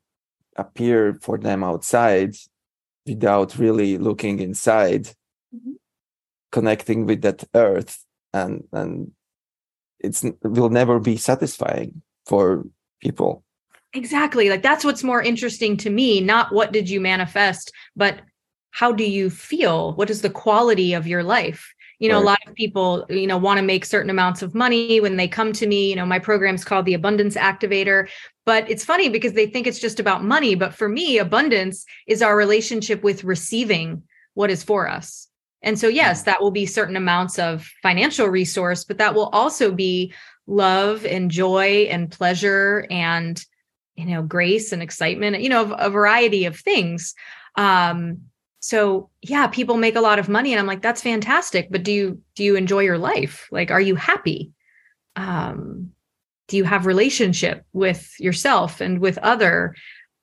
appear 0.56 1.18
for 1.22 1.38
them 1.38 1.64
outside 1.64 2.36
without 3.06 3.58
really 3.58 3.98
looking 3.98 4.40
inside 4.40 5.06
mm-hmm. 5.54 5.74
connecting 6.52 7.06
with 7.06 7.22
that 7.22 7.44
earth 7.54 8.04
and 8.34 8.64
and 8.72 9.12
it's 10.00 10.24
will 10.44 10.70
never 10.70 11.00
be 11.00 11.18
satisfying 11.18 12.02
for 12.26 12.66
people 13.02 13.44
exactly 13.94 14.50
like 14.50 14.62
that's 14.62 14.84
what's 14.84 15.04
more 15.04 15.22
interesting 15.22 15.78
to 15.78 15.90
me 15.90 16.22
not 16.22 16.54
what 16.54 16.72
did 16.72 16.90
you 16.90 17.00
manifest 17.00 17.72
but 17.96 18.22
how 18.76 18.92
do 18.92 19.04
you 19.04 19.30
feel 19.30 19.94
what 19.94 20.10
is 20.10 20.22
the 20.22 20.30
quality 20.30 20.94
of 20.94 21.08
your 21.08 21.24
life 21.24 21.74
you 22.00 22.10
know 22.10 22.16
right. 22.16 22.24
a 22.24 22.26
lot 22.26 22.40
of 22.48 22.54
people 22.56 23.06
you 23.10 23.28
know 23.28 23.38
want 23.38 23.58
to 23.58 23.64
make 23.64 23.86
certain 23.86 24.10
amounts 24.10 24.42
of 24.42 24.54
money 24.54 25.00
when 25.00 25.16
they 25.16 25.28
come 25.28 25.54
to 25.54 25.66
me 25.66 25.90
you 25.90 25.96
know 25.96 26.06
my 26.06 26.20
program's 26.20 26.66
called 26.66 26.86
the 26.86 26.94
abundance 26.94 27.36
activator 27.36 28.08
but 28.46 28.70
it's 28.70 28.86
funny 28.86 29.10
because 29.10 29.34
they 29.34 29.48
think 29.48 29.66
it's 29.66 29.80
just 29.80 30.00
about 30.00 30.24
money 30.24 30.56
but 30.56 30.74
for 30.74 30.90
me 30.90 31.18
abundance 31.18 31.86
is 32.06 32.22
our 32.22 32.36
relationship 32.36 33.02
with 33.04 33.24
receiving 33.24 34.04
what 34.34 34.52
is 34.52 34.64
for 34.64 34.88
us 34.90 35.28
and 35.66 35.80
so, 35.80 35.88
yes, 35.88 36.24
that 36.24 36.42
will 36.42 36.52
be 36.52 36.68
certain 36.68 36.96
amounts 36.96 37.40
of 37.40 37.68
financial 37.82 38.28
resource, 38.28 38.84
but 38.84 39.00
that 39.00 39.16
will 39.16 39.30
also 39.30 39.72
be 39.72 40.14
love 40.46 41.06
and 41.06 41.32
joy 41.32 41.88
and 41.90 42.12
pleasure 42.12 42.86
and, 42.92 43.44
you 43.96 44.06
know, 44.06 44.22
grace 44.22 44.72
and 44.72 44.84
excitement, 44.84 45.42
you 45.42 45.50
know, 45.50 45.74
a 45.74 45.90
variety 45.90 46.46
of 46.46 46.56
things. 46.56 47.16
Um, 47.56 48.22
so 48.66 49.12
yeah, 49.22 49.46
people 49.46 49.78
make 49.78 49.96
a 49.96 50.02
lot 50.02 50.18
of 50.18 50.28
money 50.28 50.52
and 50.52 50.60
I'm 50.60 50.66
like, 50.66 50.82
that's 50.82 51.00
fantastic. 51.00 51.68
But 51.70 51.84
do 51.84 51.92
you, 51.92 52.20
do 52.34 52.44
you 52.44 52.56
enjoy 52.56 52.80
your 52.80 52.98
life? 52.98 53.48
Like, 53.52 53.70
are 53.70 53.80
you 53.80 53.94
happy? 53.94 54.54
Um, 55.16 55.92
do 56.48 56.58
you 56.58 56.64
have 56.64 56.88
relationship 56.88 57.64
with 57.74 58.12
yourself 58.20 58.82
and 58.82 58.98
with 58.98 59.20
other 59.20 59.76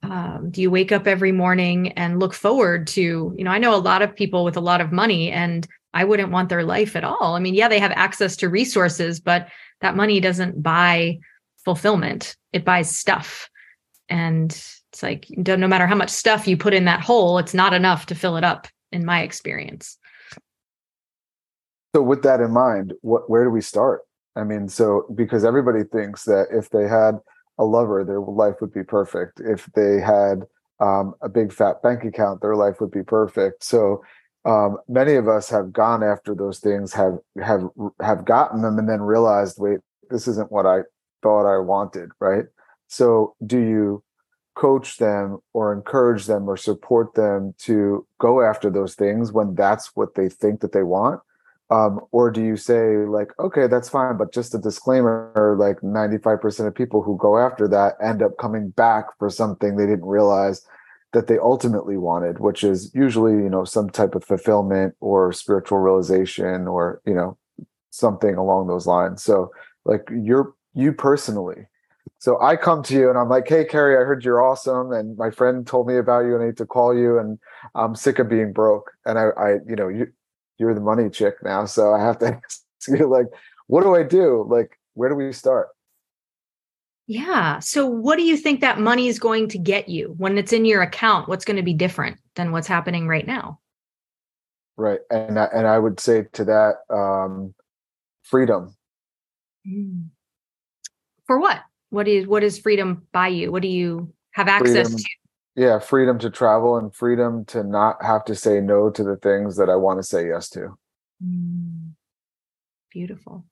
um, 0.03 0.51
do 0.51 0.61
you 0.61 0.72
wake 0.72 0.90
up 0.90 1.07
every 1.07 1.30
morning 1.30 1.93
and 1.93 2.18
look 2.18 2.34
forward 2.34 2.88
to 2.88 3.32
you 3.36 3.45
know 3.45 3.53
i 3.53 3.59
know 3.59 3.76
a 3.76 3.76
lot 3.76 4.03
of 4.03 4.16
people 4.16 4.43
with 4.45 4.57
a 4.57 4.61
lot 4.61 4.80
of 4.80 4.90
money 4.90 5.30
and 5.30 5.68
i 5.95 6.03
wouldn't 6.03 6.32
want 6.32 6.49
their 6.49 6.64
life 6.64 6.97
at 6.97 7.05
all 7.05 7.36
i 7.36 7.38
mean 7.38 7.55
yeah 7.55 7.68
they 7.68 7.78
have 7.78 7.93
access 7.93 8.34
to 8.36 8.49
resources 8.49 9.20
but 9.20 9.49
that 9.80 9.95
money 9.95 10.18
doesn't 10.18 10.61
buy 10.61 11.18
fulfillment 11.64 12.36
it 12.53 12.64
buys 12.64 12.97
stuff 12.97 13.49
and 14.09 14.64
it's 14.93 15.03
like 15.03 15.26
no 15.36 15.68
matter 15.68 15.86
how 15.86 15.95
much 15.95 16.11
stuff 16.11 16.47
you 16.47 16.57
put 16.57 16.74
in 16.74 16.84
that 16.84 17.01
hole 17.01 17.38
it's 17.38 17.55
not 17.55 17.72
enough 17.72 18.07
to 18.07 18.14
fill 18.14 18.36
it 18.36 18.45
up 18.45 18.66
in 18.93 19.05
my 19.05 19.22
experience 19.22 19.99
so 21.95 22.03
with 22.03 22.22
that 22.22 22.40
in 22.40 22.53
mind 22.53 22.93
what 23.01 23.28
where 23.28 23.45
do 23.45 23.51
we 23.51 23.61
start 23.61 24.03
i 24.36 24.45
mean 24.45 24.68
so 24.68 25.07
because 25.14 25.45
everybody 25.45 25.84
thinks 25.84 26.24
that 26.24 26.47
if 26.51 26.70
they 26.70 26.86
had 26.86 27.18
a 27.59 27.64
lover, 27.64 28.05
their 28.05 28.20
life 28.20 28.57
would 28.61 28.72
be 28.72 28.82
perfect. 28.82 29.40
If 29.40 29.66
they 29.74 30.01
had 30.01 30.43
um, 30.80 31.14
a 31.22 31.28
big 31.28 31.53
fat 31.53 31.82
bank 31.82 32.05
account, 32.05 32.40
their 32.40 32.57
life 32.57 32.80
would 32.80 32.90
be 32.90 33.03
perfect. 33.03 33.64
So 33.64 34.03
um, 34.45 34.78
many 34.88 35.14
of 35.14 35.28
us 35.28 35.49
have 35.51 35.72
gone 35.72 36.03
after 36.03 36.34
those 36.34 36.59
things, 36.59 36.93
have 36.95 37.18
have 37.40 37.68
have 38.01 38.24
gotten 38.24 38.62
them, 38.62 38.78
and 38.78 38.88
then 38.88 39.01
realized, 39.01 39.57
wait, 39.59 39.78
this 40.11 40.26
isn't 40.26 40.51
what 40.51 40.66
I 40.66 40.80
thought 41.22 41.47
I 41.47 41.59
wanted, 41.59 42.11
right? 42.18 42.47
So 42.88 43.36
do 43.47 43.59
you 43.59 44.03
coach 44.55 44.99
them 44.99 45.39
or 45.53 45.73
encourage 45.73 46.27
them 46.27 46.49
or 46.49 46.57
support 46.57 47.15
them 47.15 47.55
to 47.59 48.07
go 48.19 48.43
after 48.43 48.71
those 48.71 48.95
things 48.95 49.33
when 49.33 49.55
that's 49.55 49.95
what 49.95 50.15
they 50.15 50.29
think 50.29 50.61
that 50.61 50.73
they 50.73 50.83
want? 50.83 51.21
um, 51.73 52.01
or 52.11 52.31
do 52.31 52.45
you 52.45 52.57
say 52.57 52.97
like 53.07 53.31
okay 53.39 53.67
that's 53.67 53.89
fine 53.89 54.17
but 54.19 54.33
just 54.33 54.55
a 54.55 54.59
disclaimer 54.59 55.57
like 55.59 55.81
95% 55.81 56.67
of 56.67 56.75
people 56.75 57.03
who 57.03 57.17
go 57.17 57.39
after 57.39 57.67
that 57.69 57.95
end 58.03 58.23
up 58.23 58.37
coming 58.39 58.71
back 58.71 59.07
for 59.19 59.31
something 59.31 59.77
they 59.77 59.87
didn't 59.87 60.05
realize 60.05 60.67
that 61.13 61.29
they 61.29 61.39
ultimately 61.39 61.97
wanted 61.97 62.41
which 62.41 62.63
is 62.63 62.95
usually 62.95 63.33
you 63.33 63.49
know 63.49 63.65
some 63.65 63.89
type 63.89 64.15
of 64.15 64.25
fulfillment 64.25 64.95
or 65.01 65.33
spiritual 65.33 65.79
realization 65.79 66.67
or 66.69 67.01
you 67.07 67.15
know 67.15 67.39
something 67.91 68.35
along 68.35 68.67
those 68.67 68.87
lines 68.87 69.23
so 69.23 69.51
like 69.87 70.07
you're 70.11 70.55
you 70.75 70.93
personally 70.93 71.67
so 72.23 72.41
I 72.41 72.55
come 72.55 72.85
to 72.85 72.95
you 72.95 73.09
and 73.09 73.18
I'm 73.18 73.29
like, 73.29 73.49
hey, 73.49 73.64
Keri, 73.64 73.97
I 73.97 74.07
heard 74.07 74.25
you're 74.25 74.41
awesome. 74.41 74.93
And 74.93 75.18
my 75.18 75.33
friend 75.33 75.66
told 75.66 75.89
me 75.89 75.97
about 75.97 76.20
you 76.20 76.37
and 76.37 76.45
I 76.45 76.47
need 76.47 76.57
to 76.59 76.66
call 76.66 76.97
you. 76.97 77.18
And 77.18 77.37
I'm 77.75 77.97
sick 77.97 78.20
of 78.20 78.29
being 78.29 78.53
broke. 78.53 78.93
And 79.05 79.18
I, 79.18 79.31
I 79.37 79.51
you 79.66 79.75
know, 79.75 79.89
you, 79.89 80.07
you're 80.57 80.73
the 80.73 80.81
money 80.81 81.11
chick 81.11 81.35
now. 81.43 81.64
So 81.64 81.93
I 81.93 81.99
have 81.99 82.20
to 82.20 82.27
ask 82.45 82.62
you, 82.87 83.09
like, 83.09 83.27
what 83.66 83.83
do 83.83 83.97
I 83.97 84.05
do? 84.05 84.47
Like, 84.49 84.79
where 84.95 85.09
do 85.09 85.16
we 85.16 85.33
start? 85.33 85.70
Yeah. 87.09 87.59
So 87.59 87.89
what 87.89 88.18
do 88.18 88.23
you 88.23 88.37
think 88.37 88.61
that 88.61 88.79
money 88.79 89.09
is 89.09 89.18
going 89.18 89.49
to 89.49 89.59
get 89.59 89.89
you 89.89 90.14
when 90.16 90.39
it's 90.39 90.53
in 90.53 90.64
your 90.64 90.83
account? 90.83 91.29
What's 91.29 91.45
going 91.45 91.57
to 91.57 91.64
be 91.64 91.75
different 91.75 92.18
than 92.37 92.53
what's 92.53 92.68
happening 92.68 93.09
right 93.09 93.27
now? 93.27 93.59
Right. 94.77 95.01
And 95.11 95.41
I, 95.41 95.49
and 95.53 95.66
I 95.66 95.77
would 95.77 95.99
say 95.99 96.27
to 96.35 96.45
that 96.45 96.75
um 96.89 97.53
freedom. 98.23 98.77
Mm. 99.66 100.11
For 101.27 101.41
what? 101.41 101.62
What 101.93 102.09
is 102.09 102.26
what 102.26 102.43
is 102.43 102.59
freedom 102.59 103.07
by 103.12 103.28
you? 103.28 103.53
What 103.53 103.61
do 103.61 103.68
you 103.68 104.14
have 104.30 104.49
access 104.49 104.88
freedom, 104.88 104.97
to? 104.97 105.11
yeah 105.57 105.78
freedom 105.78 106.18
to 106.20 106.30
travel 106.30 106.78
and 106.78 106.95
freedom 106.95 107.45
to 107.45 107.62
not 107.62 108.03
have 108.03 108.24
to 108.24 108.34
say 108.34 108.62
no 108.62 108.88
to 108.88 109.05
the 109.05 109.16
things 109.16 109.59
that 109.59 109.68
i 109.68 109.76
want 109.76 109.99
to 109.99 110.03
say 110.03 110.26
yes 110.26 110.49
to. 110.49 110.74
Mm, 111.22 111.90
beautiful. 112.90 113.45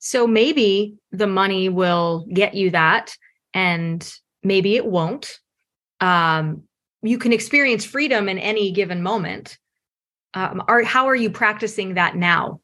So 0.00 0.26
maybe 0.26 0.98
the 1.10 1.26
money 1.26 1.70
will 1.70 2.26
get 2.30 2.52
you 2.52 2.70
that 2.72 3.16
and 3.54 4.06
maybe 4.42 4.76
it 4.76 4.84
won't. 4.84 5.40
Um, 6.00 6.64
you 7.02 7.16
can 7.16 7.32
experience 7.32 7.86
freedom 7.86 8.28
in 8.28 8.38
any 8.38 8.70
given 8.70 9.02
moment. 9.02 9.58
Um, 10.34 10.62
are, 10.68 10.82
how 10.82 11.08
are 11.08 11.16
you 11.16 11.30
practicing 11.30 11.94
that 11.94 12.16
now? 12.16 12.60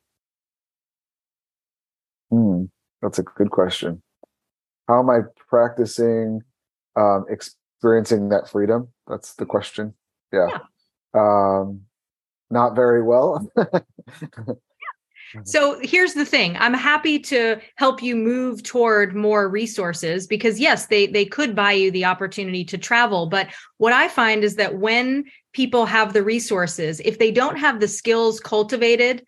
Mm, 2.30 2.68
that's 3.00 3.18
a 3.18 3.22
good 3.22 3.50
question 3.50 4.02
how 4.88 5.00
am 5.00 5.10
i 5.10 5.20
practicing 5.48 6.42
um, 6.96 7.26
experiencing 7.28 8.28
that 8.30 8.48
freedom? 8.48 8.88
That's 9.06 9.34
the 9.34 9.46
question. 9.46 9.94
Yeah. 10.32 10.48
yeah. 10.48 10.58
Um, 11.14 11.82
not 12.50 12.74
very 12.74 13.02
well. 13.02 13.50
So 15.42 15.80
here's 15.82 16.14
the 16.14 16.24
thing. 16.24 16.56
I'm 16.58 16.74
happy 16.74 17.18
to 17.18 17.56
help 17.74 18.02
you 18.02 18.14
move 18.14 18.62
toward 18.62 19.16
more 19.16 19.48
resources 19.48 20.28
because 20.28 20.60
yes, 20.60 20.86
they 20.86 21.08
they 21.08 21.24
could 21.24 21.56
buy 21.56 21.72
you 21.72 21.90
the 21.90 22.04
opportunity 22.04 22.64
to 22.66 22.78
travel, 22.78 23.26
but 23.26 23.48
what 23.78 23.92
I 23.92 24.06
find 24.06 24.44
is 24.44 24.54
that 24.56 24.78
when 24.78 25.24
people 25.52 25.86
have 25.86 26.12
the 26.12 26.22
resources, 26.22 27.00
if 27.04 27.18
they 27.18 27.32
don't 27.32 27.56
have 27.56 27.80
the 27.80 27.88
skills 27.88 28.38
cultivated 28.38 29.24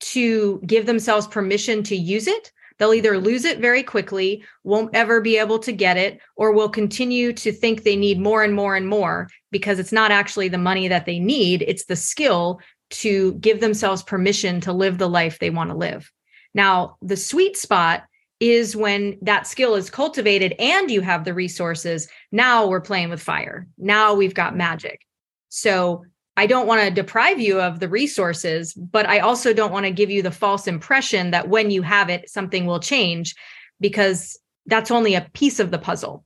to 0.00 0.60
give 0.66 0.84
themselves 0.84 1.26
permission 1.26 1.82
to 1.84 1.96
use 1.96 2.26
it, 2.26 2.52
they'll 2.80 2.94
either 2.94 3.18
lose 3.18 3.44
it 3.44 3.60
very 3.60 3.82
quickly, 3.84 4.42
won't 4.64 4.96
ever 4.96 5.20
be 5.20 5.36
able 5.36 5.58
to 5.60 5.70
get 5.70 5.96
it, 5.96 6.18
or 6.34 6.50
will 6.50 6.70
continue 6.70 7.32
to 7.34 7.52
think 7.52 7.82
they 7.82 7.94
need 7.94 8.18
more 8.18 8.42
and 8.42 8.54
more 8.54 8.74
and 8.74 8.88
more 8.88 9.28
because 9.52 9.78
it's 9.78 9.92
not 9.92 10.10
actually 10.10 10.48
the 10.48 10.58
money 10.58 10.88
that 10.88 11.04
they 11.04 11.20
need, 11.20 11.62
it's 11.68 11.84
the 11.84 11.94
skill 11.94 12.58
to 12.88 13.34
give 13.34 13.60
themselves 13.60 14.02
permission 14.02 14.60
to 14.62 14.72
live 14.72 14.96
the 14.98 15.08
life 15.08 15.38
they 15.38 15.50
want 15.50 15.70
to 15.70 15.76
live. 15.76 16.10
Now, 16.54 16.96
the 17.02 17.16
sweet 17.16 17.56
spot 17.56 18.04
is 18.40 18.74
when 18.74 19.18
that 19.20 19.46
skill 19.46 19.74
is 19.74 19.90
cultivated 19.90 20.54
and 20.58 20.90
you 20.90 21.02
have 21.02 21.24
the 21.24 21.34
resources. 21.34 22.08
Now 22.32 22.66
we're 22.66 22.80
playing 22.80 23.10
with 23.10 23.22
fire. 23.22 23.68
Now 23.76 24.14
we've 24.14 24.34
got 24.34 24.56
magic. 24.56 25.02
So 25.50 26.06
I 26.40 26.46
don't 26.46 26.66
want 26.66 26.80
to 26.80 26.90
deprive 26.90 27.38
you 27.38 27.60
of 27.60 27.80
the 27.80 27.88
resources, 27.90 28.72
but 28.72 29.06
I 29.06 29.18
also 29.18 29.52
don't 29.52 29.72
want 29.72 29.84
to 29.84 29.90
give 29.90 30.08
you 30.08 30.22
the 30.22 30.30
false 30.30 30.66
impression 30.66 31.32
that 31.32 31.50
when 31.50 31.70
you 31.70 31.82
have 31.82 32.08
it, 32.08 32.30
something 32.30 32.64
will 32.64 32.80
change 32.80 33.34
because 33.78 34.40
that's 34.64 34.90
only 34.90 35.14
a 35.14 35.28
piece 35.34 35.60
of 35.60 35.70
the 35.70 35.78
puzzle. 35.78 36.24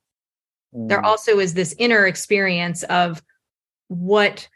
Mm. 0.72 0.88
There 0.88 1.04
also 1.04 1.40
is 1.40 1.54
this 1.54 1.74
inner 1.78 2.06
experience 2.06 2.84
of 2.84 3.24
what 3.88 4.48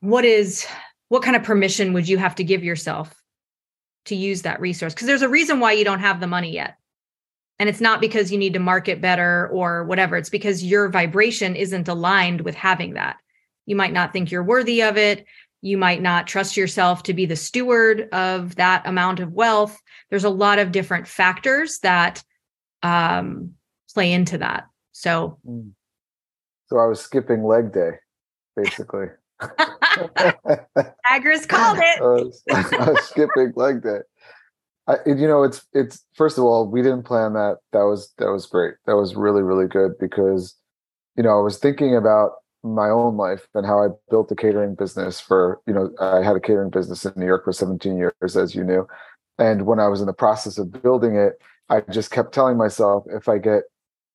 what 0.00 0.24
is 0.24 0.66
what 1.06 1.22
kind 1.22 1.36
of 1.36 1.44
permission 1.44 1.92
would 1.92 2.08
you 2.08 2.18
have 2.18 2.34
to 2.34 2.42
give 2.42 2.64
yourself 2.64 3.14
to 4.06 4.16
use 4.16 4.42
that 4.42 4.60
resource 4.60 4.92
because 4.92 5.06
there's 5.06 5.22
a 5.22 5.28
reason 5.28 5.60
why 5.60 5.70
you 5.70 5.84
don't 5.84 6.00
have 6.00 6.18
the 6.18 6.26
money 6.26 6.50
yet 6.50 6.78
and 7.60 7.68
it's 7.68 7.80
not 7.80 8.00
because 8.00 8.32
you 8.32 8.38
need 8.38 8.54
to 8.54 8.58
market 8.58 9.00
better 9.00 9.48
or 9.52 9.84
whatever 9.84 10.16
it's 10.16 10.30
because 10.30 10.64
your 10.64 10.88
vibration 10.88 11.54
isn't 11.54 11.86
aligned 11.86 12.40
with 12.40 12.56
having 12.56 12.94
that 12.94 13.18
you 13.66 13.76
might 13.76 13.92
not 13.92 14.12
think 14.12 14.30
you're 14.30 14.42
worthy 14.42 14.82
of 14.82 14.96
it 14.96 15.24
you 15.62 15.76
might 15.76 16.02
not 16.02 16.26
trust 16.26 16.56
yourself 16.56 17.02
to 17.02 17.14
be 17.14 17.26
the 17.26 17.36
steward 17.36 18.08
of 18.12 18.54
that 18.56 18.86
amount 18.86 19.20
of 19.20 19.32
wealth 19.32 19.80
there's 20.10 20.24
a 20.24 20.30
lot 20.30 20.58
of 20.58 20.72
different 20.72 21.06
factors 21.06 21.78
that 21.80 22.22
um, 22.82 23.52
play 23.92 24.12
into 24.12 24.38
that 24.38 24.64
so 24.92 25.38
hmm. 25.44 25.68
so 26.66 26.78
i 26.78 26.86
was 26.86 27.00
skipping 27.00 27.44
leg 27.44 27.72
day 27.72 27.92
basically 28.54 29.06
Agris 31.10 31.46
called 31.46 31.78
it. 31.78 32.00
I 32.00 32.04
was, 32.04 32.42
I 32.50 32.90
was 32.90 33.04
skipping 33.04 33.52
leg 33.54 33.82
day. 33.82 33.98
I, 34.88 34.96
you 35.06 35.26
know, 35.26 35.42
it's 35.42 35.66
it's 35.72 36.04
first 36.14 36.38
of 36.38 36.44
all, 36.44 36.66
we 36.66 36.80
didn't 36.82 37.02
plan 37.02 37.32
that. 37.34 37.58
That 37.72 37.82
was 37.82 38.12
that 38.18 38.30
was 38.30 38.46
great. 38.46 38.74
That 38.86 38.96
was 38.96 39.16
really 39.16 39.42
really 39.42 39.66
good 39.66 39.92
because, 39.98 40.54
you 41.16 41.22
know, 41.22 41.38
I 41.38 41.42
was 41.42 41.58
thinking 41.58 41.96
about 41.96 42.32
my 42.74 42.88
own 42.88 43.16
life 43.16 43.46
and 43.54 43.66
how 43.66 43.82
I 43.82 43.88
built 44.10 44.30
a 44.32 44.36
catering 44.36 44.74
business 44.74 45.20
for. 45.20 45.60
You 45.66 45.74
know, 45.74 45.90
I 46.00 46.22
had 46.22 46.36
a 46.36 46.40
catering 46.40 46.70
business 46.70 47.04
in 47.04 47.12
New 47.16 47.26
York 47.26 47.44
for 47.44 47.52
17 47.52 47.96
years, 47.96 48.36
as 48.36 48.54
you 48.54 48.64
knew, 48.64 48.86
and 49.38 49.66
when 49.66 49.80
I 49.80 49.88
was 49.88 50.00
in 50.00 50.06
the 50.06 50.12
process 50.12 50.58
of 50.58 50.82
building 50.82 51.16
it, 51.16 51.34
I 51.68 51.80
just 51.80 52.10
kept 52.10 52.32
telling 52.32 52.56
myself, 52.56 53.04
if 53.08 53.28
I 53.28 53.38
get 53.38 53.64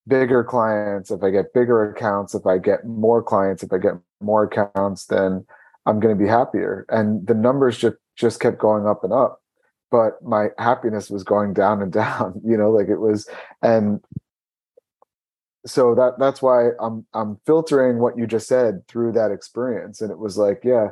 bigger 0.07 0.43
clients, 0.43 1.11
if 1.11 1.23
I 1.23 1.29
get 1.29 1.53
bigger 1.53 1.91
accounts, 1.91 2.33
if 2.33 2.45
I 2.45 2.57
get 2.57 2.85
more 2.85 3.21
clients, 3.21 3.63
if 3.63 3.71
I 3.71 3.77
get 3.77 3.93
more 4.21 4.43
accounts, 4.43 5.05
then 5.05 5.45
I'm 5.85 5.99
going 5.99 6.17
to 6.17 6.21
be 6.21 6.29
happier. 6.29 6.85
And 6.89 7.25
the 7.27 7.33
numbers 7.33 7.77
just 7.77 7.97
just 8.15 8.39
kept 8.39 8.59
going 8.59 8.85
up 8.85 9.03
and 9.03 9.13
up, 9.13 9.41
but 9.89 10.21
my 10.21 10.49
happiness 10.57 11.09
was 11.09 11.23
going 11.23 11.53
down 11.53 11.81
and 11.81 11.91
down. 12.03 12.41
You 12.43 12.57
know, 12.57 12.71
like 12.71 12.87
it 12.87 12.99
was, 12.99 13.29
and 13.61 14.01
so 15.65 15.95
that 15.95 16.19
that's 16.19 16.41
why 16.41 16.69
I'm 16.79 17.05
I'm 17.13 17.37
filtering 17.45 17.99
what 17.99 18.17
you 18.17 18.27
just 18.27 18.47
said 18.47 18.87
through 18.87 19.13
that 19.13 19.31
experience, 19.31 20.01
and 20.01 20.11
it 20.11 20.17
was 20.17 20.37
like, 20.37 20.61
yeah, 20.63 20.89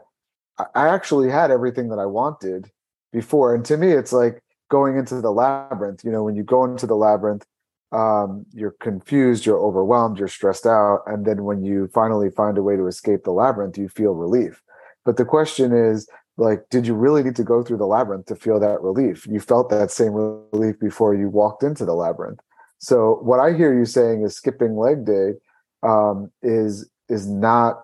I 0.75 0.87
actually 0.89 1.29
had 1.29 1.51
everything 1.51 1.89
that 1.89 1.99
I 1.99 2.05
wanted 2.05 2.71
before, 3.11 3.55
and 3.55 3.65
to 3.65 3.77
me, 3.77 3.91
it's 3.91 4.13
like 4.13 4.43
going 4.69 4.97
into 4.97 5.21
the 5.21 5.31
labyrinth. 5.31 6.03
You 6.03 6.11
know, 6.11 6.23
when 6.23 6.35
you 6.35 6.43
go 6.43 6.63
into 6.65 6.85
the 6.85 6.95
labyrinth 6.95 7.45
um, 7.91 8.45
you're 8.53 8.75
confused, 8.79 9.45
you're 9.45 9.59
overwhelmed, 9.59 10.19
you're 10.19 10.27
stressed 10.27 10.65
out. 10.65 11.01
And 11.07 11.25
then 11.25 11.43
when 11.43 11.63
you 11.63 11.89
finally 11.93 12.29
find 12.29 12.57
a 12.57 12.63
way 12.63 12.75
to 12.75 12.87
escape 12.87 13.23
the 13.23 13.31
labyrinth, 13.31 13.77
you 13.77 13.89
feel 13.89 14.13
relief. 14.13 14.61
But 15.05 15.17
the 15.17 15.25
question 15.25 15.73
is, 15.73 16.07
like, 16.37 16.69
did 16.69 16.85
you 16.85 16.93
really 16.93 17.23
need 17.23 17.35
to 17.37 17.43
go 17.43 17.63
through 17.63 17.77
the 17.77 17.87
labyrinth 17.87 18.27
to 18.27 18.35
feel 18.35 18.59
that 18.59 18.81
relief? 18.81 19.25
You 19.27 19.39
felt 19.39 19.69
that 19.69 19.91
same 19.91 20.13
relief 20.13 20.79
before 20.79 21.15
you 21.15 21.29
walked 21.29 21.63
into 21.63 21.83
the 21.83 21.95
labyrinth. 21.95 22.39
So 22.79 23.19
what 23.21 23.39
I 23.39 23.53
hear 23.53 23.77
you 23.77 23.85
saying 23.85 24.23
is 24.23 24.35
skipping 24.35 24.77
leg 24.77 25.05
day 25.05 25.33
um, 25.83 26.31
is 26.41 26.89
is 27.07 27.27
not 27.27 27.83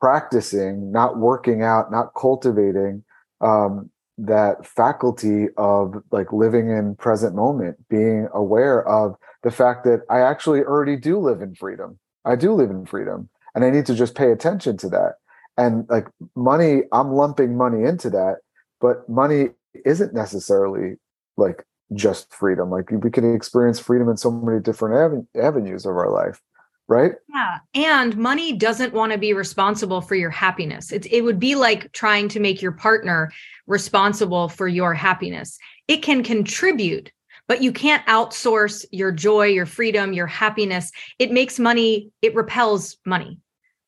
practicing, 0.00 0.92
not 0.92 1.18
working 1.18 1.62
out, 1.62 1.90
not 1.90 2.12
cultivating 2.18 3.04
um, 3.40 3.90
that 4.18 4.66
faculty 4.66 5.46
of 5.56 6.02
like 6.10 6.32
living 6.32 6.70
in 6.70 6.96
present 6.96 7.34
moment, 7.34 7.76
being 7.88 8.28
aware 8.32 8.86
of 8.86 9.14
the 9.42 9.50
fact 9.50 9.84
that 9.84 10.02
I 10.10 10.20
actually 10.20 10.60
already 10.60 10.96
do 10.96 11.18
live 11.18 11.40
in 11.42 11.54
freedom. 11.54 11.98
I 12.24 12.36
do 12.36 12.52
live 12.52 12.70
in 12.70 12.86
freedom. 12.86 13.28
And 13.54 13.64
I 13.64 13.70
need 13.70 13.86
to 13.86 13.94
just 13.94 14.14
pay 14.14 14.32
attention 14.32 14.76
to 14.78 14.88
that. 14.90 15.14
And 15.56 15.86
like 15.88 16.08
money, 16.34 16.82
I'm 16.92 17.12
lumping 17.12 17.56
money 17.56 17.84
into 17.84 18.10
that, 18.10 18.36
but 18.80 19.08
money 19.08 19.50
isn't 19.86 20.12
necessarily 20.12 20.96
like 21.38 21.64
just 21.94 22.32
freedom. 22.32 22.70
Like 22.70 22.90
we 22.90 23.10
can 23.10 23.34
experience 23.34 23.78
freedom 23.78 24.08
in 24.08 24.16
so 24.16 24.30
many 24.30 24.60
different 24.60 25.26
avenues 25.34 25.86
of 25.86 25.96
our 25.96 26.10
life 26.10 26.40
right? 26.88 27.14
Yeah. 27.28 27.58
And 27.74 28.16
money 28.16 28.52
doesn't 28.52 28.92
want 28.92 29.10
to 29.10 29.18
be 29.18 29.32
responsible 29.32 30.00
for 30.00 30.14
your 30.14 30.30
happiness. 30.30 30.92
It, 30.92 31.04
it 31.12 31.22
would 31.22 31.40
be 31.40 31.56
like 31.56 31.90
trying 31.90 32.28
to 32.28 32.38
make 32.38 32.62
your 32.62 32.70
partner 32.70 33.32
responsible 33.66 34.48
for 34.48 34.68
your 34.68 34.94
happiness. 34.94 35.58
It 35.88 36.02
can 36.02 36.22
contribute 36.22 37.10
but 37.48 37.62
you 37.62 37.72
can't 37.72 38.04
outsource 38.06 38.84
your 38.90 39.12
joy, 39.12 39.46
your 39.46 39.66
freedom, 39.66 40.12
your 40.12 40.26
happiness. 40.26 40.90
It 41.18 41.30
makes 41.30 41.58
money, 41.58 42.10
it 42.22 42.34
repels 42.34 42.96
money. 43.06 43.38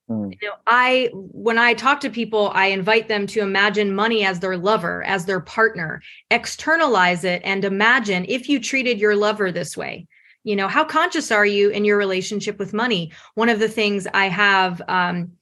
Mm. 0.09 0.37
You 0.41 0.49
know, 0.49 0.55
I 0.67 1.11
when 1.13 1.59
I 1.59 1.75
talk 1.75 2.01
to 2.01 2.11
people, 2.11 2.51
I 2.55 2.67
invite 2.67 3.09
them 3.09 3.27
to 3.29 3.41
imagine 3.41 3.95
money 3.95 4.25
as 4.25 4.41
their 4.41 4.57
lover, 4.57 5.03
as 5.05 5.27
their 5.27 5.41
partner, 5.41 6.03
externalize 6.31 7.25
it 7.25 7.43
and 7.45 7.65
imagine 7.65 8.25
if 8.29 8.49
you 8.49 8.61
treated 8.61 8.99
your 8.99 9.17
lover 9.17 9.53
this 9.53 9.77
way. 9.77 10.07
You 10.45 10.57
know, 10.57 10.69
how 10.69 10.85
conscious 10.85 11.31
are 11.31 11.45
you 11.45 11.69
in 11.71 11.85
your 11.85 11.99
relationship 11.99 12.59
with 12.59 12.73
money? 12.73 13.13
One 13.35 13.51
of 13.51 13.59
the 13.59 13.69
things 13.69 14.07
I 14.15 14.29
have 14.29 14.81
um, 14.89 15.33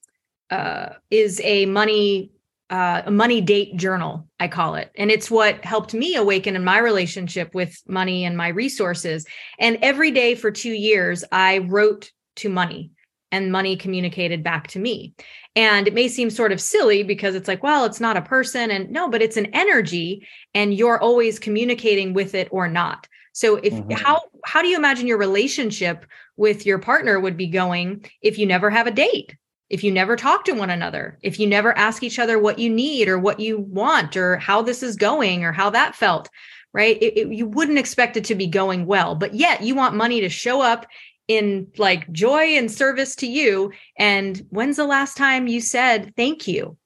uh, 0.50 0.90
is 1.10 1.40
a 1.44 1.66
money 1.66 2.32
uh, 2.68 3.02
a 3.06 3.10
money 3.12 3.40
date 3.40 3.76
journal, 3.76 4.26
I 4.40 4.48
call 4.48 4.74
it. 4.74 4.90
And 4.96 5.08
it's 5.08 5.30
what 5.30 5.64
helped 5.64 5.94
me 5.94 6.16
awaken 6.16 6.56
in 6.56 6.64
my 6.64 6.78
relationship 6.78 7.54
with 7.54 7.80
money 7.86 8.24
and 8.24 8.36
my 8.36 8.48
resources. 8.48 9.24
And 9.60 9.78
every 9.82 10.10
day 10.10 10.34
for 10.34 10.50
two 10.50 10.72
years, 10.72 11.22
I 11.30 11.58
wrote 11.58 12.10
to 12.36 12.48
money 12.48 12.90
and 13.32 13.52
money 13.52 13.76
communicated 13.76 14.42
back 14.42 14.68
to 14.68 14.78
me. 14.78 15.14
And 15.54 15.88
it 15.88 15.94
may 15.94 16.08
seem 16.08 16.30
sort 16.30 16.52
of 16.52 16.60
silly 16.60 17.02
because 17.02 17.34
it's 17.34 17.48
like, 17.48 17.62
well, 17.62 17.84
it's 17.84 18.00
not 18.00 18.16
a 18.16 18.22
person. 18.22 18.70
And 18.70 18.90
no, 18.90 19.08
but 19.08 19.22
it's 19.22 19.36
an 19.36 19.46
energy 19.52 20.26
and 20.54 20.72
you're 20.72 21.00
always 21.00 21.38
communicating 21.38 22.12
with 22.12 22.34
it 22.34 22.48
or 22.50 22.68
not. 22.68 23.08
So 23.32 23.56
if 23.56 23.72
mm-hmm. 23.72 23.90
how 23.92 24.22
how 24.44 24.62
do 24.62 24.68
you 24.68 24.76
imagine 24.76 25.06
your 25.06 25.18
relationship 25.18 26.06
with 26.36 26.64
your 26.64 26.78
partner 26.78 27.20
would 27.20 27.36
be 27.36 27.48
going 27.48 28.08
if 28.22 28.38
you 28.38 28.46
never 28.46 28.70
have 28.70 28.86
a 28.86 28.92
date? 28.92 29.36
if 29.68 29.82
you 29.82 29.90
never 29.90 30.16
talk 30.16 30.44
to 30.44 30.52
one 30.52 30.70
another, 30.70 31.18
if 31.22 31.40
you 31.40 31.46
never 31.46 31.76
ask 31.76 32.02
each 32.02 32.18
other 32.18 32.38
what 32.38 32.58
you 32.58 32.70
need 32.70 33.08
or 33.08 33.18
what 33.18 33.40
you 33.40 33.58
want 33.58 34.16
or 34.16 34.36
how 34.36 34.62
this 34.62 34.82
is 34.82 34.96
going 34.96 35.44
or 35.44 35.52
how 35.52 35.70
that 35.70 35.94
felt, 35.94 36.28
right? 36.72 36.96
It, 37.02 37.18
it, 37.18 37.32
you 37.32 37.46
wouldn't 37.46 37.78
expect 37.78 38.16
it 38.16 38.24
to 38.24 38.34
be 38.34 38.46
going 38.46 38.86
well, 38.86 39.14
but 39.14 39.34
yet 39.34 39.62
you 39.62 39.74
want 39.74 39.96
money 39.96 40.20
to 40.20 40.28
show 40.28 40.60
up 40.60 40.86
in 41.28 41.68
like 41.76 42.10
joy 42.12 42.56
and 42.56 42.70
service 42.70 43.16
to 43.16 43.26
you. 43.26 43.72
And 43.98 44.46
when's 44.50 44.76
the 44.76 44.86
last 44.86 45.16
time 45.16 45.46
you 45.46 45.60
said 45.60 46.12
thank 46.16 46.46
you 46.46 46.76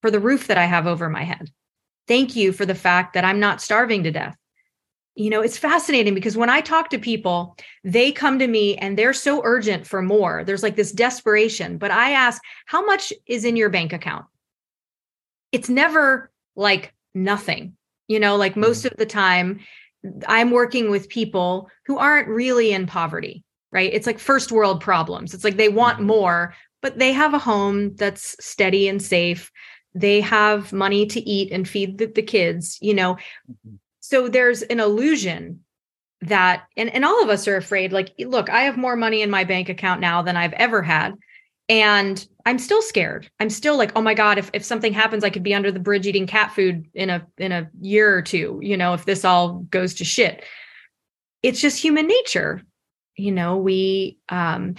for 0.00 0.10
the 0.10 0.20
roof 0.20 0.46
that 0.46 0.58
I 0.58 0.64
have 0.64 0.86
over 0.86 1.08
my 1.08 1.24
head? 1.24 1.50
Thank 2.06 2.36
you 2.36 2.52
for 2.52 2.64
the 2.64 2.74
fact 2.74 3.14
that 3.14 3.24
I'm 3.24 3.40
not 3.40 3.60
starving 3.60 4.04
to 4.04 4.10
death 4.10 4.36
you 5.18 5.30
know, 5.30 5.40
it's 5.40 5.58
fascinating 5.58 6.14
because 6.14 6.36
when 6.36 6.48
I 6.48 6.60
talk 6.60 6.90
to 6.90 6.98
people, 6.98 7.56
they 7.82 8.12
come 8.12 8.38
to 8.38 8.46
me 8.46 8.76
and 8.76 8.96
they're 8.96 9.12
so 9.12 9.42
urgent 9.44 9.84
for 9.84 10.00
more. 10.00 10.44
There's 10.44 10.62
like 10.62 10.76
this 10.76 10.92
desperation. 10.92 11.76
But 11.76 11.90
I 11.90 12.12
ask, 12.12 12.40
how 12.66 12.86
much 12.86 13.12
is 13.26 13.44
in 13.44 13.56
your 13.56 13.68
bank 13.68 13.92
account? 13.92 14.26
It's 15.50 15.68
never 15.68 16.30
like 16.54 16.94
nothing. 17.16 17.76
You 18.06 18.20
know, 18.20 18.36
like 18.36 18.54
most 18.54 18.84
mm-hmm. 18.84 18.94
of 18.94 18.96
the 18.96 19.06
time, 19.06 19.58
I'm 20.28 20.52
working 20.52 20.88
with 20.88 21.08
people 21.08 21.68
who 21.86 21.98
aren't 21.98 22.28
really 22.28 22.70
in 22.70 22.86
poverty. 22.86 23.42
Right? 23.72 23.92
It's 23.92 24.06
like 24.06 24.18
first 24.18 24.52
world 24.52 24.80
problems. 24.80 25.34
It's 25.34 25.44
like 25.44 25.56
they 25.56 25.68
want 25.68 25.98
mm-hmm. 25.98 26.06
more, 26.06 26.54
but 26.82 26.98
they 26.98 27.12
have 27.12 27.34
a 27.34 27.38
home 27.38 27.94
that's 27.96 28.36
steady 28.44 28.88
and 28.88 29.02
safe. 29.02 29.50
They 29.94 30.20
have 30.20 30.72
money 30.72 31.06
to 31.06 31.20
eat 31.20 31.52
and 31.52 31.68
feed 31.68 31.98
the, 31.98 32.06
the 32.06 32.22
kids, 32.22 32.78
you 32.80 32.94
know. 32.94 33.14
Mm-hmm. 33.14 33.76
So 34.00 34.28
there's 34.28 34.62
an 34.62 34.80
illusion 34.80 35.60
that 36.22 36.64
and, 36.76 36.92
and 36.92 37.04
all 37.04 37.22
of 37.22 37.28
us 37.28 37.46
are 37.46 37.56
afraid 37.56 37.92
like 37.92 38.12
look 38.18 38.50
i 38.50 38.62
have 38.62 38.76
more 38.76 38.96
money 38.96 39.22
in 39.22 39.30
my 39.30 39.44
bank 39.44 39.68
account 39.68 40.00
now 40.00 40.20
than 40.20 40.36
i've 40.36 40.52
ever 40.54 40.82
had 40.82 41.14
and 41.68 42.26
i'm 42.44 42.58
still 42.58 42.82
scared 42.82 43.30
i'm 43.38 43.50
still 43.50 43.76
like 43.76 43.92
oh 43.94 44.00
my 44.00 44.14
god 44.14 44.36
if, 44.36 44.50
if 44.52 44.64
something 44.64 44.92
happens 44.92 45.22
i 45.22 45.30
could 45.30 45.44
be 45.44 45.54
under 45.54 45.70
the 45.70 45.78
bridge 45.78 46.06
eating 46.06 46.26
cat 46.26 46.52
food 46.52 46.88
in 46.94 47.08
a 47.08 47.24
in 47.38 47.52
a 47.52 47.70
year 47.80 48.16
or 48.16 48.22
two 48.22 48.58
you 48.62 48.76
know 48.76 48.94
if 48.94 49.04
this 49.04 49.24
all 49.24 49.60
goes 49.70 49.94
to 49.94 50.04
shit 50.04 50.44
it's 51.42 51.60
just 51.60 51.80
human 51.80 52.06
nature 52.06 52.62
you 53.18 53.32
know 53.32 53.56
we 53.56 54.18
um 54.28 54.74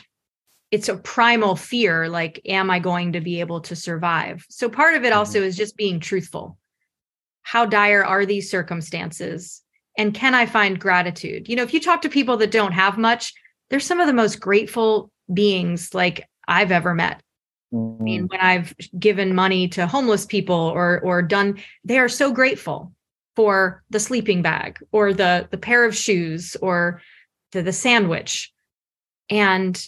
it's 0.72 0.90
a 0.90 0.98
primal 0.98 1.56
fear 1.56 2.08
like 2.08 2.42
am 2.46 2.70
i 2.70 2.80
going 2.80 3.14
to 3.14 3.22
be 3.22 3.40
able 3.40 3.62
to 3.62 3.76
survive 3.76 4.46
so 4.50 4.70
part 4.70 4.96
of 4.96 5.04
it 5.04 5.10
mm-hmm. 5.10 5.18
also 5.18 5.42
is 5.42 5.58
just 5.58 5.76
being 5.76 6.00
truthful 6.00 6.58
how 7.42 7.66
dire 7.66 8.04
are 8.04 8.26
these 8.26 8.50
circumstances 8.50 9.62
and 9.98 10.14
can 10.14 10.34
i 10.34 10.46
find 10.46 10.80
gratitude 10.80 11.48
you 11.50 11.56
know 11.56 11.64
if 11.64 11.74
you 11.74 11.80
talk 11.80 12.02
to 12.02 12.10
people 12.10 12.38
that 12.38 12.52
don't 12.52 12.72
have 12.72 12.98
much 12.98 13.34
they're 13.70 13.80
some 13.80 14.00
of 14.00 14.08
the 14.08 14.14
most 14.14 14.40
grateful 14.40 15.12
beings 15.34 15.94
like 15.94 16.28
i've 16.48 16.72
ever 16.72 16.94
met 16.94 17.22
mm-hmm. 17.74 18.02
i 18.02 18.04
mean 18.04 18.24
mm. 18.24 18.30
when 18.30 18.40
i've 18.40 18.74
given 18.98 19.36
money 19.36 19.68
to 19.68 19.86
homeless 19.86 20.26
people 20.26 20.56
or 20.56 21.00
or 21.02 21.22
done 21.22 21.60
they 21.84 22.00
are 22.00 22.10
so 22.10 22.32
grateful 22.32 22.92
for 23.36 23.84
the 23.90 24.00
sleeping 24.00 24.42
bag 24.42 24.80
or 24.92 25.14
the 25.14 25.48
the 25.52 25.58
pair 25.58 25.86
of 25.86 25.96
shoes 25.96 26.58
or 26.62 27.02
the, 27.52 27.62
the 27.62 27.74
sandwich. 27.74 28.52
And 29.30 29.84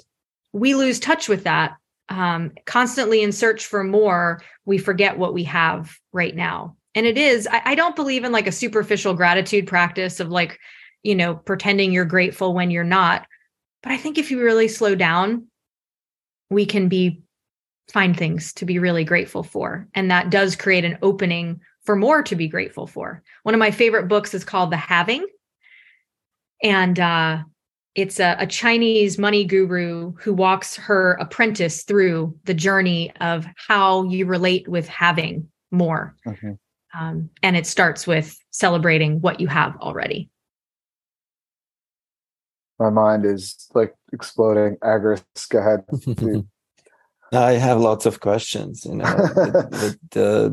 we 0.54 0.76
lose 0.76 1.00
touch 1.00 1.30
with 1.30 1.44
that 1.46 1.78
um, 2.10 2.52
constantly 2.66 3.24
in 3.24 3.32
search 3.32 3.66
for 3.66 3.84
more. 3.84 4.42
We 4.66 4.78
forget 4.78 5.18
what 5.18 5.34
we 5.34 5.46
have 5.46 5.98
right 6.12 6.36
now. 6.36 6.76
And 6.94 7.06
it 7.06 7.18
is 7.18 7.48
I, 7.50 7.62
I 7.66 7.76
don't 7.76 7.96
believe 7.96 8.24
in 8.24 8.32
like 8.32 8.48
a 8.48 8.52
superficial 8.52 9.14
gratitude 9.14 9.66
practice 9.66 10.20
of 10.20 10.30
like 10.30 10.60
you 11.04 11.16
know 11.16 11.36
pretending 11.36 11.92
you're 11.92 12.06
grateful 12.06 12.54
when 12.54 12.70
you're 12.70 12.84
not. 12.84 13.26
But 13.82 13.94
i 13.94 13.98
think 13.98 14.18
if 14.18 14.30
you 14.30 14.42
really 14.42 14.68
slow 14.68 14.94
down 14.94 15.48
we 16.50 16.66
can 16.66 16.90
be 16.90 17.24
find 17.90 18.16
things 18.16 18.54
to 18.54 18.66
be 18.66 18.78
really 18.78 19.04
grateful 19.04 19.44
for. 19.44 19.88
And 19.96 20.12
that 20.12 20.30
does 20.30 20.56
create 20.56 20.86
an 20.86 20.98
opening 21.02 21.62
for 21.84 21.96
more 21.96 22.22
to 22.24 22.36
be 22.36 22.48
grateful 22.48 22.88
for. 22.88 23.24
One 23.44 23.56
of 23.56 23.60
my 23.60 23.72
favorite 23.72 24.08
books 24.08 24.34
is 24.34 24.44
called 24.44 24.72
the 24.72 24.78
having. 24.78 25.26
And 26.62 27.00
uh 27.00 27.44
it's 27.96 28.20
a, 28.20 28.36
a, 28.40 28.48
Chinese 28.48 29.18
money 29.18 29.44
guru 29.44 30.14
who 30.14 30.34
walks 30.34 30.76
her 30.78 31.14
apprentice 31.20 31.84
through 31.84 32.38
the 32.46 32.54
journey 32.54 33.12
of 33.20 33.46
how 33.56 34.04
you 34.04 34.26
relate 34.26 34.68
with 34.68 34.88
having 34.88 35.50
more. 35.72 36.16
Okay. 36.26 36.56
Um, 36.98 37.30
and 37.44 37.56
it 37.56 37.66
starts 37.66 38.08
with 38.08 38.38
celebrating 38.52 39.20
what 39.22 39.40
you 39.40 39.48
have 39.48 39.76
already. 39.78 40.30
My 42.80 42.90
mind 42.90 43.26
is 43.26 43.70
like 43.74 43.94
exploding. 44.12 44.78
Agris, 44.78 45.24
go 45.50 45.60
ahead. 45.60 45.84
I 47.34 47.54
have 47.54 47.80
lots 47.80 48.06
of 48.06 48.20
questions, 48.20 48.86
you 48.86 48.96
know, 48.96 49.16
but, 49.36 49.70
but, 50.12 50.22
uh, 50.22 50.50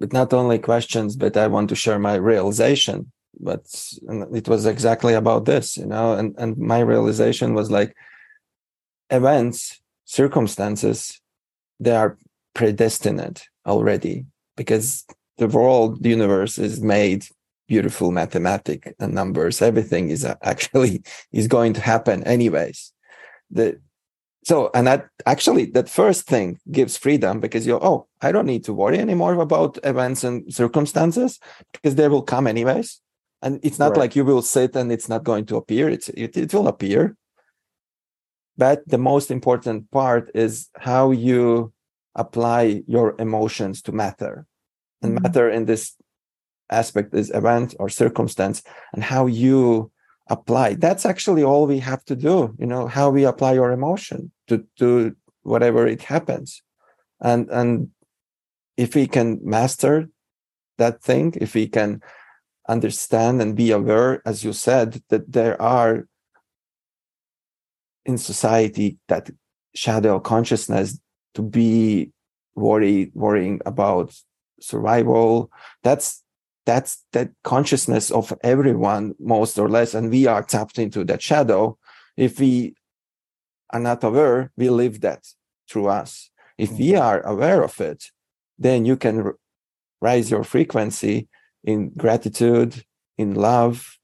but 0.00 0.12
not 0.12 0.32
only 0.32 0.58
questions, 0.58 1.14
but 1.14 1.36
I 1.36 1.46
want 1.46 1.68
to 1.68 1.76
share 1.76 1.98
my 1.98 2.14
realization. 2.14 3.12
But 3.40 3.66
it 4.32 4.48
was 4.48 4.66
exactly 4.66 5.14
about 5.14 5.44
this, 5.44 5.76
you 5.76 5.86
know, 5.86 6.14
and, 6.14 6.34
and 6.38 6.56
my 6.56 6.80
realization 6.80 7.54
was 7.54 7.70
like 7.70 7.96
events, 9.10 9.80
circumstances, 10.04 11.20
they 11.80 11.94
are 11.94 12.16
predestined 12.54 13.42
already 13.66 14.26
because 14.56 15.04
the 15.38 15.48
world 15.48 16.02
the 16.02 16.10
universe 16.10 16.58
is 16.58 16.80
made 16.80 17.26
beautiful 17.66 18.12
mathematic 18.12 18.94
and 18.98 19.14
numbers. 19.14 19.62
Everything 19.62 20.10
is 20.10 20.24
uh, 20.24 20.36
actually 20.42 21.02
is 21.32 21.48
going 21.48 21.72
to 21.74 21.80
happen 21.80 22.22
anyways. 22.24 22.92
The 23.50 23.80
so 24.44 24.70
and 24.74 24.86
that 24.86 25.08
actually 25.26 25.66
that 25.66 25.88
first 25.88 26.26
thing 26.26 26.58
gives 26.70 26.96
freedom 26.96 27.40
because 27.40 27.66
you're 27.66 27.82
oh 27.82 28.06
i 28.20 28.30
don't 28.30 28.46
need 28.46 28.62
to 28.62 28.74
worry 28.74 28.98
anymore 28.98 29.34
about 29.40 29.78
events 29.84 30.22
and 30.22 30.52
circumstances 30.52 31.40
because 31.72 31.94
they 31.94 32.08
will 32.08 32.22
come 32.22 32.46
anyways 32.46 33.00
and 33.44 33.60
it's 33.62 33.78
not 33.78 33.90
right. 33.90 33.98
like 33.98 34.16
you 34.16 34.24
will 34.24 34.40
sit 34.40 34.74
and 34.74 34.90
it's 34.90 35.08
not 35.08 35.22
going 35.22 35.44
to 35.46 35.56
appear. 35.56 35.90
It's 35.90 36.08
it, 36.08 36.36
it 36.36 36.54
will 36.54 36.66
appear. 36.66 37.14
But 38.56 38.88
the 38.88 38.98
most 38.98 39.30
important 39.30 39.90
part 39.90 40.30
is 40.34 40.70
how 40.78 41.10
you 41.10 41.72
apply 42.14 42.82
your 42.86 43.14
emotions 43.18 43.82
to 43.82 43.92
matter. 43.92 44.46
And 45.02 45.14
mm-hmm. 45.14 45.22
matter 45.24 45.50
in 45.50 45.66
this 45.66 45.94
aspect 46.70 47.14
is 47.14 47.30
event 47.30 47.74
or 47.78 47.90
circumstance 47.90 48.62
and 48.94 49.04
how 49.04 49.26
you 49.26 49.92
apply. 50.30 50.74
That's 50.74 51.04
actually 51.04 51.44
all 51.44 51.66
we 51.66 51.80
have 51.80 52.02
to 52.06 52.16
do 52.16 52.56
you 52.58 52.66
know 52.66 52.86
how 52.86 53.10
we 53.10 53.24
apply 53.24 53.52
your 53.52 53.72
emotion 53.72 54.32
to 54.48 54.64
to 54.78 55.14
whatever 55.42 55.86
it 55.86 56.02
happens. 56.02 56.62
And 57.20 57.50
and 57.50 57.90
if 58.78 58.94
we 58.94 59.06
can 59.06 59.38
master 59.42 60.08
that 60.78 61.02
thing 61.02 61.34
if 61.36 61.54
we 61.54 61.68
can 61.68 62.00
understand 62.68 63.42
and 63.42 63.56
be 63.56 63.70
aware 63.70 64.22
as 64.26 64.44
you 64.44 64.52
said 64.52 65.02
that 65.08 65.30
there 65.30 65.60
are 65.60 66.06
in 68.06 68.18
society 68.18 68.98
that 69.08 69.30
shadow 69.74 70.20
consciousness 70.20 70.98
to 71.34 71.42
be 71.42 72.10
worried 72.54 73.10
worrying 73.14 73.60
about 73.66 74.14
survival. 74.60 75.50
That's 75.82 76.22
that's 76.66 77.04
that 77.12 77.30
consciousness 77.42 78.10
of 78.10 78.32
everyone 78.42 79.14
most 79.18 79.58
or 79.58 79.68
less 79.68 79.94
and 79.94 80.10
we 80.10 80.26
are 80.26 80.42
tapped 80.42 80.78
into 80.78 81.04
that 81.04 81.22
shadow. 81.22 81.76
If 82.16 82.40
we 82.40 82.74
are 83.70 83.80
not 83.80 84.04
aware 84.04 84.52
we 84.56 84.70
live 84.70 85.00
that 85.00 85.26
through 85.68 85.88
us. 85.88 86.30
If 86.56 86.70
we 86.72 86.92
mm-hmm. 86.92 87.02
are 87.02 87.20
aware 87.22 87.62
of 87.62 87.80
it 87.80 88.04
then 88.58 88.84
you 88.84 88.96
can 88.96 89.32
raise 90.00 90.30
your 90.30 90.44
frequency 90.44 91.28
in 91.64 91.90
gratitude 91.96 92.84
in 93.18 93.34
love 93.34 93.98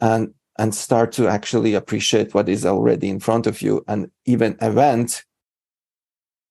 and 0.00 0.34
and 0.58 0.74
start 0.74 1.12
to 1.12 1.28
actually 1.28 1.74
appreciate 1.74 2.34
what 2.34 2.48
is 2.48 2.66
already 2.66 3.08
in 3.08 3.18
front 3.18 3.46
of 3.46 3.62
you 3.62 3.82
and 3.88 4.10
even 4.26 4.56
event 4.60 5.24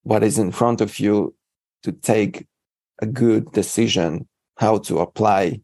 what 0.02 0.24
is 0.24 0.38
in 0.38 0.50
front 0.50 0.80
of 0.80 0.98
you 0.98 1.34
to 1.82 1.92
take 1.92 2.46
a 3.00 3.06
good 3.06 3.50
decision 3.52 4.26
how 4.56 4.78
to 4.78 4.98
apply 4.98 5.60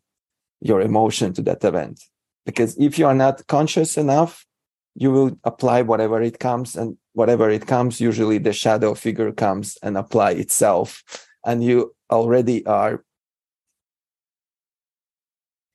your 0.61 0.81
emotion 0.81 1.33
to 1.33 1.43
that 1.43 1.65
event. 1.65 2.03
Because 2.45 2.77
if 2.79 2.99
you 2.99 3.07
are 3.07 3.15
not 3.15 3.47
conscious 3.47 3.97
enough, 3.97 4.47
you 4.95 5.11
will 5.13 5.39
apply 5.45 5.83
whatever 5.83 6.21
it 6.21 6.41
comes, 6.41 6.75
and 6.75 6.97
whatever 7.13 7.51
it 7.51 7.67
comes, 7.67 8.01
usually 8.01 8.39
the 8.39 8.53
shadow 8.53 8.95
figure 8.95 9.31
comes 9.31 9.79
and 9.83 9.97
apply 9.97 10.33
itself, 10.33 11.03
and 11.45 11.63
you 11.63 11.95
already 12.11 12.67
are 12.67 13.05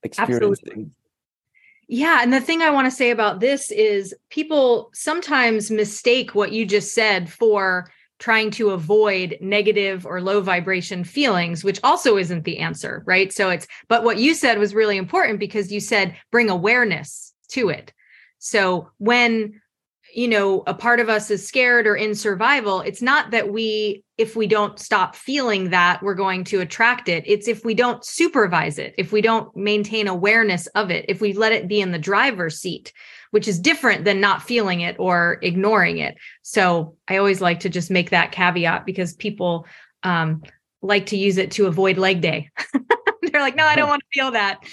experiencing. 0.04 0.52
Absolutely. 0.52 0.90
Yeah. 1.88 2.20
And 2.22 2.32
the 2.32 2.40
thing 2.42 2.62
I 2.62 2.70
want 2.70 2.86
to 2.86 2.92
say 2.92 3.12
about 3.12 3.40
this 3.40 3.70
is 3.72 4.16
people 4.30 4.90
sometimes 4.94 5.70
mistake 5.70 6.34
what 6.34 6.52
you 6.52 6.66
just 6.66 6.94
said 6.94 7.30
for 7.32 7.92
trying 8.20 8.52
to 8.52 8.70
avoid 8.70 9.38
negative 9.42 10.06
or 10.06 10.22
low 10.22 10.40
vibration 10.40 11.04
feelings, 11.04 11.64
which 11.64 11.80
also 11.84 12.16
isn't 12.16 12.46
the 12.46 12.60
answer, 12.60 13.04
right? 13.06 13.34
So 13.34 13.50
it's, 13.50 13.68
but 13.90 14.04
what 14.04 14.18
you 14.18 14.34
said 14.34 14.60
was 14.60 14.74
really 14.74 14.96
important 14.96 15.40
because 15.40 15.74
you 15.74 15.82
said 15.82 16.16
bring 16.32 16.50
awareness 16.50 17.34
to 17.50 17.68
it. 17.70 17.92
So 18.40 18.92
when, 18.98 19.62
you 20.14 20.30
know, 20.30 20.64
a 20.68 20.74
part 20.74 21.00
of 21.00 21.10
us 21.10 21.30
is 21.32 21.46
scared 21.46 21.86
or 21.86 21.96
in 21.96 22.16
survival, 22.16 22.80
it's 22.82 23.02
not 23.02 23.32
that 23.32 23.52
we, 23.52 24.03
if 24.18 24.36
we 24.36 24.46
don't 24.46 24.80
stop 24.80 25.16
feeling 25.16 25.72
that, 25.72 26.02
we're 26.04 26.14
going 26.14 26.44
to 26.46 26.62
attract 26.62 27.10
it. 27.10 27.24
It's 27.26 27.48
if 27.48 27.66
we 27.66 27.74
don't 27.74 28.06
supervise 28.06 28.78
it, 28.78 28.94
if 28.98 29.12
we 29.12 29.22
don't 29.22 29.56
maintain 29.56 30.08
awareness 30.08 30.68
of 30.68 30.92
it, 30.92 31.06
if 31.08 31.20
we 31.20 31.34
let 31.34 31.52
it 31.52 31.68
be 31.68 31.82
in 31.82 31.92
the 31.92 32.00
driver's 32.00 32.60
seat, 32.60 32.94
which 33.32 33.48
is 33.48 33.60
different 33.60 34.06
than 34.06 34.22
not 34.22 34.44
feeling 34.44 34.82
it 34.82 34.96
or 35.00 35.40
ignoring 35.42 35.98
it. 35.98 36.16
So 36.44 36.96
I 37.08 37.18
always 37.18 37.42
like 37.42 37.62
to 37.62 37.70
just 37.70 37.90
make 37.90 38.12
that 38.12 38.32
caveat 38.32 38.86
because 38.86 39.16
people 39.16 39.66
um, 40.04 40.44
like 40.84 41.08
to 41.08 41.18
use 41.18 41.38
it 41.38 41.50
to 41.52 41.66
avoid 41.66 41.98
leg 41.98 42.22
day. 42.22 42.52
They're 43.24 43.42
like, 43.42 43.56
no, 43.56 43.66
I 43.66 43.76
don't 43.76 43.90
want 43.90 44.04
to 44.04 44.20
feel 44.20 44.32
that. 44.32 44.64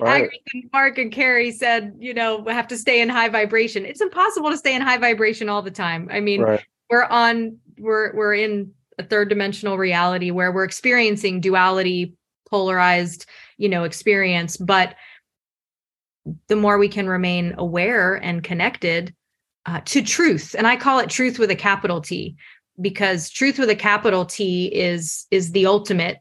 Right. 0.00 0.28
and 0.52 0.64
Mark 0.72 0.98
and 0.98 1.12
Keri 1.12 1.52
said, 1.52 1.94
you 2.00 2.14
know, 2.14 2.38
we 2.38 2.52
have 2.52 2.66
to 2.68 2.76
stay 2.76 3.00
in 3.00 3.08
high 3.08 3.28
vibration. 3.28 3.84
It's 3.84 4.00
impossible 4.00 4.50
to 4.50 4.56
stay 4.56 4.74
in 4.74 4.82
high 4.82 4.98
vibration 4.98 5.48
all 5.48 5.62
the 5.62 5.70
time. 5.70 6.08
I 6.10 6.18
mean, 6.18 6.40
right. 6.40 6.64
we're 6.90 7.04
on, 7.04 7.58
we're 7.78 8.14
we're 8.14 8.34
in 8.34 8.72
a 8.98 9.02
third 9.02 9.28
dimensional 9.28 9.78
reality 9.78 10.30
where 10.30 10.52
we're 10.52 10.64
experiencing 10.64 11.40
duality, 11.40 12.14
polarized, 12.48 13.26
you 13.56 13.68
know, 13.68 13.84
experience, 13.84 14.56
but 14.56 14.94
the 16.48 16.56
more 16.56 16.78
we 16.78 16.88
can 16.88 17.08
remain 17.08 17.54
aware 17.58 18.14
and 18.14 18.44
connected 18.44 19.14
uh, 19.66 19.80
to 19.84 20.02
truth 20.02 20.56
and 20.56 20.66
i 20.66 20.76
call 20.76 20.98
it 20.98 21.08
truth 21.08 21.38
with 21.38 21.50
a 21.50 21.56
capital 21.56 22.00
t 22.00 22.34
because 22.80 23.30
truth 23.30 23.58
with 23.58 23.70
a 23.70 23.76
capital 23.76 24.24
t 24.24 24.66
is 24.66 25.26
is 25.30 25.52
the 25.52 25.66
ultimate 25.66 26.18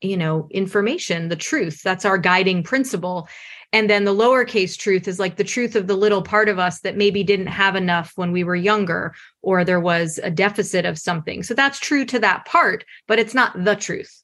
you 0.00 0.16
know 0.16 0.48
information 0.50 1.28
the 1.28 1.36
truth. 1.36 1.82
That's 1.82 2.04
our 2.04 2.18
guiding 2.18 2.62
principle 2.62 3.28
and 3.76 3.90
then 3.90 4.04
the 4.04 4.14
lowercase 4.14 4.74
truth 4.74 5.06
is 5.06 5.18
like 5.18 5.36
the 5.36 5.44
truth 5.44 5.76
of 5.76 5.86
the 5.86 5.96
little 5.96 6.22
part 6.22 6.48
of 6.48 6.58
us 6.58 6.80
that 6.80 6.96
maybe 6.96 7.22
didn't 7.22 7.48
have 7.48 7.76
enough 7.76 8.14
when 8.16 8.32
we 8.32 8.42
were 8.42 8.56
younger 8.56 9.14
or 9.42 9.64
there 9.64 9.80
was 9.80 10.18
a 10.22 10.30
deficit 10.30 10.86
of 10.86 10.98
something. 10.98 11.42
So 11.42 11.52
that's 11.52 11.78
true 11.78 12.06
to 12.06 12.18
that 12.20 12.46
part 12.46 12.86
but 13.06 13.18
it's 13.18 13.34
not 13.34 13.64
the 13.64 13.76
truth. 13.76 14.22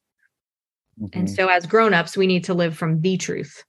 Mm-hmm. 0.98 1.18
and 1.18 1.30
so 1.30 1.48
as 1.48 1.66
grown-ups 1.66 2.16
we 2.16 2.26
need 2.26 2.44
to 2.44 2.54
live 2.54 2.76
from 2.76 3.00
the 3.02 3.18
truth 3.18 3.62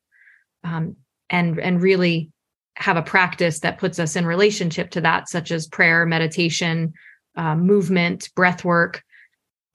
um, 0.64 0.96
and 1.30 1.60
and 1.60 1.82
really 1.82 2.32
have 2.76 2.98
a 2.98 3.02
practice 3.02 3.60
that 3.60 3.78
puts 3.78 4.00
us 4.00 4.16
in 4.16 4.26
relationship 4.26 4.90
to 4.92 5.02
that 5.02 5.28
such 5.28 5.52
as 5.52 5.68
prayer 5.68 6.06
meditation 6.06 6.94
uh, 7.36 7.56
movement 7.56 8.30
breath 8.36 8.64
work 8.64 9.04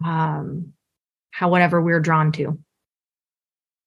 um, 0.02 0.72
how 1.32 1.50
whatever 1.50 1.82
we're 1.82 2.00
drawn 2.00 2.32
to. 2.32 2.58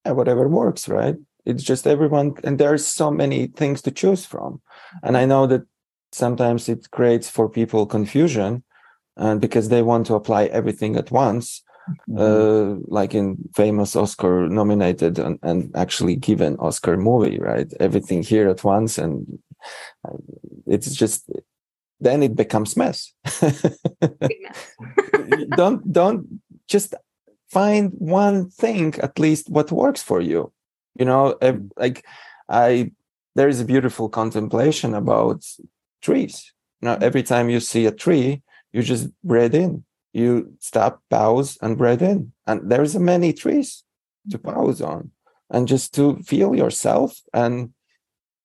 Yeah, 0.06 0.12
whatever 0.12 0.48
works 0.48 0.88
right 0.88 1.16
it's 1.44 1.62
just 1.62 1.86
everyone 1.86 2.34
and 2.44 2.58
there's 2.58 2.86
so 2.86 3.10
many 3.10 3.46
things 3.48 3.82
to 3.82 3.90
choose 3.90 4.24
from. 4.24 4.60
And 5.02 5.16
i 5.16 5.24
know 5.24 5.46
that 5.46 5.62
sometimes 6.12 6.68
it 6.68 6.90
creates 6.90 7.28
for 7.28 7.48
people 7.48 7.86
confusion 7.86 8.62
and 9.16 9.40
because 9.40 9.68
they 9.68 9.82
want 9.82 10.06
to 10.06 10.14
apply 10.14 10.44
everything 10.46 10.96
at 10.96 11.10
once 11.10 11.62
mm-hmm. 12.08 12.18
uh, 12.18 12.76
like 12.86 13.14
in 13.14 13.36
famous 13.54 13.96
oscar 13.96 14.48
nominated 14.48 15.18
and, 15.18 15.38
and, 15.42 15.74
actually 15.74 16.16
given 16.16 16.56
oscar 16.58 16.96
movie 16.96 17.38
right? 17.38 17.72
Everything 17.80 18.22
here 18.22 18.48
at 18.48 18.62
once 18.62 18.98
and 18.98 19.38
uh, 20.06 20.16
it's 20.66 20.94
just 20.94 21.30
then 22.02 22.22
it 22.22 22.34
becomes 22.34 22.76
mess. 22.76 23.14
Don't 25.56 25.92
don't 25.92 26.40
just 26.68 26.94
find 27.48 27.92
one 27.98 28.50
thing 28.50 28.94
at 29.00 29.18
least 29.18 29.48
what 29.48 29.70
works 29.70 30.02
for 30.02 30.20
you 30.20 30.52
you 30.98 31.04
know 31.04 31.36
like 31.76 32.04
i 32.48 32.90
there 33.34 33.48
is 33.48 33.60
a 33.60 33.64
beautiful 33.64 34.08
contemplation 34.08 34.94
about 34.94 35.44
trees. 36.02 36.52
You 36.80 36.88
know 36.88 36.98
every 37.00 37.22
time 37.22 37.48
you 37.48 37.60
see 37.60 37.86
a 37.86 37.92
tree 37.92 38.42
you 38.72 38.82
just 38.82 39.08
breathe 39.22 39.54
in. 39.54 39.84
You 40.12 40.54
stop 40.60 41.02
pause 41.10 41.58
and 41.62 41.78
breathe 41.78 42.02
in. 42.02 42.32
And 42.46 42.70
there's 42.70 42.96
many 42.98 43.32
trees 43.32 43.84
to 44.30 44.38
mm-hmm. 44.38 44.50
pause 44.50 44.80
on 44.82 45.10
and 45.50 45.68
just 45.68 45.94
to 45.94 46.16
feel 46.22 46.54
yourself 46.54 47.20
and 47.32 47.72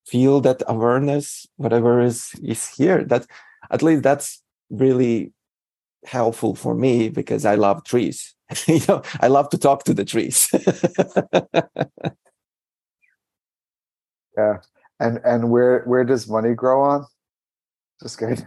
feel 0.05 0.39
that 0.41 0.63
awareness 0.67 1.47
whatever 1.57 2.01
is 2.01 2.31
is 2.43 2.67
here. 2.75 3.03
That 3.03 3.25
at 3.71 3.83
least 3.83 4.03
that's 4.03 4.41
really 4.69 5.33
helpful 6.05 6.55
for 6.55 6.75
me 6.75 7.09
because 7.09 7.43
i 7.45 7.55
love 7.55 7.83
trees. 7.83 8.33
You 8.67 8.79
know 8.87 9.01
i 9.19 9.27
love 9.27 9.49
to 9.49 9.57
talk 9.57 9.83
to 9.83 9.93
the 9.93 10.05
trees 10.05 10.49
Yeah. 14.37 14.57
And 14.99 15.19
and 15.23 15.49
where 15.49 15.83
where 15.85 16.03
does 16.03 16.29
money 16.29 16.53
grow 16.53 16.81
on? 16.81 17.05
Just 18.01 18.19
kidding. 18.19 18.45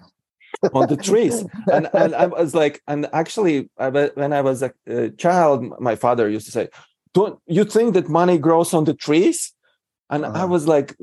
on 0.75 0.89
the 0.89 0.97
trees 0.97 1.45
and 1.73 1.89
and 1.95 2.15
i 2.15 2.27
was 2.27 2.55
like 2.55 2.83
and 2.87 3.09
actually 3.13 3.71
when 3.77 4.33
i 4.33 4.41
was 4.41 4.63
a, 4.63 5.11
child 5.11 5.65
my 5.81 5.95
father 5.95 6.29
used 6.29 6.47
to 6.47 6.53
say 6.53 6.69
don't 7.15 7.39
you 7.47 7.65
think 7.65 7.95
that 7.95 8.09
money 8.09 8.37
grows 8.37 8.75
on 8.75 8.85
the 8.85 8.95
trees 8.95 9.53
and 10.11 10.25
uh-huh. 10.25 10.43
i 10.43 10.45
was 10.45 10.67
like 10.67 10.97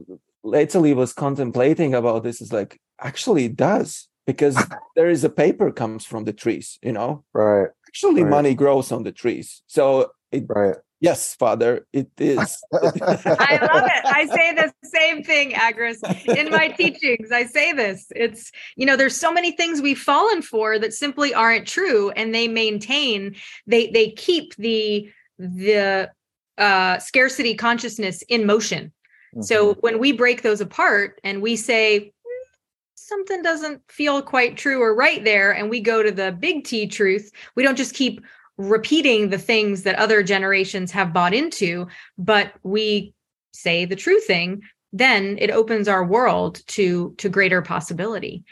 lately 0.44 0.94
was 0.94 1.14
contemplating 1.14 1.94
about 1.94 2.24
this 2.24 2.42
is 2.42 2.54
like 2.54 2.80
actually 3.00 3.46
it 3.46 3.56
does 3.56 4.08
because 4.26 4.58
there 4.96 5.10
is 5.10 5.24
a 5.24 5.30
paper 5.30 5.72
comes 5.72 6.06
from 6.06 6.26
the 6.26 6.34
trees 6.34 6.78
you 6.84 6.92
know 6.92 7.24
right 7.34 7.70
actually 7.88 8.24
right. 8.24 8.30
money 8.30 8.54
grows 8.54 8.92
on 8.92 9.04
the 9.04 9.12
trees 9.12 9.64
so 9.68 10.12
it 10.32 10.44
right 10.50 10.76
Yes, 11.00 11.36
Father, 11.36 11.86
it 11.94 12.10
is. 12.18 12.58
I 12.74 12.80
love 12.80 13.84
it. 13.86 14.06
I 14.06 14.28
say 14.34 14.56
the 14.56 14.74
same 14.84 15.24
thing, 15.24 15.52
Agris, 15.52 16.02
in 16.36 16.50
my 16.50 16.70
teachings. 16.70 17.32
I 17.32 17.46
say 17.46 17.72
this. 17.72 18.08
It's, 18.16 18.52
you 18.76 18.86
know, 18.86 18.96
there's 18.96 19.16
so 19.16 19.32
many 19.32 19.52
things 19.52 19.80
we've 19.80 20.00
fallen 20.00 20.42
for 20.42 20.80
that 20.80 20.94
simply 20.94 21.36
aren't 21.36 21.68
true. 21.68 22.10
And 22.12 22.34
they 22.34 22.48
maintain, 22.48 23.36
they 23.68 23.92
they 23.92 24.12
keep 24.12 24.56
the 24.56 25.10
the 25.38 26.10
uh 26.58 26.98
scarcity 26.98 27.54
consciousness 27.54 28.24
in 28.24 28.48
motion. 28.48 28.92
Mm-hmm. 29.36 29.44
So 29.44 29.76
when 29.76 30.00
we 30.00 30.14
break 30.14 30.42
those 30.42 30.62
apart 30.62 31.20
and 31.24 31.44
we 31.44 31.58
say, 31.58 32.00
hmm, 32.00 32.48
something 32.96 33.44
doesn't 33.44 33.84
feel 33.88 34.24
quite 34.24 34.58
true 34.58 34.82
or 34.82 34.96
right 34.96 35.24
there 35.24 35.52
and 35.52 35.70
we 35.70 35.80
go 35.80 36.02
to 36.02 36.12
the 36.12 36.32
big 36.32 36.64
t 36.64 36.88
truth 36.88 37.32
we 37.56 37.62
don't 37.62 37.78
just 37.78 37.94
keep 37.94 38.22
repeating 38.58 39.30
the 39.30 39.38
things 39.38 39.84
that 39.84 39.96
other 39.96 40.24
generations 40.24 40.92
have 40.92 41.14
bought 41.14 41.34
into, 41.34 41.88
but 42.18 42.54
we 42.64 43.14
say 43.54 43.86
the 43.86 43.96
true 43.96 44.20
thing, 44.20 44.62
then 44.94 45.38
it 45.40 45.52
opens 45.52 45.88
our 45.88 46.04
world 46.04 46.62
to 46.68 47.14
to 47.18 47.30
greater 47.30 47.62
possibility. 47.62 48.44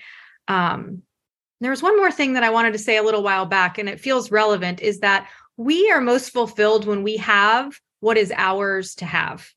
Um, 0.48 1.02
there 1.62 1.72
was 1.72 1.82
one 1.82 1.98
more 1.98 2.12
thing 2.12 2.34
that 2.34 2.44
I 2.44 2.50
wanted 2.50 2.74
to 2.74 2.80
say 2.80 2.98
a 2.98 3.04
little 3.04 3.24
while 3.24 3.46
back, 3.46 3.78
and 3.78 3.90
it 3.90 4.00
feels 4.00 4.32
relevant, 4.32 4.82
is 4.82 5.00
that 5.00 5.28
we 5.58 5.90
are 5.90 6.02
most 6.02 6.32
fulfilled 6.32 6.86
when 6.86 7.02
we 7.02 7.18
have 7.18 7.80
what 8.02 8.18
is 8.18 8.32
ours 8.36 8.96
to 8.96 9.06
have. 9.06 9.50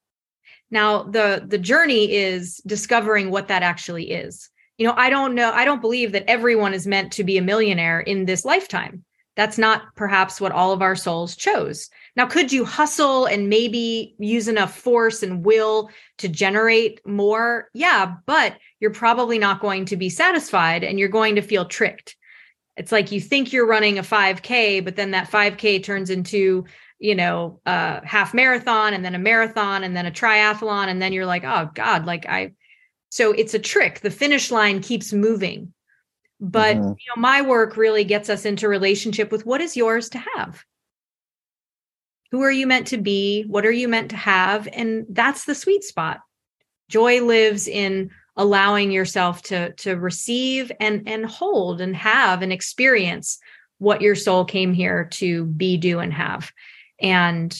Now, 0.70 1.02
the 1.02 1.44
the 1.46 1.58
journey 1.58 2.12
is 2.12 2.58
discovering 2.66 3.30
what 3.30 3.48
that 3.48 3.62
actually 3.62 4.10
is. 4.10 4.48
You 4.76 4.86
know, 4.86 4.94
I 4.96 5.10
don't 5.10 5.34
know, 5.34 5.50
I 5.50 5.64
don't 5.64 5.80
believe 5.80 6.12
that 6.12 6.30
everyone 6.30 6.72
is 6.72 6.86
meant 6.86 7.12
to 7.14 7.24
be 7.24 7.36
a 7.36 7.42
millionaire 7.42 8.00
in 8.00 8.26
this 8.26 8.44
lifetime. 8.44 9.04
That's 9.38 9.56
not 9.56 9.94
perhaps 9.94 10.40
what 10.40 10.50
all 10.50 10.72
of 10.72 10.82
our 10.82 10.96
souls 10.96 11.36
chose. 11.36 11.90
Now, 12.16 12.26
could 12.26 12.50
you 12.50 12.64
hustle 12.64 13.26
and 13.26 13.48
maybe 13.48 14.16
use 14.18 14.48
enough 14.48 14.76
force 14.76 15.22
and 15.22 15.44
will 15.44 15.90
to 16.16 16.28
generate 16.28 17.00
more? 17.06 17.68
Yeah, 17.72 18.16
but 18.26 18.56
you're 18.80 18.90
probably 18.90 19.38
not 19.38 19.60
going 19.60 19.84
to 19.84 19.96
be 19.96 20.10
satisfied 20.10 20.82
and 20.82 20.98
you're 20.98 21.08
going 21.08 21.36
to 21.36 21.42
feel 21.42 21.66
tricked. 21.66 22.16
It's 22.76 22.90
like 22.90 23.12
you 23.12 23.20
think 23.20 23.52
you're 23.52 23.64
running 23.64 24.00
a 24.00 24.02
5K, 24.02 24.84
but 24.84 24.96
then 24.96 25.12
that 25.12 25.30
5K 25.30 25.84
turns 25.84 26.10
into, 26.10 26.64
you 26.98 27.14
know, 27.14 27.60
a 27.64 28.04
half 28.04 28.34
marathon 28.34 28.92
and 28.92 29.04
then 29.04 29.14
a 29.14 29.20
marathon 29.20 29.84
and 29.84 29.96
then 29.96 30.06
a 30.06 30.10
triathlon. 30.10 30.88
And 30.88 31.00
then 31.00 31.12
you're 31.12 31.26
like, 31.26 31.44
oh 31.44 31.70
God, 31.74 32.06
like 32.06 32.26
I, 32.26 32.54
so 33.10 33.30
it's 33.30 33.54
a 33.54 33.60
trick. 33.60 34.00
The 34.00 34.10
finish 34.10 34.50
line 34.50 34.82
keeps 34.82 35.12
moving 35.12 35.72
but 36.40 36.76
mm-hmm. 36.76 36.88
you 36.88 37.06
know 37.14 37.20
my 37.20 37.42
work 37.42 37.76
really 37.76 38.04
gets 38.04 38.28
us 38.28 38.44
into 38.44 38.68
relationship 38.68 39.32
with 39.32 39.46
what 39.46 39.60
is 39.60 39.76
yours 39.76 40.08
to 40.10 40.22
have. 40.36 40.64
Who 42.30 42.42
are 42.42 42.50
you 42.50 42.66
meant 42.66 42.88
to 42.88 42.98
be? 42.98 43.44
What 43.44 43.64
are 43.64 43.72
you 43.72 43.88
meant 43.88 44.10
to 44.10 44.16
have? 44.16 44.68
And 44.72 45.06
that's 45.08 45.44
the 45.44 45.54
sweet 45.54 45.82
spot. 45.82 46.20
Joy 46.88 47.22
lives 47.22 47.66
in 47.66 48.10
allowing 48.36 48.92
yourself 48.92 49.42
to 49.42 49.72
to 49.72 49.94
receive 49.94 50.70
and 50.80 51.08
and 51.08 51.26
hold 51.26 51.80
and 51.80 51.96
have 51.96 52.42
and 52.42 52.52
experience 52.52 53.38
what 53.78 54.02
your 54.02 54.14
soul 54.14 54.44
came 54.44 54.72
here 54.72 55.04
to 55.04 55.46
be 55.46 55.76
do 55.76 55.98
and 55.98 56.12
have. 56.12 56.52
And 57.00 57.56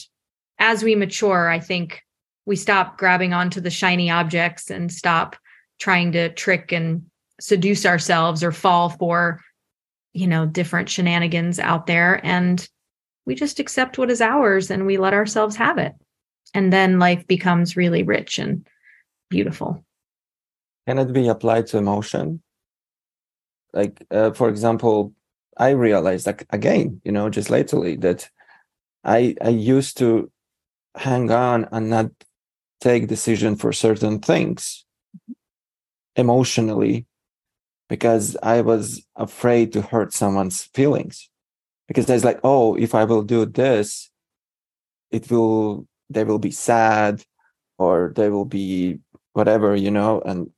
as 0.59 0.83
we 0.83 0.93
mature 0.93 1.49
i 1.49 1.59
think 1.59 2.03
we 2.45 2.55
stop 2.55 2.97
grabbing 2.97 3.33
onto 3.33 3.61
the 3.61 3.69
shiny 3.69 4.11
objects 4.11 4.69
and 4.69 4.91
stop 4.91 5.35
trying 5.79 6.11
to 6.11 6.29
trick 6.29 6.71
and 6.71 7.05
seduce 7.39 7.85
ourselves 7.85 8.43
or 8.43 8.51
fall 8.51 8.89
for 8.89 9.41
you 10.13 10.27
know 10.27 10.45
different 10.45 10.89
shenanigans 10.89 11.59
out 11.59 11.87
there. 11.87 12.19
And 12.25 12.67
we 13.25 13.35
just 13.35 13.59
accept 13.59 13.97
what 13.97 14.09
is 14.09 14.21
ours 14.21 14.71
and 14.71 14.85
we 14.85 14.97
let 14.97 15.13
ourselves 15.13 15.55
have 15.55 15.77
it. 15.77 15.93
And 16.53 16.73
then 16.73 16.99
life 16.99 17.27
becomes 17.27 17.77
really 17.77 18.03
rich 18.03 18.39
and 18.39 18.67
beautiful. 19.29 19.83
Can 20.87 20.97
it 20.97 21.13
be 21.13 21.27
applied 21.27 21.67
to 21.67 21.77
emotion? 21.77 22.41
Like 23.73 24.05
uh, 24.09 24.31
for 24.31 24.49
example 24.49 25.13
i 25.59 25.69
realized 25.69 26.25
like 26.25 26.45
again 26.49 27.01
you 27.03 27.11
know 27.11 27.29
just 27.29 27.49
lately 27.49 27.95
that 27.97 28.29
i 29.03 29.35
i 29.41 29.49
used 29.49 29.97
to 29.97 30.31
hang 30.95 31.29
on 31.29 31.67
and 31.71 31.89
not 31.89 32.09
take 32.81 33.07
decision 33.07 33.55
for 33.55 33.71
certain 33.73 34.19
things 34.19 34.85
emotionally 36.15 37.05
because 37.89 38.37
I 38.43 38.61
was 38.61 39.05
afraid 39.15 39.73
to 39.73 39.81
hurt 39.81 40.13
someone's 40.13 40.63
feelings. 40.63 41.29
Because 41.87 42.09
I 42.09 42.13
was 42.13 42.23
like, 42.23 42.39
oh, 42.43 42.75
if 42.75 42.93
I 42.93 43.03
will 43.03 43.23
do 43.23 43.45
this, 43.45 44.11
it 45.11 45.29
will 45.31 45.87
they 46.11 46.23
will 46.23 46.39
be 46.39 46.51
sad 46.51 47.23
or 47.77 48.13
they 48.15 48.29
will 48.29 48.45
be 48.45 48.99
whatever, 49.33 49.75
you 49.75 49.89
know. 49.89 50.21
And 50.21 50.51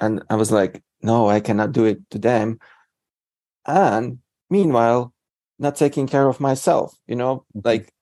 and 0.00 0.22
I 0.28 0.34
was 0.34 0.50
like, 0.50 0.82
no, 1.00 1.28
I 1.28 1.38
cannot 1.38 1.70
do 1.70 1.84
it 1.84 1.98
to 2.10 2.18
them. 2.18 2.58
And 3.64 4.18
meanwhile, 4.50 5.14
not 5.60 5.76
taking 5.76 6.08
care 6.08 6.28
of 6.28 6.40
myself, 6.40 6.98
you 7.06 7.14
know, 7.14 7.46
mm-hmm. 7.56 7.60
like 7.64 7.92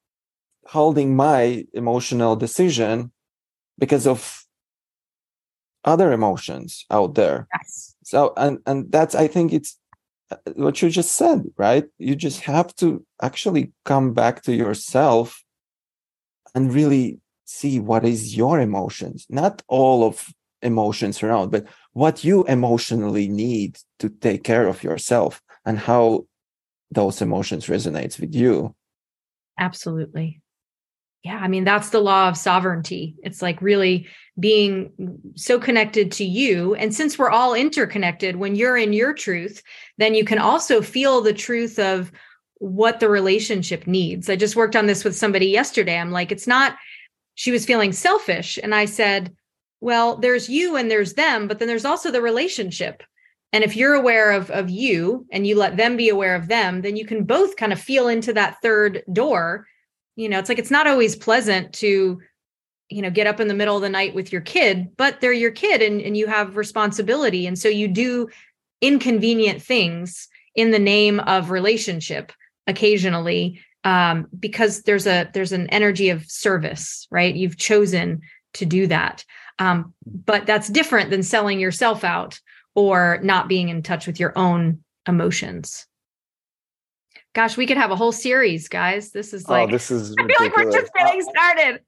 holding 0.64 1.14
my 1.14 1.66
emotional 1.74 2.34
decision 2.34 3.12
because 3.78 4.06
of 4.06 4.46
other 5.84 6.12
emotions 6.12 6.86
out 6.90 7.14
there. 7.14 7.46
Yes 7.52 7.89
so 8.10 8.32
and 8.36 8.58
and 8.66 8.90
that's 8.90 9.14
i 9.14 9.28
think 9.28 9.52
it's 9.52 9.78
uh, 10.32 10.36
what 10.56 10.82
you 10.82 10.90
just 10.90 11.12
said 11.12 11.44
right? 11.56 11.86
You 11.98 12.14
just 12.16 12.40
have 12.42 12.74
to 12.76 13.04
actually 13.22 13.72
come 13.84 14.14
back 14.14 14.42
to 14.42 14.52
yourself 14.52 15.44
and 16.54 16.74
really 16.74 17.20
see 17.44 17.78
what 17.78 18.04
is 18.04 18.36
your 18.36 18.60
emotions 18.60 19.26
not 19.28 19.62
all 19.68 20.04
of 20.04 20.14
emotions 20.62 21.22
around 21.22 21.50
but 21.50 21.64
what 21.92 22.24
you 22.24 22.44
emotionally 22.44 23.28
need 23.28 23.78
to 24.00 24.08
take 24.08 24.42
care 24.44 24.66
of 24.66 24.82
yourself 24.82 25.40
and 25.64 25.78
how 25.78 26.26
those 26.90 27.22
emotions 27.22 27.66
resonates 27.66 28.18
with 28.20 28.34
you. 28.34 28.74
Absolutely. 29.58 30.40
Yeah 31.22 31.38
i 31.44 31.48
mean 31.48 31.64
that's 31.64 31.90
the 31.90 32.00
law 32.10 32.28
of 32.28 32.36
sovereignty. 32.36 33.14
It's 33.22 33.40
like 33.40 33.62
really 33.62 34.08
being 34.40 34.90
so 35.36 35.60
connected 35.60 36.10
to 36.12 36.24
you. 36.24 36.74
And 36.74 36.94
since 36.94 37.18
we're 37.18 37.30
all 37.30 37.54
interconnected 37.54 38.36
when 38.36 38.56
you're 38.56 38.76
in 38.76 38.92
your 38.92 39.12
truth 39.12 39.62
then 39.98 40.14
you 40.14 40.24
can 40.24 40.38
also 40.38 40.80
feel 40.80 41.20
the 41.20 41.34
truth 41.34 41.78
of 41.78 42.10
what 42.54 43.00
the 43.00 43.08
relationship 43.08 43.86
needs. 43.86 44.28
I 44.28 44.36
just 44.36 44.56
worked 44.56 44.76
on 44.76 44.86
this 44.86 45.04
with 45.04 45.16
somebody 45.16 45.46
yesterday. 45.46 45.98
I'm 45.98 46.10
like 46.10 46.32
it's 46.32 46.46
not 46.46 46.76
she 47.34 47.52
was 47.52 47.66
feeling 47.66 47.92
selfish. 47.92 48.58
And 48.62 48.74
i 48.74 48.84
said 48.86 49.34
well 49.80 50.16
there's 50.16 50.48
you 50.48 50.76
and 50.76 50.90
there's 50.90 51.14
them 51.14 51.46
but 51.46 51.58
then 51.58 51.68
there's 51.68 51.84
also 51.84 52.10
the 52.10 52.22
relationship. 52.22 53.02
And 53.52 53.64
if 53.64 53.76
you're 53.76 53.94
aware 53.94 54.30
of 54.32 54.50
of 54.50 54.70
you 54.70 55.26
and 55.32 55.46
you 55.46 55.56
let 55.56 55.76
them 55.76 55.96
be 55.96 56.08
aware 56.08 56.34
of 56.34 56.48
them 56.48 56.82
then 56.82 56.96
you 56.96 57.04
can 57.04 57.24
both 57.24 57.56
kind 57.56 57.72
of 57.72 57.80
feel 57.80 58.08
into 58.08 58.32
that 58.32 58.56
third 58.62 59.02
door. 59.12 59.66
You 60.16 60.28
know 60.28 60.38
it's 60.38 60.48
like 60.48 60.58
it's 60.58 60.70
not 60.70 60.86
always 60.86 61.16
pleasant 61.16 61.74
to 61.74 62.20
you 62.90 63.00
know 63.00 63.10
get 63.10 63.26
up 63.26 63.40
in 63.40 63.48
the 63.48 63.54
middle 63.54 63.76
of 63.76 63.82
the 63.82 63.88
night 63.88 64.14
with 64.14 64.32
your 64.32 64.42
kid 64.42 64.88
but 64.96 65.20
they're 65.20 65.32
your 65.32 65.52
kid 65.52 65.80
and, 65.80 66.00
and 66.02 66.16
you 66.16 66.26
have 66.26 66.56
responsibility. 66.56 67.46
And 67.46 67.58
so 67.58 67.68
you 67.68 67.88
do 67.88 68.28
inconvenient 68.80 69.62
things 69.62 70.28
in 70.54 70.72
the 70.72 70.78
name 70.78 71.20
of 71.20 71.50
relationship 71.50 72.32
occasionally 72.66 73.60
um, 73.84 74.26
because 74.38 74.82
there's 74.82 75.06
a 75.06 75.30
there's 75.32 75.52
an 75.52 75.68
energy 75.68 76.10
of 76.10 76.28
service 76.28 77.06
right? 77.10 77.34
You've 77.34 77.56
chosen 77.56 78.20
to 78.54 78.66
do 78.66 78.88
that. 78.88 79.24
Um, 79.58 79.94
but 80.04 80.46
that's 80.46 80.68
different 80.68 81.10
than 81.10 81.22
selling 81.22 81.60
yourself 81.60 82.02
out 82.02 82.40
or 82.74 83.20
not 83.22 83.48
being 83.48 83.68
in 83.68 83.82
touch 83.82 84.06
with 84.06 84.18
your 84.18 84.36
own 84.36 84.82
emotions. 85.06 85.86
Gosh 87.34 87.56
we 87.56 87.66
could 87.66 87.76
have 87.76 87.92
a 87.92 87.96
whole 87.96 88.12
series 88.12 88.68
guys. 88.68 89.12
This 89.12 89.32
is 89.32 89.48
like 89.48 89.68
oh, 89.68 89.72
this 89.72 89.92
is 89.92 90.14
i 90.18 90.26
feel 90.26 90.36
like 90.40 90.56
we're 90.56 90.72
just 90.72 90.92
getting 90.94 91.22
started 91.22 91.80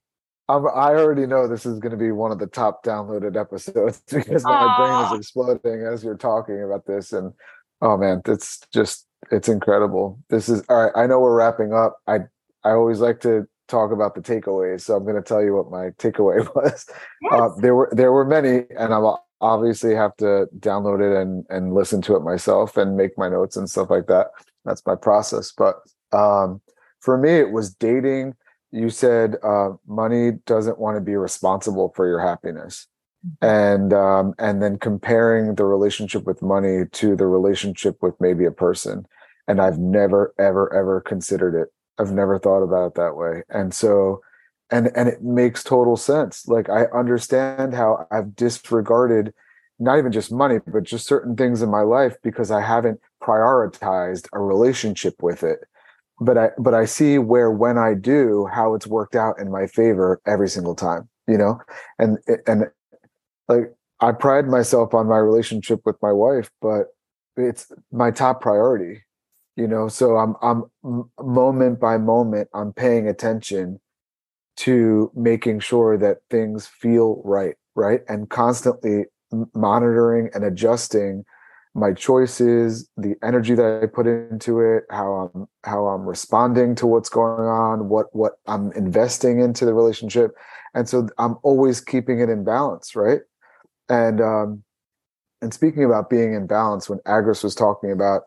I'm, 0.49 0.67
i 0.67 0.95
already 0.95 1.27
know 1.27 1.47
this 1.47 1.67
is 1.67 1.79
going 1.79 1.93
to 1.93 1.97
be 1.97 2.13
one 2.13 2.33
of 2.33 2.39
the 2.39 2.47
top 2.47 2.85
downloaded 2.85 3.41
episodes 3.41 4.03
because 4.13 4.45
my 4.45 4.51
Aww. 4.51 4.77
brain 4.77 5.13
is 5.13 5.19
exploding 5.21 5.83
as 5.83 6.03
you're 6.03 6.17
talking 6.17 6.63
about 6.63 6.87
this 6.87 7.13
and 7.13 7.33
oh 7.81 7.97
man 7.97 8.23
it's 8.27 8.61
just 8.73 9.07
it's 9.31 9.49
incredible 9.49 10.19
this 10.31 10.49
is 10.49 10.63
all 10.69 10.85
right 10.85 10.93
i 10.97 11.07
know 11.07 11.21
we're 11.21 11.37
wrapping 11.37 11.73
up 11.73 11.99
i 12.07 12.21
i 12.65 12.71
always 12.71 13.01
like 13.01 13.21
to 13.21 13.47
talk 13.69 13.93
about 13.93 14.15
the 14.15 14.21
takeaways 14.21 14.83
so 14.83 14.97
i'm 14.97 15.05
going 15.05 15.17
to 15.17 15.23
tell 15.23 15.43
you 15.43 15.55
what 15.55 15.71
my 15.71 15.91
takeaway 15.99 16.45
was 16.55 16.87
yes. 17.23 17.33
uh, 17.33 17.49
there 17.61 17.75
were 17.75 17.89
there 17.93 18.13
were 18.13 18.25
many 18.25 18.65
and 18.79 18.93
i'm 18.93 19.15
obviously 19.41 19.95
have 19.95 20.17
to 20.17 20.47
download 20.59 21.01
it 21.01 21.21
and 21.21 21.45
and 21.51 21.75
listen 21.75 22.01
to 22.01 22.15
it 22.15 22.21
myself 22.21 22.77
and 22.77 22.97
make 22.97 23.17
my 23.19 23.29
notes 23.29 23.57
and 23.57 23.69
stuff 23.69 23.91
like 23.91 24.07
that 24.07 24.29
that's 24.65 24.85
my 24.87 24.95
process 24.95 25.53
but 25.53 25.81
um, 26.13 26.61
for 27.01 27.19
me 27.19 27.31
it 27.31 27.51
was 27.51 27.75
dating 27.75 28.35
you 28.73 28.91
said 28.91 29.37
uh, 29.45 29.71
money 29.87 30.33
doesn't 30.47 30.79
want 30.79 30.97
to 30.97 31.01
be 31.01 31.15
responsible 31.15 31.93
for 31.95 32.09
your 32.09 32.21
happiness. 32.21 32.87
And 33.41 33.93
um, 33.93 34.35
and 34.41 34.61
then 34.61 34.79
comparing 34.79 35.55
the 35.55 35.65
relationship 35.65 36.25
with 36.25 36.43
money 36.43 36.87
to 36.91 37.15
the 37.15 37.27
relationship 37.27 37.99
with 38.03 38.21
maybe 38.21 38.45
a 38.47 38.51
person. 38.51 39.07
And 39.47 39.61
i've 39.61 39.79
never 39.79 40.35
ever 40.41 40.73
ever 40.75 41.01
considered 41.01 41.55
it. 41.55 41.69
I've 41.99 42.11
never 42.11 42.41
thought 42.41 42.65
about 42.65 42.87
it 42.89 42.95
that 42.95 43.17
way. 43.17 43.45
And 43.49 43.73
so 43.73 44.23
and 44.73 44.91
and 44.97 45.09
it 45.09 45.23
makes 45.23 45.63
total 45.63 45.97
sense. 45.97 46.49
Like 46.49 46.69
i 46.69 46.87
understand 46.87 47.75
how 47.75 48.09
i've 48.11 48.35
disregarded 48.35 49.33
not 49.79 49.99
even 49.99 50.13
just 50.13 50.33
money 50.33 50.59
but 50.67 50.83
just 50.83 51.07
certain 51.07 51.37
things 51.37 51.63
in 51.63 51.71
my 51.71 51.81
life 51.81 52.17
because 52.23 52.51
i 52.51 52.61
haven't 52.61 53.01
prioritized 53.23 54.29
a 54.33 54.39
relationship 54.39 55.23
with 55.23 55.43
it 55.43 55.61
but 56.25 56.39
i 56.39 56.51
but 56.59 56.75
i 56.75 56.85
see 56.85 57.19
where 57.19 57.51
when 57.51 57.79
i 57.79 57.95
do 57.95 58.47
how 58.53 58.75
it's 58.75 58.87
worked 58.87 59.15
out 59.15 59.39
in 59.39 59.51
my 59.51 59.67
favor 59.67 60.21
every 60.27 60.49
single 60.49 60.75
time 60.75 61.09
you 61.29 61.39
know? 61.39 61.61
And 61.99 62.19
and 62.47 62.65
like 63.49 63.73
i 64.01 64.13
pride 64.13 64.47
myself 64.49 64.95
on 64.95 65.09
my 65.09 65.19
relationship 65.19 65.81
with 65.85 65.97
my 66.03 66.13
wife 66.13 66.51
but 66.61 66.89
it's 67.37 67.73
my 67.93 68.11
top 68.11 68.41
priority 68.41 69.03
you 69.57 69.69
know? 69.69 69.89
So 69.89 70.17
i'm 70.17 70.35
i'm 70.43 70.65
moment 71.21 71.81
by 71.81 71.99
moment 71.99 72.49
i'm 72.55 72.73
paying 72.73 73.07
attention 73.09 73.81
to 74.59 75.11
making 75.15 75.61
sure 75.61 75.97
that 75.99 76.19
things 76.31 76.67
feel 76.67 77.23
right 77.25 77.57
right? 77.75 78.01
And 78.09 78.29
constantly 78.29 79.05
monitoring 79.55 80.31
and 80.35 80.45
adjusting 80.45 81.25
my 81.75 81.93
choices 81.93 82.89
the 82.97 83.15
energy 83.23 83.55
that 83.55 83.81
i 83.83 83.87
put 83.87 84.07
into 84.07 84.61
it 84.61 84.85
how 84.91 85.31
i'm 85.35 85.47
how 85.65 85.87
i'm 85.87 86.03
responding 86.03 86.75
to 86.75 86.87
what's 86.87 87.09
going 87.09 87.47
on 87.47 87.89
what 87.89 88.15
what 88.15 88.35
i'm 88.47 88.73
investing 88.73 89.41
into 89.41 89.65
the 89.65 89.75
relationship. 89.75 90.33
And 90.75 90.89
so 90.89 91.09
i'm 91.19 91.37
always 91.43 91.81
keeping 91.81 92.21
it 92.21 92.29
in 92.29 92.45
balance 92.45 92.95
right? 92.95 93.21
And 93.89 94.21
um 94.21 94.63
and 95.41 95.53
speaking 95.53 95.85
about 95.85 96.11
being 96.11 96.35
in 96.35 96.47
balance 96.47 96.89
when 96.89 96.99
agris 97.01 97.43
was 97.43 97.55
talking 97.55 97.91
about 97.91 98.23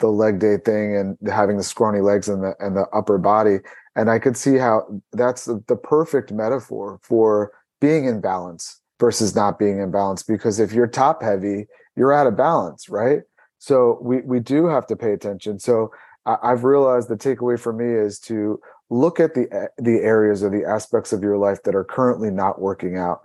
the 0.00 0.08
leg 0.08 0.38
day 0.38 0.56
thing 0.56 0.96
and 0.96 1.16
having 1.28 1.56
the 1.56 1.64
scrawny 1.64 2.00
legs 2.00 2.28
and 2.28 2.42
the 2.42 2.54
and 2.60 2.76
the 2.76 2.86
upper 2.92 3.18
body 3.18 3.58
and 3.96 4.08
i 4.10 4.18
could 4.18 4.36
see 4.36 4.56
how 4.56 4.86
that's 5.12 5.46
the, 5.46 5.62
the 5.66 5.74
perfect 5.74 6.30
metaphor 6.30 7.00
for 7.02 7.50
being 7.80 8.04
in 8.04 8.20
balance 8.20 8.80
versus 9.00 9.34
not 9.34 9.58
being 9.58 9.80
in 9.80 9.90
balance. 9.90 10.22
Because 10.22 10.58
if 10.58 10.72
you're 10.72 10.86
top 10.86 11.22
heavy 11.22 11.66
you're 11.98 12.12
out 12.12 12.26
of 12.26 12.36
balance 12.36 12.88
right? 12.88 13.22
So 13.58 13.98
we 14.00 14.20
we 14.22 14.40
do 14.40 14.66
have 14.66 14.86
to 14.86 14.96
pay 14.96 15.12
attention. 15.12 15.58
So 15.58 15.90
I, 16.26 16.36
i've 16.42 16.64
realized 16.64 17.08
the 17.08 17.16
takeaway 17.16 17.58
for 17.58 17.72
me 17.72 17.92
is 18.06 18.18
to 18.20 18.60
look 18.90 19.20
at 19.20 19.34
the 19.34 19.46
eh, 19.52 19.66
the 19.78 19.98
areas 19.98 20.42
or 20.42 20.50
the 20.50 20.64
aspects 20.64 21.12
of 21.12 21.22
your 21.22 21.38
life 21.38 21.62
that 21.64 21.74
are 21.74 21.84
currently 21.84 22.30
not 22.30 22.60
working 22.60 22.96
out. 22.96 23.22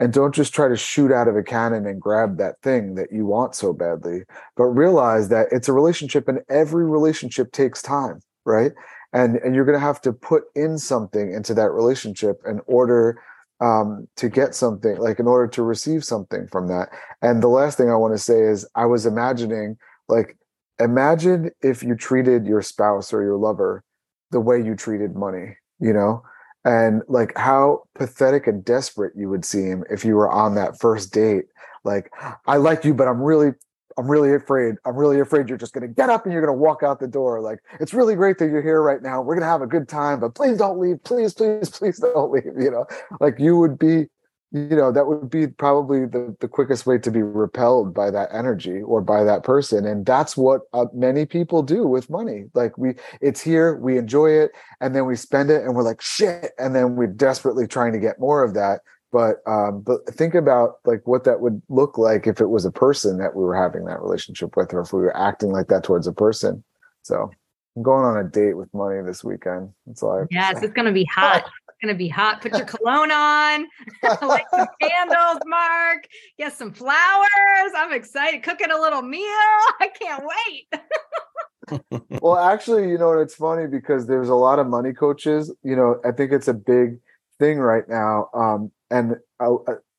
And 0.00 0.12
don't 0.12 0.34
just 0.34 0.52
try 0.52 0.66
to 0.68 0.76
shoot 0.76 1.12
out 1.12 1.28
of 1.28 1.36
a 1.36 1.42
cannon 1.42 1.86
and 1.86 2.00
grab 2.00 2.36
that 2.38 2.60
thing 2.62 2.96
that 2.96 3.12
you 3.12 3.26
want 3.26 3.54
so 3.54 3.72
badly 3.72 4.24
but 4.56 4.64
realize 4.64 5.28
that 5.28 5.46
it's 5.52 5.68
a 5.68 5.72
relationship 5.72 6.26
and 6.26 6.40
every 6.48 6.84
relationship 6.84 7.52
takes 7.52 7.80
time 7.80 8.20
right? 8.44 8.72
And 9.12 9.36
and 9.36 9.54
you're 9.54 9.64
going 9.64 9.78
to 9.78 9.84
have 9.84 10.00
to 10.02 10.12
put 10.12 10.44
in 10.54 10.78
something 10.78 11.32
into 11.32 11.54
that 11.54 11.70
relationship 11.70 12.40
in 12.46 12.60
order 12.66 13.20
um, 13.60 14.08
to 14.16 14.28
get 14.28 14.54
something 14.54 14.96
like 14.98 15.18
in 15.18 15.26
order 15.26 15.46
to 15.48 15.62
receive 15.62 16.04
something 16.04 16.48
from 16.48 16.68
that. 16.68 16.88
And 17.22 17.42
the 17.42 17.48
last 17.48 17.78
thing 17.78 17.90
i 17.90 17.94
want 17.94 18.14
to 18.14 18.18
say 18.18 18.40
is 18.40 18.66
i 18.74 18.84
was 18.84 19.06
imagining 19.06 19.76
like 20.08 20.36
imagine 20.78 21.50
if 21.62 21.82
you 21.82 21.94
treated 21.94 22.46
your 22.46 22.62
spouse 22.62 23.12
or 23.12 23.22
your 23.22 23.36
lover 23.36 23.84
the 24.32 24.40
way 24.40 24.60
you 24.62 24.74
treated 24.74 25.14
money 25.14 25.56
you 25.80 25.92
know? 25.92 26.22
And 26.64 27.02
like 27.08 27.36
how 27.36 27.82
pathetic 27.94 28.46
and 28.46 28.64
desperate 28.64 29.12
you 29.14 29.28
would 29.28 29.44
seem 29.44 29.84
if 29.90 30.02
you 30.02 30.14
were 30.16 30.30
on 30.30 30.54
that 30.54 30.80
first 30.80 31.12
date. 31.12 31.44
Like 31.84 32.10
i 32.46 32.56
like 32.56 32.82
you 32.86 32.94
but 32.94 33.06
i'm 33.06 33.20
really 33.20 33.52
i'm 33.98 34.10
really 34.10 34.34
afraid. 34.34 34.76
I'm 34.84 34.96
really 34.96 35.20
afraid 35.20 35.48
you're 35.48 35.58
just 35.58 35.72
going 35.72 35.86
to 35.86 35.92
get 35.92 36.10
up 36.10 36.24
and 36.24 36.32
you're 36.32 36.44
going 36.44 36.56
to 36.56 36.60
walk 36.60 36.82
out 36.82 37.00
the 37.00 37.08
door. 37.08 37.40
Like 37.40 37.60
it's 37.80 37.94
really 37.94 38.14
great 38.14 38.38
that 38.38 38.46
you're 38.46 38.62
here 38.62 38.82
right 38.82 39.02
now. 39.02 39.20
We're 39.20 39.34
going 39.34 39.42
to 39.42 39.48
have 39.48 39.62
a 39.62 39.66
good 39.66 39.88
time 39.88 40.20
but 40.20 40.34
please 40.34 40.58
don't 40.58 40.78
leave. 40.78 41.02
Please 41.04 41.34
please 41.34 41.70
please 41.70 41.98
don't 41.98 42.30
leave 42.30 42.44
you 42.58 42.70
know? 42.70 42.86
Like 43.20 43.38
you 43.38 43.56
would 43.58 43.78
be 43.78 44.06
you 44.52 44.76
know 44.76 44.92
that 44.92 45.06
would 45.06 45.28
be 45.28 45.48
probably 45.48 46.06
the, 46.06 46.34
the 46.40 46.46
quickest 46.46 46.86
way 46.86 46.96
to 46.96 47.10
be 47.10 47.22
repelled 47.22 47.92
by 47.92 48.08
that 48.10 48.28
energy 48.32 48.80
or 48.82 49.00
by 49.00 49.24
that 49.24 49.42
person 49.42 49.84
and 49.84 50.06
that's 50.06 50.36
what 50.36 50.62
uh, 50.72 50.86
many 50.94 51.26
people 51.26 51.62
do 51.62 51.86
with 51.86 52.08
money. 52.08 52.44
Like 52.54 52.78
we 52.78 52.94
it's 53.20 53.40
here 53.40 53.76
we 53.76 53.98
enjoy 53.98 54.30
it 54.30 54.52
and 54.80 54.94
then 54.94 55.06
we 55.06 55.16
spend 55.16 55.50
it 55.50 55.64
and 55.64 55.74
we're 55.74 55.82
like 55.82 56.00
shit 56.00 56.52
and 56.58 56.74
then 56.74 56.94
we're 56.94 57.08
desperately 57.08 57.66
trying 57.66 57.92
to 57.92 57.98
get 57.98 58.20
more 58.20 58.44
of 58.44 58.54
that 58.54 58.80
but 59.14 59.36
um 59.46 59.80
but 59.80 60.04
think 60.12 60.34
about 60.34 60.78
like 60.84 61.00
what 61.04 61.22
that 61.22 61.40
would 61.40 61.62
look 61.68 61.96
like 61.96 62.26
if 62.26 62.40
it 62.40 62.48
was 62.48 62.64
a 62.64 62.72
person 62.72 63.16
that 63.16 63.36
we 63.36 63.44
were 63.44 63.54
having 63.54 63.84
that 63.84 64.02
relationship 64.02 64.56
with 64.56 64.74
or 64.74 64.80
if 64.80 64.92
we 64.92 65.00
were 65.00 65.16
acting 65.16 65.50
like 65.52 65.68
that 65.68 65.84
towards 65.84 66.08
a 66.08 66.12
person 66.12 66.64
so 67.02 67.30
i'm 67.76 67.82
going 67.82 68.04
on 68.04 68.16
a 68.18 68.28
date 68.28 68.54
with 68.54 68.74
money 68.74 69.00
this 69.06 69.22
weekend 69.22 69.70
it's 69.88 70.02
like 70.02 70.26
yes 70.32 70.60
it's 70.62 70.74
gonna 70.74 70.92
be 70.92 71.04
hot 71.04 71.44
It's 71.68 71.78
going 71.82 71.94
to 71.94 71.98
be 71.98 72.08
hot. 72.08 72.40
Put 72.40 72.56
your 72.56 72.66
cologne 72.66 73.10
on, 73.10 73.66
light 74.22 74.44
some 74.50 74.68
candles, 74.80 75.40
Mark. 75.44 76.06
Get 76.38 76.52
some 76.52 76.72
flowers. 76.72 77.72
I'm 77.76 77.92
excited. 77.92 78.44
Cooking 78.44 78.70
a 78.70 78.80
little 78.80 79.02
meal. 79.02 79.20
I 79.80 79.90
can't 80.00 80.22
wait. 80.24 82.00
well, 82.22 82.38
actually, 82.38 82.90
you 82.90 82.96
know, 82.96 83.18
it's 83.18 83.34
funny 83.34 83.66
because 83.66 84.06
there's 84.06 84.28
a 84.28 84.36
lot 84.36 84.60
of 84.60 84.68
money 84.68 84.92
coaches. 84.92 85.52
You 85.64 85.74
know, 85.74 86.00
I 86.04 86.12
think 86.12 86.30
it's 86.30 86.46
a 86.46 86.54
big 86.54 87.00
thing 87.40 87.58
right 87.58 87.88
now. 87.88 88.28
Um, 88.34 88.70
and 88.90 89.16
I, 89.40 89.48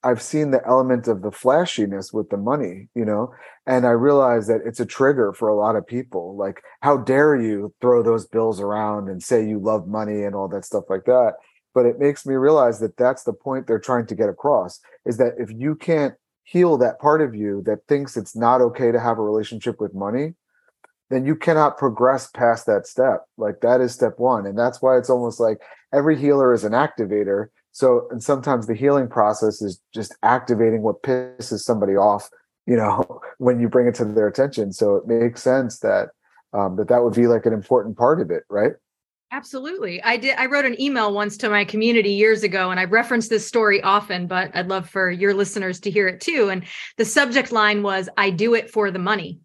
I've 0.03 0.21
seen 0.21 0.51
the 0.51 0.65
element 0.67 1.07
of 1.07 1.23
the 1.23 1.31
flashiness 1.31 2.13
with 2.13 2.29
the 2.29 2.37
money, 2.37 2.89
you 2.93 3.05
know, 3.05 3.33
and 3.65 3.87
I 3.87 3.91
realize 3.91 4.45
that 4.47 4.61
it's 4.63 4.79
a 4.79 4.85
trigger 4.85 5.33
for 5.33 5.47
a 5.47 5.55
lot 5.55 5.75
of 5.75 5.87
people. 5.87 6.35
Like, 6.37 6.61
how 6.81 6.97
dare 6.97 7.35
you 7.35 7.73
throw 7.81 8.03
those 8.03 8.27
bills 8.27 8.61
around 8.61 9.09
and 9.09 9.23
say 9.23 9.47
you 9.47 9.57
love 9.59 9.87
money 9.87 10.23
and 10.23 10.35
all 10.35 10.47
that 10.49 10.65
stuff 10.65 10.83
like 10.89 11.05
that? 11.05 11.33
But 11.73 11.87
it 11.87 11.99
makes 11.99 12.25
me 12.25 12.35
realize 12.35 12.79
that 12.79 12.97
that's 12.97 13.23
the 13.23 13.33
point 13.33 13.65
they're 13.65 13.79
trying 13.79 14.05
to 14.07 14.15
get 14.15 14.29
across 14.29 14.79
is 15.05 15.17
that 15.17 15.33
if 15.39 15.49
you 15.51 15.75
can't 15.75 16.13
heal 16.43 16.77
that 16.77 16.99
part 16.99 17.21
of 17.21 17.33
you 17.33 17.63
that 17.65 17.79
thinks 17.87 18.15
it's 18.15 18.35
not 18.35 18.61
okay 18.61 18.91
to 18.91 18.99
have 18.99 19.17
a 19.17 19.23
relationship 19.23 19.81
with 19.81 19.95
money, 19.95 20.35
then 21.09 21.25
you 21.25 21.35
cannot 21.35 21.77
progress 21.77 22.29
past 22.29 22.65
that 22.67 22.87
step. 22.87 23.25
Like 23.37 23.61
that 23.61 23.81
is 23.81 23.93
step 23.93 24.13
one. 24.17 24.45
And 24.45 24.57
that's 24.57 24.81
why 24.81 24.97
it's 24.97 25.09
almost 25.09 25.39
like 25.39 25.61
every 25.93 26.17
healer 26.17 26.53
is 26.53 26.63
an 26.63 26.73
activator. 26.73 27.47
So, 27.75 28.07
and 28.09 28.23
sometimes 28.23 28.67
the 28.67 28.73
healing 28.73 29.09
process 29.09 29.61
is 29.61 29.81
just 29.93 30.15
activating 30.23 30.81
what 30.81 31.03
pisses 31.03 31.59
somebody 31.59 31.97
off, 31.97 32.29
you 32.65 32.77
know, 32.77 33.19
when 33.37 33.59
you 33.59 33.67
bring 33.67 33.85
it 33.85 33.95
to 33.95 34.05
their 34.05 34.27
attention. 34.27 34.71
So 34.71 34.95
it 34.95 35.07
makes 35.07 35.43
sense 35.43 35.79
that 35.79 36.11
um, 36.53 36.77
that 36.77 36.87
that 36.87 37.03
would 37.03 37.15
be 37.15 37.27
like 37.27 37.45
an 37.45 37.51
important 37.51 37.97
part 37.97 38.21
of 38.21 38.31
it, 38.31 38.43
right? 38.49 38.71
Absolutely. 39.29 40.01
I 40.03 40.15
did 40.15 40.37
I 40.37 40.45
wrote 40.45 40.63
an 40.63 40.79
email 40.79 41.13
once 41.13 41.35
to 41.37 41.49
my 41.49 41.65
community 41.65 42.11
years 42.11 42.43
ago 42.43 42.71
and 42.71 42.79
I 42.79 42.85
reference 42.85 43.27
this 43.27 43.45
story 43.45 43.81
often, 43.81 44.27
but 44.27 44.55
I'd 44.55 44.69
love 44.69 44.89
for 44.89 45.11
your 45.11 45.33
listeners 45.33 45.81
to 45.81 45.91
hear 45.91 46.07
it 46.07 46.21
too. 46.21 46.47
And 46.49 46.63
the 46.95 47.03
subject 47.03 47.51
line 47.51 47.83
was 47.83 48.07
I 48.15 48.29
do 48.29 48.53
it 48.53 48.69
for 48.69 48.89
the 48.89 48.99
money. 48.99 49.41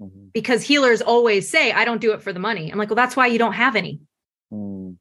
Mm-hmm. 0.00 0.30
Because 0.32 0.64
healers 0.64 1.00
always 1.00 1.48
say 1.48 1.70
I 1.70 1.84
don't 1.84 2.00
do 2.00 2.10
it 2.10 2.22
for 2.22 2.32
the 2.32 2.40
money. 2.40 2.72
I'm 2.72 2.78
like, 2.78 2.90
"Well, 2.90 2.96
that's 2.96 3.14
why 3.14 3.28
you 3.28 3.38
don't 3.38 3.52
have 3.52 3.76
any." 3.76 4.00
Mm. 4.52 4.96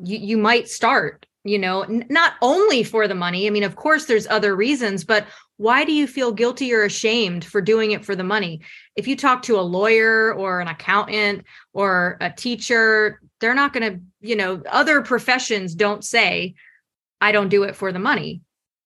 You 0.00 0.18
you 0.18 0.36
might 0.38 0.66
start, 0.66 1.26
you 1.44 1.58
know, 1.58 1.82
n- 1.82 2.06
not 2.08 2.32
only 2.42 2.82
for 2.82 3.06
the 3.06 3.14
money. 3.14 3.46
I 3.46 3.50
mean, 3.50 3.62
of 3.62 3.76
course 3.76 4.06
there's 4.06 4.26
other 4.26 4.56
reasons, 4.56 5.04
but 5.04 5.26
why 5.58 5.84
do 5.84 5.92
you 5.92 6.06
feel 6.06 6.32
guilty 6.32 6.72
or 6.72 6.82
ashamed 6.82 7.44
for 7.44 7.60
doing 7.60 7.92
it 7.92 8.04
for 8.04 8.16
the 8.16 8.24
money? 8.24 8.62
If 8.96 9.06
you 9.06 9.14
talk 9.14 9.42
to 9.42 9.58
a 9.58 9.62
lawyer 9.62 10.34
or 10.34 10.60
an 10.60 10.68
accountant 10.68 11.44
or 11.72 12.16
a 12.20 12.30
teacher, 12.30 13.20
they're 13.40 13.54
not 13.54 13.72
going 13.72 13.92
to, 13.92 14.00
you 14.20 14.36
know, 14.36 14.62
other 14.68 15.02
professions 15.02 15.74
don't 15.74 16.02
say, 16.02 16.54
I 17.20 17.30
don't 17.30 17.50
do 17.50 17.62
it 17.62 17.76
for 17.76 17.92
the 17.92 17.98
money. 17.98 18.40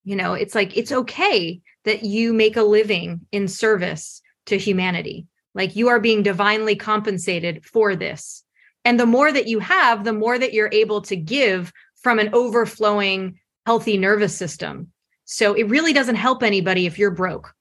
You 0.05 0.17
know, 0.17 0.35
it's 0.35 0.55
like, 0.55 0.77
it's 0.77 0.93
okay 0.93 1.61
that 1.85 2.03
you 2.03 2.33
make 2.33 2.57
a 2.57 2.63
living 2.63 3.27
in 3.33 3.49
service 3.49 4.21
to 4.47 4.59
humanity. 4.59 5.27
Like 5.55 5.77
you 5.77 5.89
are 5.89 6.01
being 6.01 6.23
divinely 6.23 6.77
compensated 6.77 7.65
for 7.65 7.97
this. 7.97 8.45
And 8.85 8.99
the 8.99 9.07
more 9.07 9.31
that 9.31 9.49
you 9.49 9.59
have, 9.59 10.05
the 10.05 10.13
more 10.13 10.39
that 10.39 10.53
you're 10.53 10.71
able 10.73 11.03
to 11.03 11.17
give 11.17 11.73
from 12.09 12.19
an 12.19 12.31
overflowing, 12.33 13.39
healthy 13.67 13.99
nervous 13.99 14.35
system 14.35 14.91
so 15.31 15.53
it 15.53 15.69
really 15.69 15.93
doesn't 15.93 16.15
help 16.15 16.43
anybody 16.43 16.87
if 16.87 16.99
you're 16.99 17.11
broke. 17.11 17.55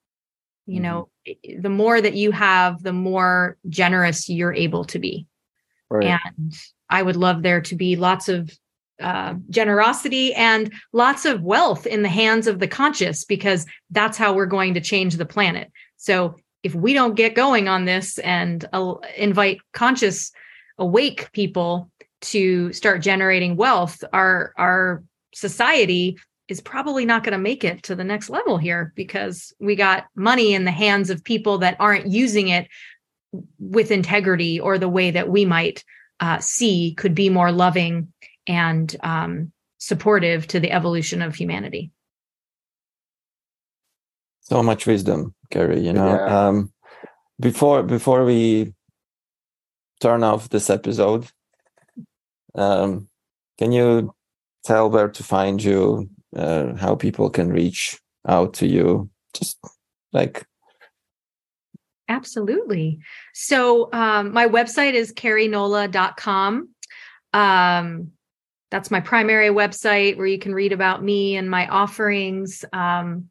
You 0.68 0.80
know, 0.80 1.10
mm-hmm. 1.28 1.62
the 1.62 1.70
more 1.70 2.00
that 2.00 2.14
you 2.14 2.32
have, 2.32 2.82
the 2.82 2.94
more 2.94 3.58
generous 3.68 4.30
you're 4.30 4.54
able 4.54 4.86
to 4.86 5.00
be. 5.00 5.28
Right. 5.90 6.18
And 6.38 6.54
I 6.90 7.04
would 7.04 7.18
love 7.18 7.44
there 7.44 7.60
to 7.62 7.76
be 7.76 7.98
lots 7.98 8.30
of 8.30 8.58
uh, 9.02 9.36
generosity 9.50 10.34
and 10.34 10.72
lots 10.94 11.26
of 11.26 11.42
wealth 11.42 11.86
in 11.86 12.04
the 12.04 12.10
hands 12.10 12.48
of 12.48 12.60
the 12.60 12.68
conscious 12.70 13.26
because 13.26 13.66
that's 13.92 14.18
how 14.18 14.34
we're 14.34 14.46
going 14.46 14.74
to 14.74 14.82
change 14.82 15.16
the 15.16 15.26
planet. 15.26 15.70
So 15.98 16.36
if 16.64 16.74
we 16.74 16.94
don't 16.94 17.16
get 17.16 17.36
going 17.36 17.68
on 17.68 17.84
this 17.84 18.18
and 18.20 18.66
uh, 18.72 18.96
invite 19.18 19.60
conscious, 19.74 20.32
awake 20.78 21.32
people 21.34 21.92
to 22.22 22.74
start 22.74 23.02
generating 23.02 23.56
wealth, 23.56 24.04
our 24.14 24.54
our 24.58 25.04
society 25.34 26.18
is 26.48 26.62
probably 26.62 27.06
not 27.06 27.24
going 27.24 27.34
to 27.34 27.38
make 27.38 27.64
it 27.64 27.84
to 27.84 27.96
the 27.96 28.04
next 28.04 28.30
level 28.30 28.58
here 28.58 28.94
because 28.96 29.54
we 29.60 29.76
got 29.76 30.06
money 30.16 30.54
in 30.54 30.64
the 30.64 30.72
hands 30.72 31.10
of 31.10 31.24
people 31.24 31.58
that 31.58 31.76
aren't 31.80 32.08
using 32.08 32.48
it 32.48 32.68
with 33.60 33.92
integrity 33.92 34.60
or 34.60 34.78
the 34.78 34.88
way 34.90 35.12
that 35.12 35.30
we 35.30 35.44
might 35.46 35.84
uh, 36.20 36.40
see 36.40 36.94
could 36.96 37.14
be 37.14 37.30
more 37.30 37.52
loving 37.52 38.12
and 38.48 38.96
um, 39.04 39.52
supportive 39.78 40.48
to 40.48 40.60
the 40.60 40.72
evolution 40.72 41.22
of 41.22 41.36
humanity. 41.36 41.92
So 44.42 44.64
much 44.64 44.88
wisdom, 44.88 45.36
Keri. 45.52 45.82
You 45.82 45.92
know, 45.92 46.08
yeah. 46.08 46.48
um, 46.48 46.72
before 47.40 47.84
before 47.84 48.24
we 48.24 48.74
turn 50.00 50.24
off 50.24 50.48
this 50.48 50.70
episode, 50.70 51.28
um, 52.58 53.08
can 53.58 53.72
you 53.72 54.14
tell 54.66 54.90
where 54.90 55.10
to 55.10 55.24
find 55.24 55.64
you 55.64 56.10
uh, 56.36 56.76
how 56.76 56.96
people 56.96 57.30
can 57.30 57.50
reach 57.50 58.00
out 58.28 58.54
to 58.56 58.68
you? 58.68 59.10
Just 59.34 59.58
like 60.12 60.46
absolutely. 62.10 63.00
So 63.34 63.92
um, 63.94 64.34
my 64.34 64.48
website 64.48 64.94
is 64.94 65.14
kerinola.com 65.14 66.70
um, 67.34 68.12
that's 68.72 68.92
my 68.92 69.00
primary 69.00 69.50
website 69.50 70.18
where 70.18 70.28
you 70.28 70.40
can 70.40 70.54
read 70.54 70.74
about 70.74 71.04
me 71.04 71.38
and 71.38 71.50
my 71.50 71.68
offerings. 71.68 72.66
Um, 72.74 73.30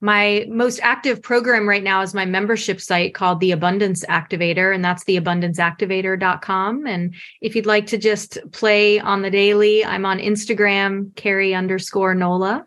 my 0.00 0.46
most 0.48 0.78
active 0.82 1.22
program 1.22 1.68
right 1.68 1.82
now 1.82 2.02
is 2.02 2.14
my 2.14 2.24
membership 2.24 2.80
site 2.80 3.14
called 3.14 3.40
the 3.40 3.50
Abundance 3.50 4.04
Activator, 4.04 4.72
and 4.72 4.84
that's 4.84 5.02
theabundanceactivator.com. 5.04 6.86
And 6.86 7.14
if 7.40 7.56
you'd 7.56 7.66
like 7.66 7.86
to 7.88 7.98
just 7.98 8.38
play 8.52 9.00
on 9.00 9.22
the 9.22 9.30
daily, 9.30 9.84
I'm 9.84 10.06
on 10.06 10.18
Instagram, 10.18 11.14
Keri 11.16 11.52
underscore 11.52 12.14
Nola. 12.14 12.64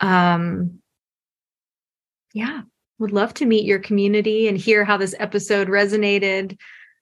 Um, 0.00 0.78
yeah, 2.32 2.62
would 2.98 3.12
love 3.12 3.34
to 3.34 3.46
meet 3.46 3.66
your 3.66 3.78
community 3.78 4.48
and 4.48 4.56
hear 4.56 4.84
how 4.84 4.96
this 4.96 5.14
episode 5.18 5.68
resonated 5.68 6.56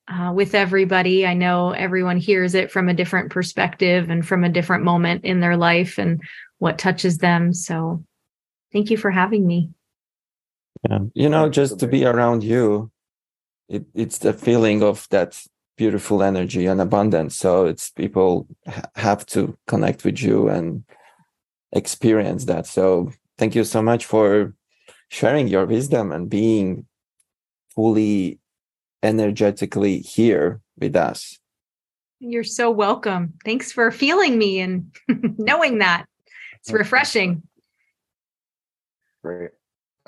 uh, 0.08 0.32
with 0.34 0.54
everybody. 0.54 1.26
I 1.26 1.34
know 1.34 1.70
everyone 1.70 2.18
hears 2.18 2.54
it 2.54 2.72
from 2.72 2.88
a 2.88 2.94
different 2.94 3.30
perspective 3.30 4.10
and 4.10 4.26
from 4.26 4.42
a 4.42 4.48
different 4.48 4.84
moment 4.84 5.24
in 5.24 5.38
their 5.40 5.56
life 5.56 5.98
and 5.98 6.20
what 6.58 6.78
touches 6.78 7.18
them. 7.18 7.52
So 7.52 8.04
Thank 8.74 8.90
you 8.90 8.96
for 8.96 9.12
having 9.12 9.46
me. 9.46 9.70
Yeah. 10.90 10.98
You 11.14 11.28
know, 11.28 11.48
just 11.48 11.78
to 11.78 11.86
be 11.86 12.04
around 12.04 12.42
you, 12.42 12.90
it, 13.68 13.84
it's 13.94 14.18
the 14.18 14.32
feeling 14.32 14.82
of 14.82 15.06
that 15.10 15.40
beautiful 15.76 16.24
energy 16.24 16.66
and 16.66 16.80
abundance. 16.80 17.36
So 17.36 17.66
it's 17.66 17.90
people 17.90 18.48
have 18.96 19.24
to 19.26 19.56
connect 19.68 20.04
with 20.04 20.20
you 20.20 20.48
and 20.48 20.82
experience 21.70 22.46
that. 22.46 22.66
So 22.66 23.12
thank 23.38 23.54
you 23.54 23.62
so 23.62 23.80
much 23.80 24.06
for 24.06 24.54
sharing 25.08 25.46
your 25.46 25.66
wisdom 25.66 26.10
and 26.10 26.28
being 26.28 26.86
fully 27.76 28.40
energetically 29.04 30.00
here 30.00 30.60
with 30.76 30.96
us. 30.96 31.38
You're 32.18 32.42
so 32.42 32.72
welcome. 32.72 33.34
Thanks 33.44 33.70
for 33.70 33.92
feeling 33.92 34.36
me 34.36 34.58
and 34.58 34.92
knowing 35.38 35.78
that. 35.78 36.06
It's 36.60 36.72
refreshing. 36.72 37.42
Great. 39.24 39.52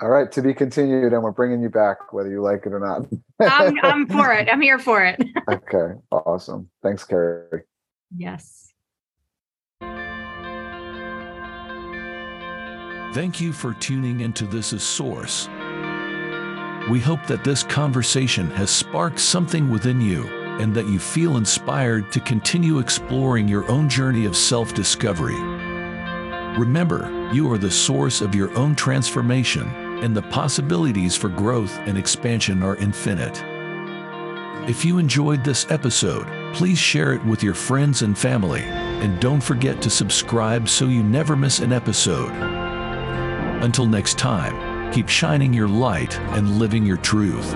All 0.03 0.11
right, 0.11 0.31
to 0.33 0.43
be 0.43 0.53
continued, 0.53 1.15
and 1.15 1.23
we're 1.23 1.31
bringing 1.31 1.63
you 1.63 1.71
back 1.71 2.13
whether 2.13 2.29
you 2.29 2.43
like 2.43 2.67
it 2.67 2.75
or 2.75 2.81
not. 2.81 3.07
I'm, 3.41 3.75
I'm 3.83 4.07
for 4.07 4.31
it. 4.31 4.47
I'm 4.53 4.61
here 4.61 4.79
for 4.79 5.03
it. 5.03 5.25
okay, 5.51 5.95
awesome. 6.11 6.69
Thanks, 6.83 7.03
Keri. 7.03 7.63
Yes. 8.15 8.75
Thank 13.15 13.41
you 13.41 13.55
for 13.55 13.73
tuning 13.81 14.21
into 14.21 14.45
This 14.45 14.75
is 14.75 14.83
Source. 14.83 15.49
We 16.91 17.01
hope 17.01 17.25
that 17.27 17.43
this 17.43 17.63
conversation 17.63 18.51
has 18.51 18.71
sparked 18.71 19.19
something 19.19 19.71
within 19.71 20.03
you 20.03 20.27
and 20.61 20.75
that 20.75 20.89
you 20.89 20.99
feel 20.99 21.39
inspired 21.39 22.13
to 22.13 22.21
continue 22.21 22.81
exploring 22.81 23.49
your 23.49 23.67
own 23.71 23.89
journey 23.89 24.27
of 24.27 24.37
self 24.37 24.75
discovery. 24.75 25.76
Remember, 26.57 27.31
you 27.35 27.53
are 27.53 27.59
the 27.59 27.71
source 27.71 28.23
of 28.23 28.35
your 28.35 28.57
own 28.57 28.75
transformation, 28.75 29.69
and 30.03 30.17
the 30.17 30.23
possibilities 30.23 31.15
for 31.15 31.29
growth 31.29 31.77
and 31.81 31.99
expansion 31.99 32.63
are 32.63 32.77
infinite. 32.77 33.43
If 34.67 34.83
you 34.83 34.97
enjoyed 34.97 35.45
this 35.45 35.71
episode, 35.71 36.27
please 36.55 36.79
share 36.79 37.13
it 37.13 37.25
with 37.27 37.43
your 37.43 37.53
friends 37.53 38.01
and 38.01 38.17
family, 38.17 38.63
and 38.63 39.21
don't 39.21 39.43
forget 39.43 39.83
to 39.83 39.91
subscribe 39.91 40.67
so 40.67 40.87
you 40.87 41.03
never 41.03 41.37
miss 41.37 41.59
an 41.59 41.75
episode. 41.75 42.33
Until 43.63 43.85
next 43.85 44.17
time, 44.17 44.91
keep 44.93 45.09
shining 45.09 45.53
your 45.53 45.69
light 45.69 46.19
and 46.19 46.59
living 46.59 46.87
your 46.87 46.97
truth. 46.97 47.55